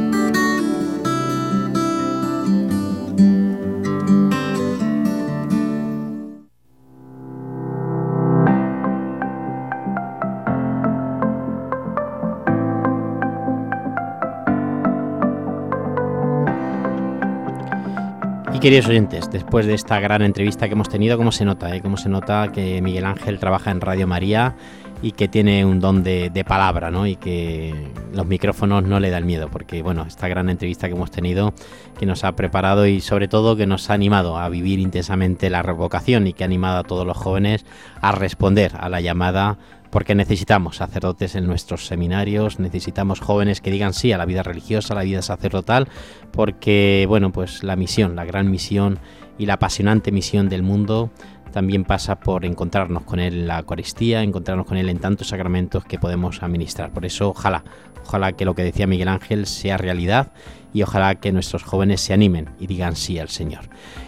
Y 18.58 18.60
queridos 18.60 18.88
oyentes, 18.88 19.30
después 19.30 19.68
de 19.68 19.76
esta 19.76 20.00
gran 20.00 20.24
entrevista 20.24 20.68
que 20.68 20.74
hemos 20.74 20.90
tenido, 20.90 21.16
¿cómo 21.16 21.32
se 21.32 21.46
nota? 21.46 21.76
eh? 21.76 21.82
¿Cómo 21.84 21.96
se 21.96 22.10
nota 22.10 22.52
que 22.52 22.82
Miguel 22.82 23.06
Ángel 23.06 23.38
trabaja 23.38 23.70
en 23.70 23.82
Radio 23.82 24.08
María 24.08 24.56
y 25.04 25.12
que 25.12 25.28
tiene 25.28 25.64
un 25.64 25.80
don 25.80 26.02
de, 26.02 26.32
de 26.32 26.44
palabra, 26.44 26.90
¿no? 26.90 27.06
Y 27.06 27.18
que 27.18 27.92
los 28.14 28.26
micrófonos 28.26 28.84
no 28.84 29.00
le 29.00 29.12
dan 29.12 29.28
miedo, 29.28 29.50
porque 29.52 29.84
bueno, 29.84 30.06
esta 30.08 30.28
gran 30.28 30.50
entrevista 30.50 30.88
que 30.88 30.96
hemos 30.96 31.12
tenido, 31.12 31.54
que 32.00 32.08
nos 32.08 32.24
ha 32.24 32.32
preparado 32.32 32.88
y 32.88 33.00
sobre 33.00 33.28
todo 33.28 33.56
que 33.56 33.68
nos 33.68 33.92
ha 33.92 33.94
animado 33.94 34.40
a 34.40 34.50
vivir 34.50 34.80
intensamente 34.80 35.52
la 35.52 35.62
revocación 35.62 36.26
y 36.26 36.34
que 36.34 36.44
ha 36.44 36.48
animado 36.48 36.80
a 36.80 36.84
todos 36.84 37.06
los 37.06 37.16
jóvenes 37.16 37.64
a 38.02 38.12
responder 38.12 38.72
a 38.80 38.90
la 38.90 39.02
llamada 39.02 39.60
porque 39.98 40.14
necesitamos 40.14 40.76
sacerdotes 40.76 41.34
en 41.34 41.48
nuestros 41.48 41.88
seminarios, 41.88 42.60
necesitamos 42.60 43.20
jóvenes 43.20 43.62
que 43.62 43.72
digan 43.72 43.96
sí 43.96 44.12
a 44.12 44.20
la 44.20 44.28
vida 44.28 44.44
religiosa, 44.44 44.94
a 44.94 44.98
la 44.98 45.02
vida 45.02 45.24
sacerdotal, 45.24 45.88
porque 46.32 47.06
bueno, 47.08 47.32
pues 47.32 47.64
la 47.64 47.76
misión, 47.76 48.16
la 48.16 48.24
gran 48.24 48.52
misión 48.52 49.00
y 49.40 49.48
la 49.48 49.56
apasionante 49.56 50.12
misión 50.12 50.50
del 50.50 50.62
mundo 50.62 51.10
también 51.52 51.84
pasa 51.84 52.20
por 52.20 52.46
encontrarnos 52.46 53.06
con 53.06 53.20
él 53.20 53.34
en 53.34 53.48
la 53.48 53.58
Eucaristía, 53.58 54.22
encontrarnos 54.22 54.68
con 54.68 54.78
él 54.78 54.88
en 54.90 55.00
tantos 55.00 55.30
sacramentos 55.30 55.84
que 55.84 55.98
podemos 55.98 56.44
administrar. 56.44 56.92
Por 56.92 57.04
eso, 57.04 57.30
ojalá, 57.30 57.64
ojalá 58.04 58.34
que 58.34 58.46
lo 58.46 58.54
que 58.54 58.62
decía 58.62 58.86
Miguel 58.86 59.08
Ángel 59.08 59.48
sea 59.48 59.78
realidad 59.78 60.32
y 60.78 60.84
ojalá 60.84 61.16
que 61.16 61.32
nuestros 61.32 61.64
jóvenes 61.64 62.02
se 62.02 62.14
animen 62.14 62.52
y 62.60 62.68
digan 62.68 62.96
sí 62.96 63.18
al 63.18 63.30
Señor. 63.30 63.62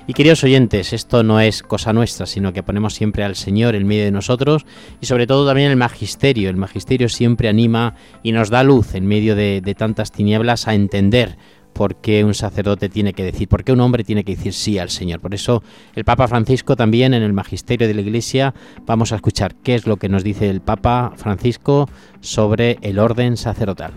Y 0.05 0.13
queridos 0.13 0.43
oyentes, 0.43 0.93
esto 0.93 1.24
no 1.24 1.39
es 1.39 1.63
cosa 1.63 1.93
nuestra, 1.93 2.28
sino 2.28 2.53
que 2.53 2.61
ponemos 2.61 2.93
siempre 2.93 3.24
al 3.24 3.36
Señor 3.36 3.74
en 3.74 3.88
medio 3.88 4.03
de 4.03 4.11
nosotros 4.11 4.67
y 5.01 5.07
sobre 5.07 5.26
todo 5.26 5.47
también 5.47 5.72
el 5.72 5.78
magisterio. 5.78 6.47
El 6.47 6.57
magisterio 6.57 7.09
siempre 7.09 7.49
anima 7.49 7.95
y 8.22 8.34
nos 8.34 8.51
da 8.51 8.63
luz 8.63 8.93
en 8.93 9.07
medio 9.07 9.36
de, 9.36 9.61
de 9.61 9.74
tantas 9.74 10.11
tinieblas 10.11 10.67
a 10.67 10.76
entender 10.76 11.38
por 11.74 11.95
qué 11.95 12.24
un 12.24 12.36
sacerdote 12.36 12.88
tiene 12.88 13.13
que 13.13 13.24
decir, 13.24 13.47
por 13.47 13.63
qué 13.63 13.72
un 13.72 13.80
hombre 13.80 14.03
tiene 14.03 14.24
que 14.24 14.36
decir 14.36 14.53
sí 14.53 14.78
al 14.78 14.91
Señor. 14.91 15.22
Por 15.22 15.34
eso 15.34 15.63
el 15.95 16.05
Papa 16.05 16.28
Francisco 16.28 16.76
también 16.76 17.15
en 17.15 17.24
el 17.24 17.34
Magisterio 17.34 17.88
de 17.88 17.95
la 17.95 18.01
Iglesia 18.01 18.53
vamos 18.86 19.11
a 19.11 19.15
escuchar 19.15 19.55
qué 19.55 19.74
es 19.74 19.88
lo 19.88 19.97
que 19.97 20.07
nos 20.07 20.24
dice 20.24 20.51
el 20.51 20.61
Papa 20.61 21.13
Francisco 21.15 21.89
sobre 22.20 22.78
el 22.84 22.99
orden 22.99 23.38
sacerdotal. 23.38 23.93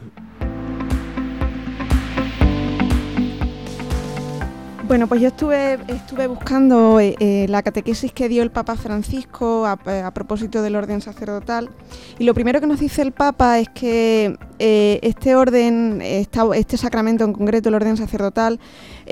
Bueno, 4.89 5.07
pues 5.07 5.21
yo 5.21 5.29
estuve, 5.29 5.79
estuve 5.87 6.27
buscando 6.27 6.99
eh, 6.99 7.15
eh, 7.21 7.47
la 7.49 7.63
catequesis 7.63 8.13
que 8.13 8.29
dio 8.29 8.43
el 8.43 8.51
Papa 8.51 8.75
Francisco 8.75 9.65
a, 9.65 9.79
a, 10.07 10.13
propósito 10.13 10.61
del 10.61 10.75
orden 10.75 11.01
sacerdotal. 11.01 11.71
Y 12.19 12.25
lo 12.25 12.35
primero 12.35 12.61
que 12.61 12.67
nos 12.67 12.81
dice 12.81 13.01
el 13.03 13.13
Papa 13.13 13.61
es 13.61 13.69
que 13.69 14.37
eh, 14.59 14.99
este 15.03 15.37
orden, 15.37 16.03
este 16.03 16.77
sacramento 16.77 17.25
en 17.25 17.33
concreto, 17.33 17.69
el 17.69 17.77
orden 17.77 17.97
sacerdotal, 17.97 18.59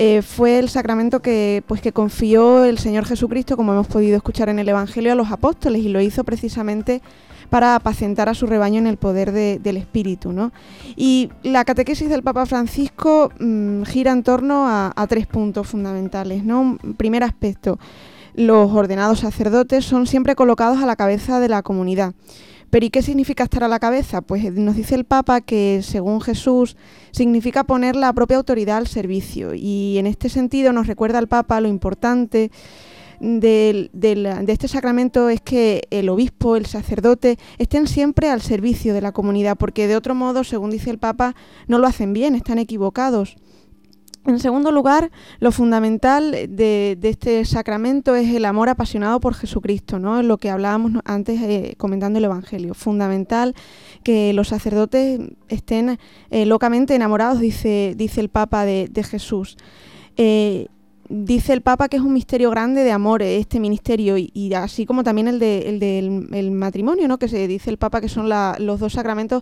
eh, 0.03 0.23
fue 0.23 0.57
el 0.57 0.67
sacramento 0.67 1.21
que, 1.21 1.61
pues, 1.67 1.79
que 1.79 1.91
confió 1.91 2.65
el 2.65 2.79
Señor 2.79 3.05
Jesucristo, 3.05 3.55
como 3.55 3.73
hemos 3.73 3.85
podido 3.85 4.17
escuchar 4.17 4.49
en 4.49 4.57
el 4.57 4.67
Evangelio, 4.67 5.11
a 5.11 5.15
los 5.15 5.29
apóstoles 5.29 5.83
y 5.83 5.89
lo 5.89 6.01
hizo 6.01 6.23
precisamente 6.23 7.03
para 7.51 7.75
apacentar 7.75 8.27
a 8.27 8.33
su 8.33 8.47
rebaño 8.47 8.79
en 8.79 8.87
el 8.87 8.97
poder 8.97 9.31
de, 9.31 9.59
del 9.59 9.77
Espíritu. 9.77 10.33
¿no? 10.33 10.53
Y 10.95 11.29
la 11.43 11.65
catequesis 11.65 12.09
del 12.09 12.23
Papa 12.23 12.47
Francisco 12.47 13.31
mmm, 13.39 13.83
gira 13.83 14.11
en 14.11 14.23
torno 14.23 14.65
a, 14.67 15.05
tres 15.07 15.27
puntos 15.27 15.67
fundamentales. 15.67 16.43
¿no? 16.43 16.79
Primer 16.97 17.23
aspecto, 17.23 17.77
los 18.33 18.71
ordenados 18.71 19.19
sacerdotes 19.19 19.85
son 19.85 20.07
siempre 20.07 20.35
colocados 20.35 20.81
a 20.81 20.87
la 20.87 20.95
cabeza 20.95 21.39
de 21.39 21.49
la 21.49 21.61
comunidad. 21.61 22.15
Pero 22.71 22.85
¿y 22.85 22.89
qué 22.89 23.01
significa 23.01 23.43
estar 23.43 23.63
a 23.63 23.67
la 23.67 23.79
cabeza? 23.79 24.21
Pues 24.21 24.51
nos 24.53 24.75
dice 24.75 24.95
el 24.95 25.03
Papa 25.03 25.41
que, 25.41 25.81
según 25.83 26.21
Jesús, 26.21 26.77
significa 27.11 27.65
poner 27.65 27.97
la 27.97 28.11
propia 28.13 28.37
autoridad 28.37 28.77
al 28.77 28.87
servicio. 28.87 29.53
Y 29.53 29.97
en 29.97 30.07
este 30.07 30.29
sentido 30.29 30.71
nos 30.71 30.87
recuerda 30.87 31.19
el 31.19 31.27
Papa 31.27 31.61
lo 31.61 31.67
importante 31.67 32.49
de, 33.21 33.89
este 34.47 34.67
sacramento 34.67 35.29
es 35.29 35.41
que 35.41 35.83
el 35.91 36.09
obispo, 36.09 36.55
el 36.55 36.65
sacerdote, 36.65 37.37
estén 37.59 37.87
siempre 37.87 38.29
al 38.29 38.41
servicio 38.41 38.93
de 38.93 39.01
la 39.01 39.11
comunidad, 39.11 39.57
porque 39.57 39.87
de 39.87 39.95
otro 39.95 40.15
modo, 40.15 40.43
según 40.43 40.71
dice 40.71 40.89
el 40.89 40.97
Papa, 40.97 41.35
no 41.67 41.77
lo 41.77 41.87
hacen 41.87 42.13
bien, 42.13 42.35
están 42.35 42.57
equivocados. 42.57 43.35
En 44.27 44.39
segundo 44.39 44.71
lugar, 44.71 45.09
lo 45.39 45.51
fundamental 45.51 46.31
de, 46.31 46.97
este 47.01 47.43
sacramento 47.43 48.15
es 48.15 48.29
el 48.33 48.45
amor 48.45 48.69
apasionado 48.69 49.19
por 49.19 49.33
Jesucristo, 49.33 49.97
¿no? 49.97 50.21
Lo 50.21 50.37
que 50.37 50.51
hablábamos 50.51 50.91
antes 51.05 51.41
eh, 51.41 51.73
comentando 51.77 52.19
el 52.19 52.25
Evangelio. 52.25 52.75
Fundamental 52.75 53.55
que 54.03 54.31
los 54.33 54.49
sacerdotes 54.49 55.19
estén 55.47 55.97
eh, 56.29 56.45
locamente 56.45 56.93
enamorados, 56.93 57.39
dice, 57.39 57.95
dice 57.97 58.21
el 58.21 58.29
Papa, 58.29 58.63
de, 58.63 59.03
Jesús. 59.03 59.57
Eh, 60.17 60.67
dice 61.09 61.53
el 61.53 61.61
Papa 61.61 61.89
que 61.89 61.97
es 61.97 62.03
un 62.03 62.13
misterio 62.13 62.51
grande 62.51 62.83
de 62.83 62.91
amor 62.91 63.23
este 63.23 63.59
ministerio 63.59 64.17
y, 64.17 64.53
así 64.53 64.85
como 64.85 65.03
también 65.03 65.29
el, 65.29 65.39
de, 65.39 65.67
el 65.67 65.79
del 65.79 66.27
el 66.31 66.51
matrimonio, 66.51 67.07
¿no? 67.07 67.17
Que 67.17 67.27
se 67.27 67.47
dice 67.47 67.71
el 67.71 67.77
Papa 67.77 68.01
que 68.01 68.07
son 68.07 68.29
los 68.29 68.79
dos 68.79 68.93
sacramentos 68.93 69.41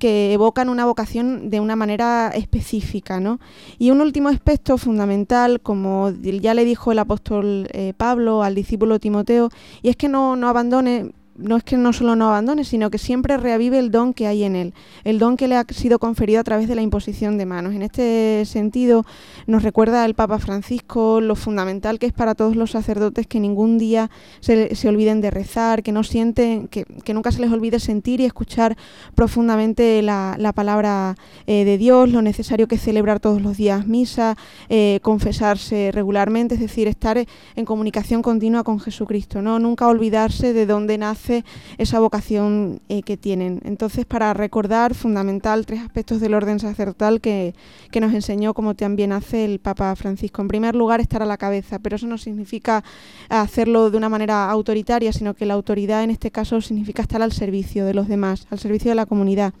que 0.00 0.32
evocan 0.32 0.68
una 0.68 0.84
vocación 0.86 1.50
de 1.50 1.60
una 1.60 1.76
manera 1.76 2.32
específica. 2.34 3.20
¿no? 3.20 3.38
Y 3.78 3.92
un 3.92 4.00
último 4.00 4.28
aspecto 4.28 4.76
fundamental, 4.78 5.60
como 5.60 6.10
ya 6.10 6.54
le 6.54 6.64
dijo 6.64 6.90
el 6.90 6.98
apóstol 6.98 7.68
eh, 7.72 7.94
Pablo 7.96 8.42
al 8.42 8.56
discípulo 8.56 8.98
Timoteo, 8.98 9.50
y 9.82 9.90
es 9.90 9.96
que 9.96 10.08
no, 10.08 10.34
no 10.34 10.48
abandone 10.48 11.12
no 11.40 11.56
es 11.56 11.64
que 11.64 11.76
no 11.76 11.92
solo 11.92 12.16
no 12.16 12.28
abandone, 12.28 12.64
sino 12.64 12.90
que 12.90 12.98
siempre 12.98 13.36
reavive 13.36 13.78
el 13.78 13.90
don 13.90 14.14
que 14.14 14.26
hay 14.26 14.44
en 14.44 14.56
él, 14.56 14.74
el 15.04 15.18
don 15.18 15.36
que 15.36 15.48
le 15.48 15.56
ha 15.56 15.64
sido 15.68 15.98
conferido 15.98 16.40
a 16.40 16.44
través 16.44 16.68
de 16.68 16.74
la 16.74 16.82
imposición 16.82 17.38
de 17.38 17.46
manos. 17.46 17.74
En 17.74 17.82
este 17.82 18.44
sentido, 18.44 19.04
nos 19.46 19.62
recuerda 19.62 20.04
el 20.04 20.14
Papa 20.14 20.38
Francisco 20.38 21.20
lo 21.20 21.36
fundamental 21.36 21.98
que 21.98 22.06
es 22.06 22.12
para 22.12 22.34
todos 22.34 22.56
los 22.56 22.70
sacerdotes 22.70 23.26
que 23.26 23.40
ningún 23.40 23.78
día 23.78 24.10
se, 24.40 24.74
se 24.74 24.88
olviden 24.88 25.20
de 25.20 25.30
rezar, 25.30 25.82
que 25.82 25.92
no 25.92 26.04
sienten, 26.04 26.68
que, 26.68 26.84
que, 26.84 27.14
nunca 27.14 27.32
se 27.32 27.40
les 27.40 27.50
olvide 27.50 27.80
sentir 27.80 28.20
y 28.20 28.24
escuchar 28.24 28.76
profundamente 29.14 30.02
la, 30.02 30.36
la 30.38 30.52
palabra 30.52 31.16
eh, 31.46 31.64
de 31.64 31.78
Dios, 31.78 32.10
lo 32.10 32.22
necesario 32.22 32.68
que 32.68 32.76
es 32.76 32.82
celebrar 32.82 33.20
todos 33.20 33.42
los 33.42 33.56
días 33.56 33.86
misa, 33.86 34.36
eh, 34.68 35.00
confesarse 35.02 35.90
regularmente, 35.92 36.54
es 36.54 36.60
decir, 36.60 36.88
estar 36.88 37.24
en 37.56 37.64
comunicación 37.64 38.22
continua 38.22 38.64
con 38.64 38.80
Jesucristo, 38.80 39.42
¿no? 39.42 39.58
Nunca 39.58 39.88
olvidarse 39.88 40.52
de 40.52 40.66
dónde 40.66 40.98
nace 40.98 41.29
esa 41.78 42.00
vocación 42.00 42.80
eh, 42.88 43.02
que 43.02 43.16
tienen. 43.16 43.60
Entonces, 43.64 44.04
para 44.04 44.34
recordar, 44.34 44.94
fundamental, 44.94 45.66
tres 45.66 45.80
aspectos 45.80 46.20
del 46.20 46.34
orden 46.34 46.58
sacerdotal 46.58 47.20
que, 47.20 47.54
que, 47.90 48.00
nos 48.00 48.12
enseñó, 48.12 48.54
como 48.54 48.74
también 48.74 49.12
hace 49.12 49.44
el 49.44 49.58
Papa 49.58 49.94
Francisco. 49.96 50.42
En 50.42 50.48
primer 50.48 50.74
lugar, 50.74 51.00
estar 51.00 51.22
a 51.22 51.26
la 51.26 51.36
cabeza, 51.36 51.78
pero 51.78 51.96
eso 51.96 52.06
no 52.06 52.18
significa 52.18 52.84
hacerlo 53.28 53.90
de 53.90 53.96
una 53.96 54.08
manera 54.08 54.50
autoritaria, 54.50 55.12
sino 55.12 55.34
que 55.34 55.46
la 55.46 55.54
autoridad 55.54 56.02
en 56.02 56.10
este 56.10 56.30
caso 56.30 56.60
significa 56.60 57.02
estar 57.02 57.22
al 57.22 57.32
servicio 57.32 57.84
de 57.86 57.94
los 57.94 58.08
demás, 58.08 58.46
al 58.50 58.58
servicio 58.58 58.90
de 58.90 58.94
la 58.96 59.06
comunidad. 59.06 59.54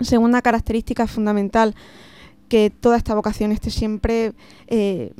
Segunda 0.00 0.42
característica 0.42 1.06
fundamental, 1.06 1.74
que 2.48 2.70
toda 2.70 2.96
esta 2.96 3.14
vocación 3.14 3.52
esté 3.52 3.70
siempre 3.70 4.32
eh, 4.68 5.12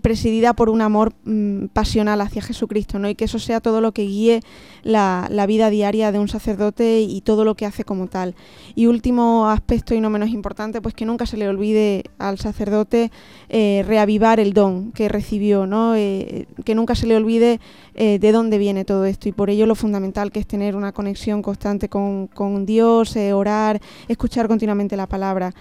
presidida 0.00 0.52
por 0.52 0.68
un 0.68 0.80
amor 0.80 1.12
mm, 1.24 1.66
pasional 1.66 2.20
hacia 2.20 2.42
Jesucristo, 2.42 2.98
¿no? 2.98 3.08
Y 3.08 3.14
que 3.14 3.24
eso 3.24 3.38
sea 3.38 3.60
todo 3.60 3.80
lo 3.80 3.92
que 3.92 4.02
guíe 4.02 4.40
la, 4.82 5.28
vida 5.46 5.70
diaria 5.70 6.12
de 6.12 6.18
un 6.18 6.28
sacerdote 6.28 7.00
y 7.00 7.20
todo 7.20 7.44
lo 7.44 7.54
que 7.54 7.66
hace 7.66 7.84
como 7.84 8.06
tal. 8.06 8.34
Y 8.74 8.86
último 8.86 9.48
aspecto 9.48 9.94
y 9.94 10.00
no 10.00 10.10
menos 10.10 10.30
importante, 10.30 10.80
pues 10.80 10.94
que 10.94 11.04
nunca 11.04 11.26
se 11.26 11.36
le 11.36 11.48
olvide 11.48 12.04
al 12.18 12.38
sacerdote 12.38 13.10
eh, 13.48 13.84
reavivar 13.86 14.40
el 14.40 14.52
don 14.52 14.92
que 14.92 15.08
recibió, 15.08 15.66
¿no? 15.66 15.94
Eh, 15.94 16.46
que 16.64 16.74
nunca 16.74 16.94
se 16.94 17.06
le 17.06 17.16
olvide 17.16 17.60
de 17.94 18.32
dónde 18.32 18.56
viene 18.56 18.86
todo 18.86 19.04
esto. 19.04 19.28
Y 19.28 19.32
por 19.32 19.50
ello 19.50 19.66
lo 19.66 19.74
fundamental 19.74 20.32
que 20.32 20.40
es 20.40 20.46
tener 20.46 20.76
una 20.76 20.92
conexión 20.92 21.42
constante 21.42 21.90
con, 21.90 22.26
con 22.26 22.64
Dios, 22.64 23.16
orar, 23.16 23.80
escuchar 24.08 24.48
continuamente 24.48 24.96
la 24.96 25.06
palabra. 25.06 25.52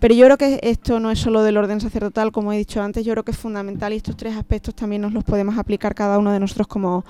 Pero 0.00 0.14
yo 0.14 0.24
creo 0.24 0.38
que 0.38 0.60
esto 0.62 0.98
no 0.98 1.10
es 1.10 1.18
solo 1.18 1.42
del 1.42 1.58
orden 1.58 1.78
sacerdotal, 1.78 2.32
como 2.32 2.54
he 2.54 2.56
dicho 2.56 2.80
antes, 2.80 3.04
yo 3.04 3.12
creo 3.12 3.22
que 3.22 3.32
es 3.32 3.36
fundamental 3.36 3.92
y 3.92 3.96
estos 3.96 4.16
tres 4.16 4.34
aspectos 4.34 4.74
también 4.74 5.02
nos 5.02 5.12
los 5.12 5.24
podemos 5.24 5.58
aplicar 5.58 5.94
cada 5.94 6.18
uno 6.18 6.32
de 6.32 6.40
nosotros 6.40 6.68
como, 6.68 7.04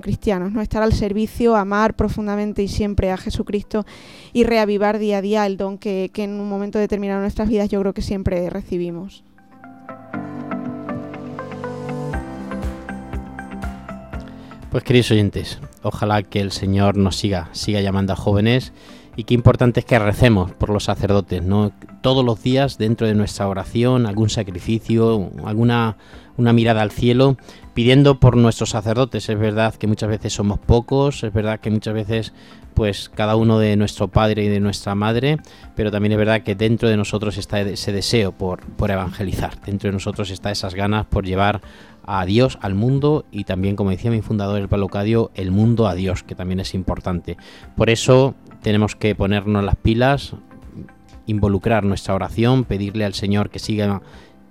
cristianos, 0.00 0.52
¿no? 0.52 0.62
Estar 0.62 0.84
al 0.84 0.92
servicio, 0.92 1.56
amar 1.56 1.94
profundamente 1.94 2.62
y 2.62 2.68
siempre 2.68 3.10
a 3.10 3.16
Jesucristo 3.16 3.84
y 4.32 4.44
reavivar 4.44 5.00
día 5.00 5.18
a 5.18 5.20
día 5.20 5.46
el 5.46 5.56
don 5.56 5.78
que, 5.78 6.10
que 6.12 6.22
en 6.22 6.40
un 6.40 6.48
momento 6.48 6.78
determinado 6.78 7.18
de 7.18 7.24
nuestras 7.24 7.48
vidas 7.48 7.70
yo 7.70 7.80
creo 7.80 7.92
que 7.92 8.02
siempre 8.02 8.48
recibimos. 8.50 9.24
Pues 14.70 14.84
queridos 14.84 15.10
oyentes, 15.10 15.58
ojalá 15.82 16.22
que 16.22 16.40
el 16.40 16.52
Señor 16.52 16.96
nos 16.96 17.16
siga, 17.16 17.48
siga 17.52 17.80
llamando 17.80 18.12
a 18.12 18.16
jóvenes 18.16 18.72
y 19.18 19.24
qué 19.24 19.34
importante 19.34 19.80
es 19.80 19.86
que 19.86 19.98
recemos 19.98 20.52
por 20.52 20.70
los 20.70 20.84
sacerdotes, 20.84 21.42
¿no? 21.42 21.72
Todos 22.02 22.24
los 22.24 22.40
días 22.40 22.78
dentro 22.78 23.04
de 23.04 23.16
nuestra 23.16 23.48
oración, 23.48 24.06
algún 24.06 24.30
sacrificio, 24.30 25.32
alguna 25.44 25.96
una 26.36 26.52
mirada 26.52 26.82
al 26.82 26.92
cielo, 26.92 27.36
pidiendo 27.74 28.20
por 28.20 28.36
nuestros 28.36 28.70
sacerdotes. 28.70 29.28
Es 29.28 29.36
verdad 29.36 29.74
que 29.74 29.88
muchas 29.88 30.08
veces 30.08 30.34
somos 30.34 30.60
pocos, 30.60 31.24
es 31.24 31.32
verdad 31.32 31.58
que 31.58 31.68
muchas 31.68 31.94
veces 31.94 32.32
pues 32.74 33.10
cada 33.12 33.34
uno 33.34 33.58
de 33.58 33.74
nuestro 33.74 34.06
padre 34.06 34.44
y 34.44 34.48
de 34.48 34.60
nuestra 34.60 34.94
madre, 34.94 35.38
pero 35.74 35.90
también 35.90 36.12
es 36.12 36.18
verdad 36.18 36.42
que 36.42 36.54
dentro 36.54 36.88
de 36.88 36.96
nosotros 36.96 37.38
está 37.38 37.60
ese 37.60 37.90
deseo 37.90 38.30
por, 38.30 38.60
por 38.76 38.92
evangelizar, 38.92 39.60
dentro 39.62 39.88
de 39.88 39.94
nosotros 39.94 40.30
está 40.30 40.52
esas 40.52 40.76
ganas 40.76 41.06
por 41.06 41.26
llevar 41.26 41.60
a 42.06 42.24
Dios 42.24 42.56
al 42.62 42.76
mundo 42.76 43.26
y 43.32 43.42
también, 43.42 43.74
como 43.74 43.90
decía 43.90 44.12
mi 44.12 44.22
fundador 44.22 44.60
el 44.60 44.68
Palocadio, 44.68 45.32
el 45.34 45.50
mundo 45.50 45.88
a 45.88 45.96
Dios, 45.96 46.22
que 46.22 46.36
también 46.36 46.60
es 46.60 46.72
importante. 46.72 47.36
Por 47.76 47.90
eso 47.90 48.36
tenemos 48.68 48.96
que 48.96 49.14
ponernos 49.14 49.64
las 49.64 49.76
pilas, 49.76 50.34
involucrar 51.24 51.84
nuestra 51.84 52.14
oración, 52.14 52.64
pedirle 52.64 53.06
al 53.06 53.14
Señor 53.14 53.48
que 53.48 53.58
siga 53.58 54.02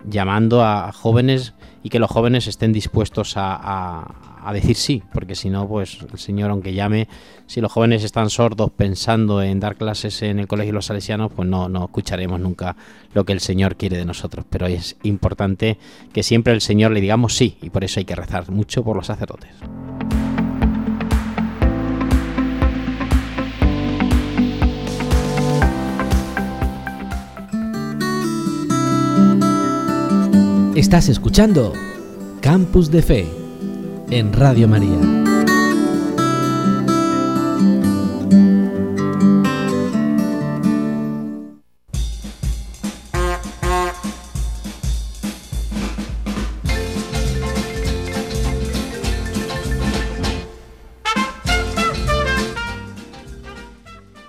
llamando 0.10 0.66
a 0.66 0.92
jóvenes 0.92 1.54
y 1.84 1.90
que 1.90 2.00
los 2.00 2.10
jóvenes 2.10 2.48
estén 2.48 2.74
dispuestos 2.74 3.38
a, 3.38 3.54
a, 3.54 4.40
a 4.44 4.54
decir 4.54 4.76
sí, 4.76 5.04
porque 5.14 5.36
si 5.36 5.52
no, 5.52 5.68
pues 5.68 6.00
el 6.12 6.18
Señor, 6.18 6.50
aunque 6.50 6.74
llame, 6.74 7.08
si 7.46 7.62
los 7.62 7.72
jóvenes 7.72 8.04
están 8.04 8.32
sordos 8.32 8.72
pensando 8.72 9.44
en 9.44 9.60
dar 9.60 9.76
clases 9.76 10.24
en 10.24 10.40
el 10.40 10.48
colegio 10.48 10.72
de 10.72 10.78
los 10.78 10.88
salesianos, 10.88 11.32
pues 11.32 11.48
no, 11.48 11.70
no 11.70 11.86
escucharemos 11.86 12.40
nunca 12.40 12.76
lo 13.14 13.24
que 13.24 13.34
el 13.34 13.40
Señor 13.40 13.76
quiere 13.76 13.98
de 13.98 14.06
nosotros. 14.06 14.48
Pero 14.50 14.66
es 14.66 14.98
importante 15.04 15.78
que 16.12 16.24
siempre 16.24 16.54
el 16.54 16.62
Señor 16.62 16.90
le 16.90 17.02
digamos 17.02 17.36
sí, 17.36 17.60
y 17.62 17.70
por 17.70 17.84
eso 17.84 18.00
hay 18.00 18.06
que 18.06 18.16
rezar 18.16 18.50
mucho 18.50 18.84
por 18.84 18.96
los 18.96 19.06
sacerdotes. 19.06 19.52
Estás 30.78 31.10
escuchando 31.10 31.74
Campus 32.40 32.92
de 32.92 33.02
Fe 33.02 33.28
en 34.12 34.32
Radio 34.32 34.68
María. 34.68 34.96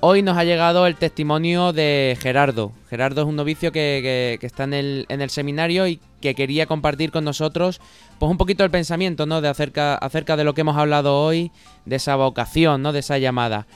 Hoy 0.00 0.22
nos 0.22 0.36
ha 0.38 0.44
llegado 0.44 0.86
el 0.86 0.94
testimonio 0.94 1.72
de 1.72 2.16
Gerardo. 2.20 2.70
Gerardo 2.88 3.22
es 3.22 3.26
un 3.26 3.34
novicio 3.34 3.72
que, 3.72 4.38
que- 4.40 4.46
está 4.46 4.62
en 4.62 4.72
el, 4.74 5.06
en 5.08 5.20
el 5.20 5.28
seminario 5.28 5.88
y 5.88 5.98
que 6.20 6.36
quería 6.36 6.66
compartir 6.66 7.10
con 7.10 7.24
nosotros 7.24 7.80
pues 8.20 8.30
un 8.30 8.38
poquito 8.38 8.62
el 8.62 8.70
pensamiento, 8.70 9.26
¿no? 9.26 9.40
De 9.40 9.48
acerca, 9.48 9.96
acerca 9.96 10.36
de 10.36 10.44
lo 10.44 10.54
que 10.54 10.60
hemos 10.60 10.76
hablado 10.76 11.20
hoy, 11.20 11.50
de 11.84 11.96
esa 11.96 12.14
vocación, 12.14 12.80
¿no? 12.80 12.92
De 12.92 13.00
esa 13.00 13.18
llamada. 13.18 13.66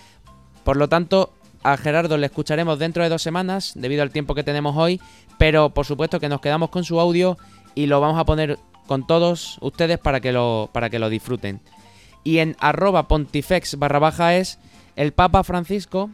Por 0.62 0.76
lo 0.76 0.88
tanto, 0.88 1.32
a 1.62 1.76
Gerardo 1.76 2.16
le 2.18 2.26
escucharemos 2.26 2.78
dentro 2.78 3.02
de 3.02 3.08
dos 3.08 3.22
semanas, 3.22 3.72
debido 3.74 4.02
al 4.02 4.10
tiempo 4.10 4.34
que 4.34 4.44
tenemos 4.44 4.76
hoy, 4.76 5.00
pero 5.38 5.70
por 5.70 5.86
supuesto 5.86 6.20
que 6.20 6.28
nos 6.28 6.40
quedamos 6.40 6.70
con 6.70 6.84
su 6.84 6.98
audio 7.00 7.38
y 7.74 7.86
lo 7.86 8.00
vamos 8.00 8.18
a 8.18 8.24
poner 8.24 8.58
con 8.86 9.06
todos 9.06 9.58
ustedes 9.60 9.98
para 9.98 10.20
que 10.20 10.32
lo, 10.32 10.70
para 10.72 10.90
que 10.90 10.98
lo 10.98 11.08
disfruten. 11.08 11.60
Y 12.24 12.38
en 12.38 12.56
arroba 12.60 13.08
pontifex 13.08 13.78
barra 13.78 13.98
baja 13.98 14.36
es 14.36 14.58
el 14.96 15.12
Papa 15.12 15.42
Francisco 15.44 16.10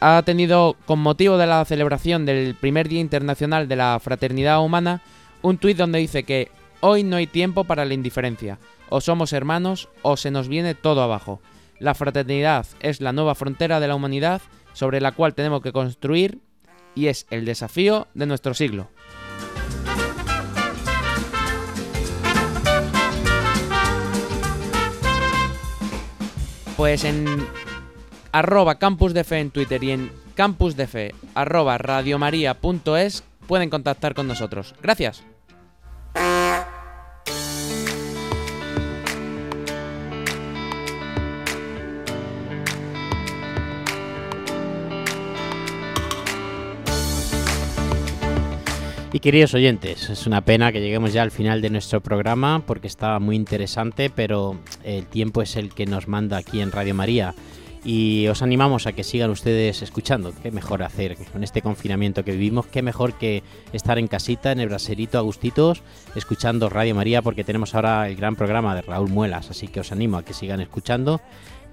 ha 0.00 0.22
tenido, 0.24 0.76
con 0.86 1.00
motivo 1.00 1.38
de 1.38 1.46
la 1.46 1.64
celebración 1.64 2.24
del 2.24 2.54
primer 2.54 2.88
Día 2.88 3.00
Internacional 3.00 3.68
de 3.68 3.76
la 3.76 3.98
Fraternidad 4.00 4.62
Humana, 4.62 5.02
un 5.42 5.58
tuit 5.58 5.76
donde 5.76 5.98
dice 5.98 6.22
que 6.22 6.50
hoy 6.80 7.02
no 7.02 7.16
hay 7.16 7.26
tiempo 7.26 7.64
para 7.64 7.84
la 7.84 7.94
indiferencia, 7.94 8.58
o 8.88 9.00
somos 9.00 9.32
hermanos 9.32 9.88
o 10.02 10.16
se 10.16 10.30
nos 10.30 10.48
viene 10.48 10.74
todo 10.74 11.02
abajo. 11.02 11.40
La 11.80 11.94
fraternidad 11.94 12.66
es 12.80 13.00
la 13.00 13.12
nueva 13.12 13.34
frontera 13.34 13.80
de 13.80 13.88
la 13.88 13.94
humanidad 13.94 14.40
sobre 14.78 15.00
la 15.00 15.10
cual 15.10 15.34
tenemos 15.34 15.60
que 15.60 15.72
construir 15.72 16.38
y 16.94 17.08
es 17.08 17.26
el 17.30 17.44
desafío 17.44 18.06
de 18.14 18.26
nuestro 18.26 18.54
siglo. 18.54 18.88
Pues 26.76 27.02
en 27.02 27.26
arroba 28.30 28.78
en 28.78 29.50
Twitter 29.50 29.82
y 29.82 29.90
en 29.90 30.12
campus 30.36 30.76
de 30.76 30.86
fe 30.86 31.14
arroba 31.34 31.76
pueden 33.48 33.70
contactar 33.70 34.14
con 34.14 34.28
nosotros. 34.28 34.76
Gracias. 34.80 35.24
Y 49.10 49.20
queridos 49.20 49.54
oyentes, 49.54 50.10
es 50.10 50.26
una 50.26 50.42
pena 50.42 50.70
que 50.70 50.82
lleguemos 50.82 51.14
ya 51.14 51.22
al 51.22 51.30
final 51.30 51.62
de 51.62 51.70
nuestro 51.70 52.02
programa 52.02 52.62
porque 52.66 52.86
estaba 52.86 53.18
muy 53.18 53.36
interesante, 53.36 54.10
pero 54.10 54.58
el 54.84 55.06
tiempo 55.06 55.40
es 55.40 55.56
el 55.56 55.72
que 55.72 55.86
nos 55.86 56.08
manda 56.08 56.36
aquí 56.36 56.60
en 56.60 56.70
Radio 56.70 56.94
María. 56.94 57.34
Y 57.84 58.26
os 58.26 58.42
animamos 58.42 58.86
a 58.86 58.92
que 58.92 59.04
sigan 59.04 59.30
ustedes 59.30 59.80
escuchando. 59.80 60.34
Qué 60.42 60.50
mejor 60.50 60.82
hacer 60.82 61.16
con 61.32 61.42
este 61.42 61.62
confinamiento 61.62 62.22
que 62.22 62.32
vivimos, 62.32 62.66
qué 62.66 62.82
mejor 62.82 63.14
que 63.14 63.42
estar 63.72 63.98
en 63.98 64.08
casita, 64.08 64.52
en 64.52 64.60
el 64.60 64.68
braserito, 64.68 65.16
a 65.16 65.22
gustitos, 65.22 65.82
escuchando 66.14 66.68
Radio 66.68 66.94
María, 66.94 67.22
porque 67.22 67.44
tenemos 67.44 67.74
ahora 67.74 68.08
el 68.08 68.16
gran 68.16 68.36
programa 68.36 68.74
de 68.74 68.82
Raúl 68.82 69.08
Muelas. 69.08 69.48
Así 69.50 69.68
que 69.68 69.80
os 69.80 69.90
animo 69.90 70.18
a 70.18 70.24
que 70.24 70.34
sigan 70.34 70.60
escuchando. 70.60 71.22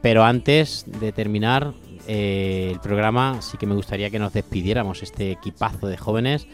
Pero 0.02 0.24
antes 0.24 0.86
de 1.02 1.12
terminar 1.12 1.74
eh, 2.08 2.70
el 2.72 2.80
programa, 2.80 3.42
sí 3.42 3.58
que 3.58 3.66
me 3.66 3.76
gustaría 3.76 4.10
que 4.10 4.20
nos 4.20 4.32
despidiéramos, 4.32 5.04
este 5.04 5.32
equipazo 5.32 5.88
de 5.88 5.98
jóvenes. 5.98 6.48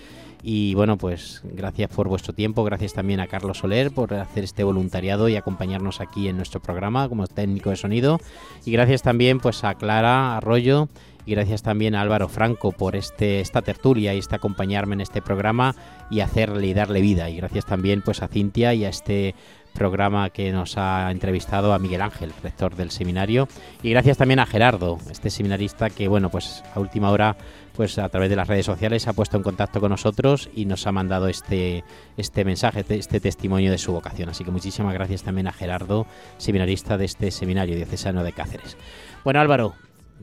Y 0.44 0.74
bueno, 0.74 0.98
pues 0.98 1.42
gracias 1.44 1.90
por 1.92 2.08
vuestro 2.08 2.34
tiempo, 2.34 2.64
gracias 2.64 2.94
también 2.94 3.20
a 3.20 3.28
Carlos 3.28 3.60
Soler 3.60 3.92
por 3.92 4.14
hacer 4.14 4.44
este 4.44 4.64
voluntariado 4.64 5.30
y 5.30 5.36
acompañarnos 5.36 6.02
aquí 6.02 6.28
en 6.28 6.38
nuestro 6.38 6.62
programa 6.62 7.08
como 7.08 7.28
técnico 7.28 7.70
de 7.70 7.76
sonido. 7.76 8.20
Y 8.66 8.72
gracias 8.72 9.04
también 9.04 9.40
pues 9.40 9.64
a 9.64 9.76
Clara 9.76 10.38
Arroyo 10.38 10.88
y 11.26 11.36
gracias 11.36 11.62
también 11.62 11.94
a 11.94 12.02
Álvaro 12.02 12.28
Franco 12.28 12.72
por 12.72 12.96
este, 12.96 13.40
esta 13.40 13.62
tertulia 13.62 14.14
y 14.14 14.18
este 14.18 14.36
acompañarme 14.36 14.96
en 14.96 15.02
este 15.02 15.22
programa 15.22 15.76
y 16.10 16.22
hacerle 16.22 16.68
y 16.68 16.74
darle 16.74 17.02
vida. 17.02 17.30
Y 17.30 17.38
gracias 17.38 17.66
también 17.66 18.02
pues 18.02 18.24
a 18.24 18.28
Cintia 18.28 18.74
y 18.74 18.86
a 18.86 18.90
este 18.90 19.36
programa 19.74 20.30
que 20.30 20.52
nos 20.52 20.78
ha 20.78 21.12
entrevistado 21.12 21.74
a 21.74 21.80
Miguel 21.80 22.02
Ángel, 22.02 22.34
rector 22.44 22.76
del 22.76 22.92
seminario. 22.92 23.48
Y 23.82 23.92
gracias 23.92 24.18
también 24.18 24.40
a 24.40 24.46
Gerardo, 24.46 24.98
este 25.10 25.30
seminarista 25.30 25.90
que, 25.90 26.08
bueno, 26.08 26.30
pues 26.30 26.64
a 26.76 26.80
última 26.80 27.10
hora, 27.10 27.38
pues 27.76 27.98
a 27.98 28.10
través 28.10 28.30
de 28.30 28.36
las 28.36 28.48
redes 28.48 28.66
sociales 28.66 29.04
se 29.04 29.10
ha 29.10 29.14
puesto 29.14 29.38
en 29.38 29.44
contacto 29.44 29.80
con 29.80 29.90
nosotros 29.90 30.50
y 30.54 30.66
nos 30.66 30.88
ha 30.88 30.92
mandado 30.92 31.28
este, 31.28 31.84
este 32.18 32.46
mensaje, 32.46 32.82
este, 32.82 32.96
este 32.96 33.20
testimonio 33.20 33.72
de 33.72 33.78
su 33.78 33.92
vocación. 33.92 34.30
Así 34.30 34.44
que 34.44 34.52
muchísimas 34.52 34.94
gracias 34.94 35.24
también 35.24 35.48
a 35.48 35.52
Gerardo, 35.52 36.06
seminarista 36.38 36.98
de 36.98 37.06
este 37.06 37.32
seminario 37.32 37.76
diocesano 37.76 38.24
de 38.24 38.34
Cáceres. 38.34 38.78
Bueno, 39.24 39.40
Álvaro, 39.40 39.76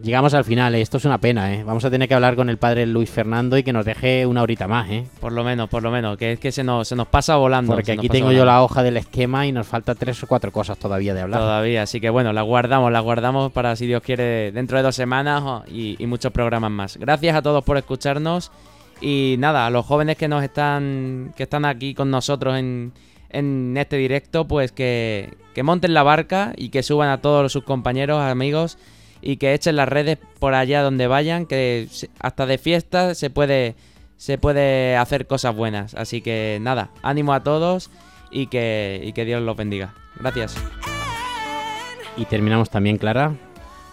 Llegamos 0.02 0.32
al 0.34 0.44
final, 0.44 0.74
¿eh? 0.76 0.80
esto 0.80 0.98
es 0.98 1.04
una 1.04 1.18
pena, 1.18 1.52
¿eh? 1.54 1.64
Vamos 1.64 1.84
a 1.84 1.90
tener 1.90 2.06
que 2.08 2.14
hablar 2.14 2.36
con 2.36 2.48
el 2.48 2.56
padre 2.56 2.86
Luis 2.86 3.10
Fernando 3.10 3.58
y 3.58 3.64
que 3.64 3.72
nos 3.72 3.84
deje 3.84 4.26
una 4.26 4.42
horita 4.42 4.68
más, 4.68 4.88
¿eh? 4.90 5.04
Por 5.20 5.32
lo 5.32 5.42
menos, 5.42 5.68
por 5.68 5.82
lo 5.82 5.90
menos, 5.90 6.16
que 6.16 6.32
es 6.32 6.38
que 6.38 6.52
se 6.52 6.62
nos, 6.62 6.86
se 6.86 6.94
nos 6.94 7.08
pasa 7.08 7.36
volando. 7.36 7.72
Porque 7.74 7.92
aquí 7.92 8.08
tengo 8.08 8.30
yo 8.30 8.44
la 8.44 8.62
hoja 8.62 8.82
del 8.84 8.96
esquema 8.96 9.46
y 9.46 9.52
nos 9.52 9.66
falta 9.66 9.96
tres 9.96 10.22
o 10.22 10.26
cuatro 10.28 10.52
cosas 10.52 10.78
todavía 10.78 11.14
de 11.14 11.22
hablar. 11.22 11.40
Todavía, 11.40 11.82
así 11.82 12.00
que 12.00 12.10
bueno, 12.10 12.32
la 12.32 12.42
guardamos, 12.42 12.92
la 12.92 13.00
guardamos 13.00 13.50
para 13.50 13.74
si 13.74 13.86
Dios 13.86 14.00
quiere 14.02 14.52
dentro 14.52 14.76
de 14.76 14.84
dos 14.84 14.94
semanas 14.94 15.42
o- 15.44 15.64
y, 15.68 15.96
y 15.98 16.06
muchos 16.06 16.30
programas 16.32 16.70
más. 16.70 16.96
Gracias 16.96 17.34
a 17.34 17.42
todos 17.42 17.64
por 17.64 17.76
escucharnos 17.76 18.52
y 19.00 19.34
nada, 19.40 19.66
a 19.66 19.70
los 19.70 19.84
jóvenes 19.84 20.16
que 20.16 20.28
nos 20.28 20.44
están, 20.44 21.32
que 21.36 21.42
están 21.42 21.64
aquí 21.64 21.94
con 21.94 22.10
nosotros 22.10 22.56
en, 22.56 22.92
en 23.30 23.74
este 23.76 23.96
directo, 23.96 24.46
pues 24.46 24.70
que, 24.70 25.34
que 25.54 25.62
monten 25.64 25.92
la 25.92 26.04
barca 26.04 26.52
y 26.56 26.68
que 26.68 26.84
suban 26.84 27.08
a 27.08 27.18
todos 27.20 27.50
sus 27.52 27.64
compañeros, 27.64 28.20
amigos 28.20 28.78
y 29.20 29.36
que 29.36 29.54
echen 29.54 29.76
las 29.76 29.88
redes 29.88 30.18
por 30.38 30.54
allá 30.54 30.82
donde 30.82 31.06
vayan, 31.06 31.46
que 31.46 31.88
hasta 32.20 32.46
de 32.46 32.58
fiesta 32.58 33.14
se 33.14 33.30
puede, 33.30 33.74
se 34.16 34.38
puede 34.38 34.96
hacer 34.96 35.26
cosas 35.26 35.54
buenas. 35.54 35.94
Así 35.94 36.20
que 36.20 36.58
nada, 36.60 36.90
ánimo 37.02 37.32
a 37.32 37.42
todos 37.42 37.90
y 38.30 38.46
que, 38.46 39.00
y 39.02 39.12
que 39.12 39.24
Dios 39.24 39.42
los 39.42 39.56
bendiga. 39.56 39.94
Gracias. 40.20 40.56
Y 42.16 42.24
terminamos 42.24 42.70
también, 42.70 42.98
Clara. 42.98 43.34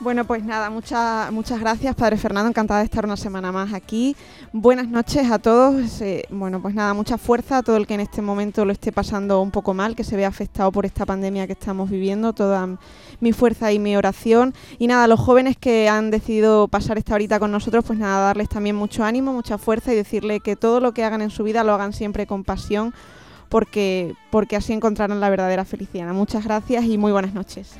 Bueno, 0.05 0.23
pues 0.23 0.43
nada, 0.43 0.69
muchas 0.69 1.31
muchas 1.31 1.59
gracias, 1.59 1.95
Padre 1.95 2.17
Fernando. 2.17 2.47
Encantada 2.47 2.81
de 2.81 2.85
estar 2.85 3.03
una 3.05 3.17
semana 3.17 3.51
más 3.51 3.73
aquí. 3.73 4.15
Buenas 4.53 4.87
noches 4.87 5.31
a 5.31 5.39
todos. 5.39 5.99
Eh, 5.99 6.27
bueno, 6.29 6.61
pues 6.61 6.75
nada, 6.75 6.93
mucha 6.93 7.17
fuerza 7.17 7.57
a 7.57 7.63
todo 7.63 7.77
el 7.77 7.87
que 7.87 7.95
en 7.95 8.01
este 8.01 8.21
momento 8.21 8.65
lo 8.65 8.71
esté 8.71 8.91
pasando 8.91 9.41
un 9.41 9.49
poco 9.49 9.73
mal, 9.73 9.95
que 9.95 10.03
se 10.03 10.15
vea 10.15 10.27
afectado 10.27 10.71
por 10.71 10.85
esta 10.85 11.07
pandemia 11.07 11.47
que 11.47 11.53
estamos 11.53 11.89
viviendo. 11.89 12.33
Toda 12.33 12.77
mi 13.19 13.33
fuerza 13.33 13.71
y 13.71 13.79
mi 13.79 13.97
oración. 13.97 14.53
Y 14.77 14.85
nada, 14.85 15.05
a 15.05 15.07
los 15.07 15.19
jóvenes 15.19 15.57
que 15.57 15.89
han 15.89 16.11
decidido 16.11 16.67
pasar 16.67 16.99
esta 16.99 17.15
horita 17.15 17.39
con 17.39 17.51
nosotros, 17.51 17.83
pues 17.83 17.97
nada, 17.97 18.27
darles 18.27 18.47
también 18.47 18.75
mucho 18.75 19.03
ánimo, 19.03 19.33
mucha 19.33 19.57
fuerza 19.57 19.91
y 19.91 19.95
decirle 19.95 20.39
que 20.39 20.55
todo 20.55 20.81
lo 20.81 20.93
que 20.93 21.03
hagan 21.03 21.23
en 21.23 21.31
su 21.31 21.43
vida 21.43 21.63
lo 21.63 21.73
hagan 21.73 21.93
siempre 21.93 22.27
con 22.27 22.43
pasión. 22.43 22.93
Porque, 23.49 24.13
porque 24.29 24.55
así 24.55 24.71
encontrarán 24.71 25.19
la 25.19 25.31
verdadera 25.31 25.65
felicidad. 25.65 26.13
Muchas 26.13 26.43
gracias 26.43 26.85
y 26.85 26.99
muy 26.99 27.11
buenas 27.11 27.33
noches. 27.33 27.75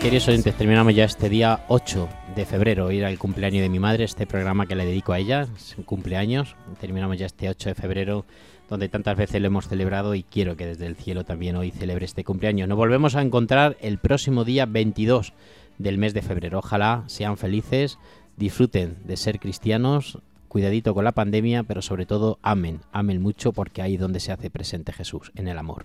Queridos 0.00 0.28
oyentes, 0.28 0.56
terminamos 0.56 0.94
ya 0.94 1.04
este 1.04 1.28
día 1.28 1.66
8 1.68 2.08
de 2.34 2.46
febrero. 2.46 2.88
Era 2.88 3.10
el 3.10 3.18
cumpleaños 3.18 3.60
de 3.60 3.68
mi 3.68 3.78
madre, 3.78 4.04
este 4.04 4.26
programa 4.26 4.66
que 4.66 4.74
le 4.74 4.86
dedico 4.86 5.12
a 5.12 5.18
ella, 5.18 5.46
es 5.54 5.76
cumpleaños. 5.84 6.56
Terminamos 6.80 7.18
ya 7.18 7.26
este 7.26 7.50
8 7.50 7.68
de 7.68 7.74
febrero, 7.74 8.24
donde 8.70 8.88
tantas 8.88 9.18
veces 9.18 9.42
lo 9.42 9.48
hemos 9.48 9.68
celebrado 9.68 10.14
y 10.14 10.22
quiero 10.22 10.56
que 10.56 10.64
desde 10.64 10.86
el 10.86 10.96
cielo 10.96 11.24
también 11.24 11.56
hoy 11.56 11.70
celebre 11.70 12.06
este 12.06 12.24
cumpleaños. 12.24 12.66
Nos 12.66 12.78
volvemos 12.78 13.14
a 13.14 13.20
encontrar 13.20 13.76
el 13.82 13.98
próximo 13.98 14.44
día 14.44 14.64
22 14.64 15.34
del 15.76 15.98
mes 15.98 16.14
de 16.14 16.22
febrero. 16.22 16.60
Ojalá 16.60 17.04
sean 17.06 17.36
felices, 17.36 17.98
disfruten 18.38 18.96
de 19.04 19.18
ser 19.18 19.38
cristianos, 19.38 20.18
cuidadito 20.48 20.94
con 20.94 21.04
la 21.04 21.12
pandemia, 21.12 21.64
pero 21.64 21.82
sobre 21.82 22.06
todo 22.06 22.38
amen, 22.40 22.80
amen 22.90 23.20
mucho 23.20 23.52
porque 23.52 23.82
ahí 23.82 23.96
es 23.96 24.00
donde 24.00 24.20
se 24.20 24.32
hace 24.32 24.48
presente 24.48 24.94
Jesús, 24.94 25.30
en 25.34 25.46
el 25.46 25.58
amor. 25.58 25.84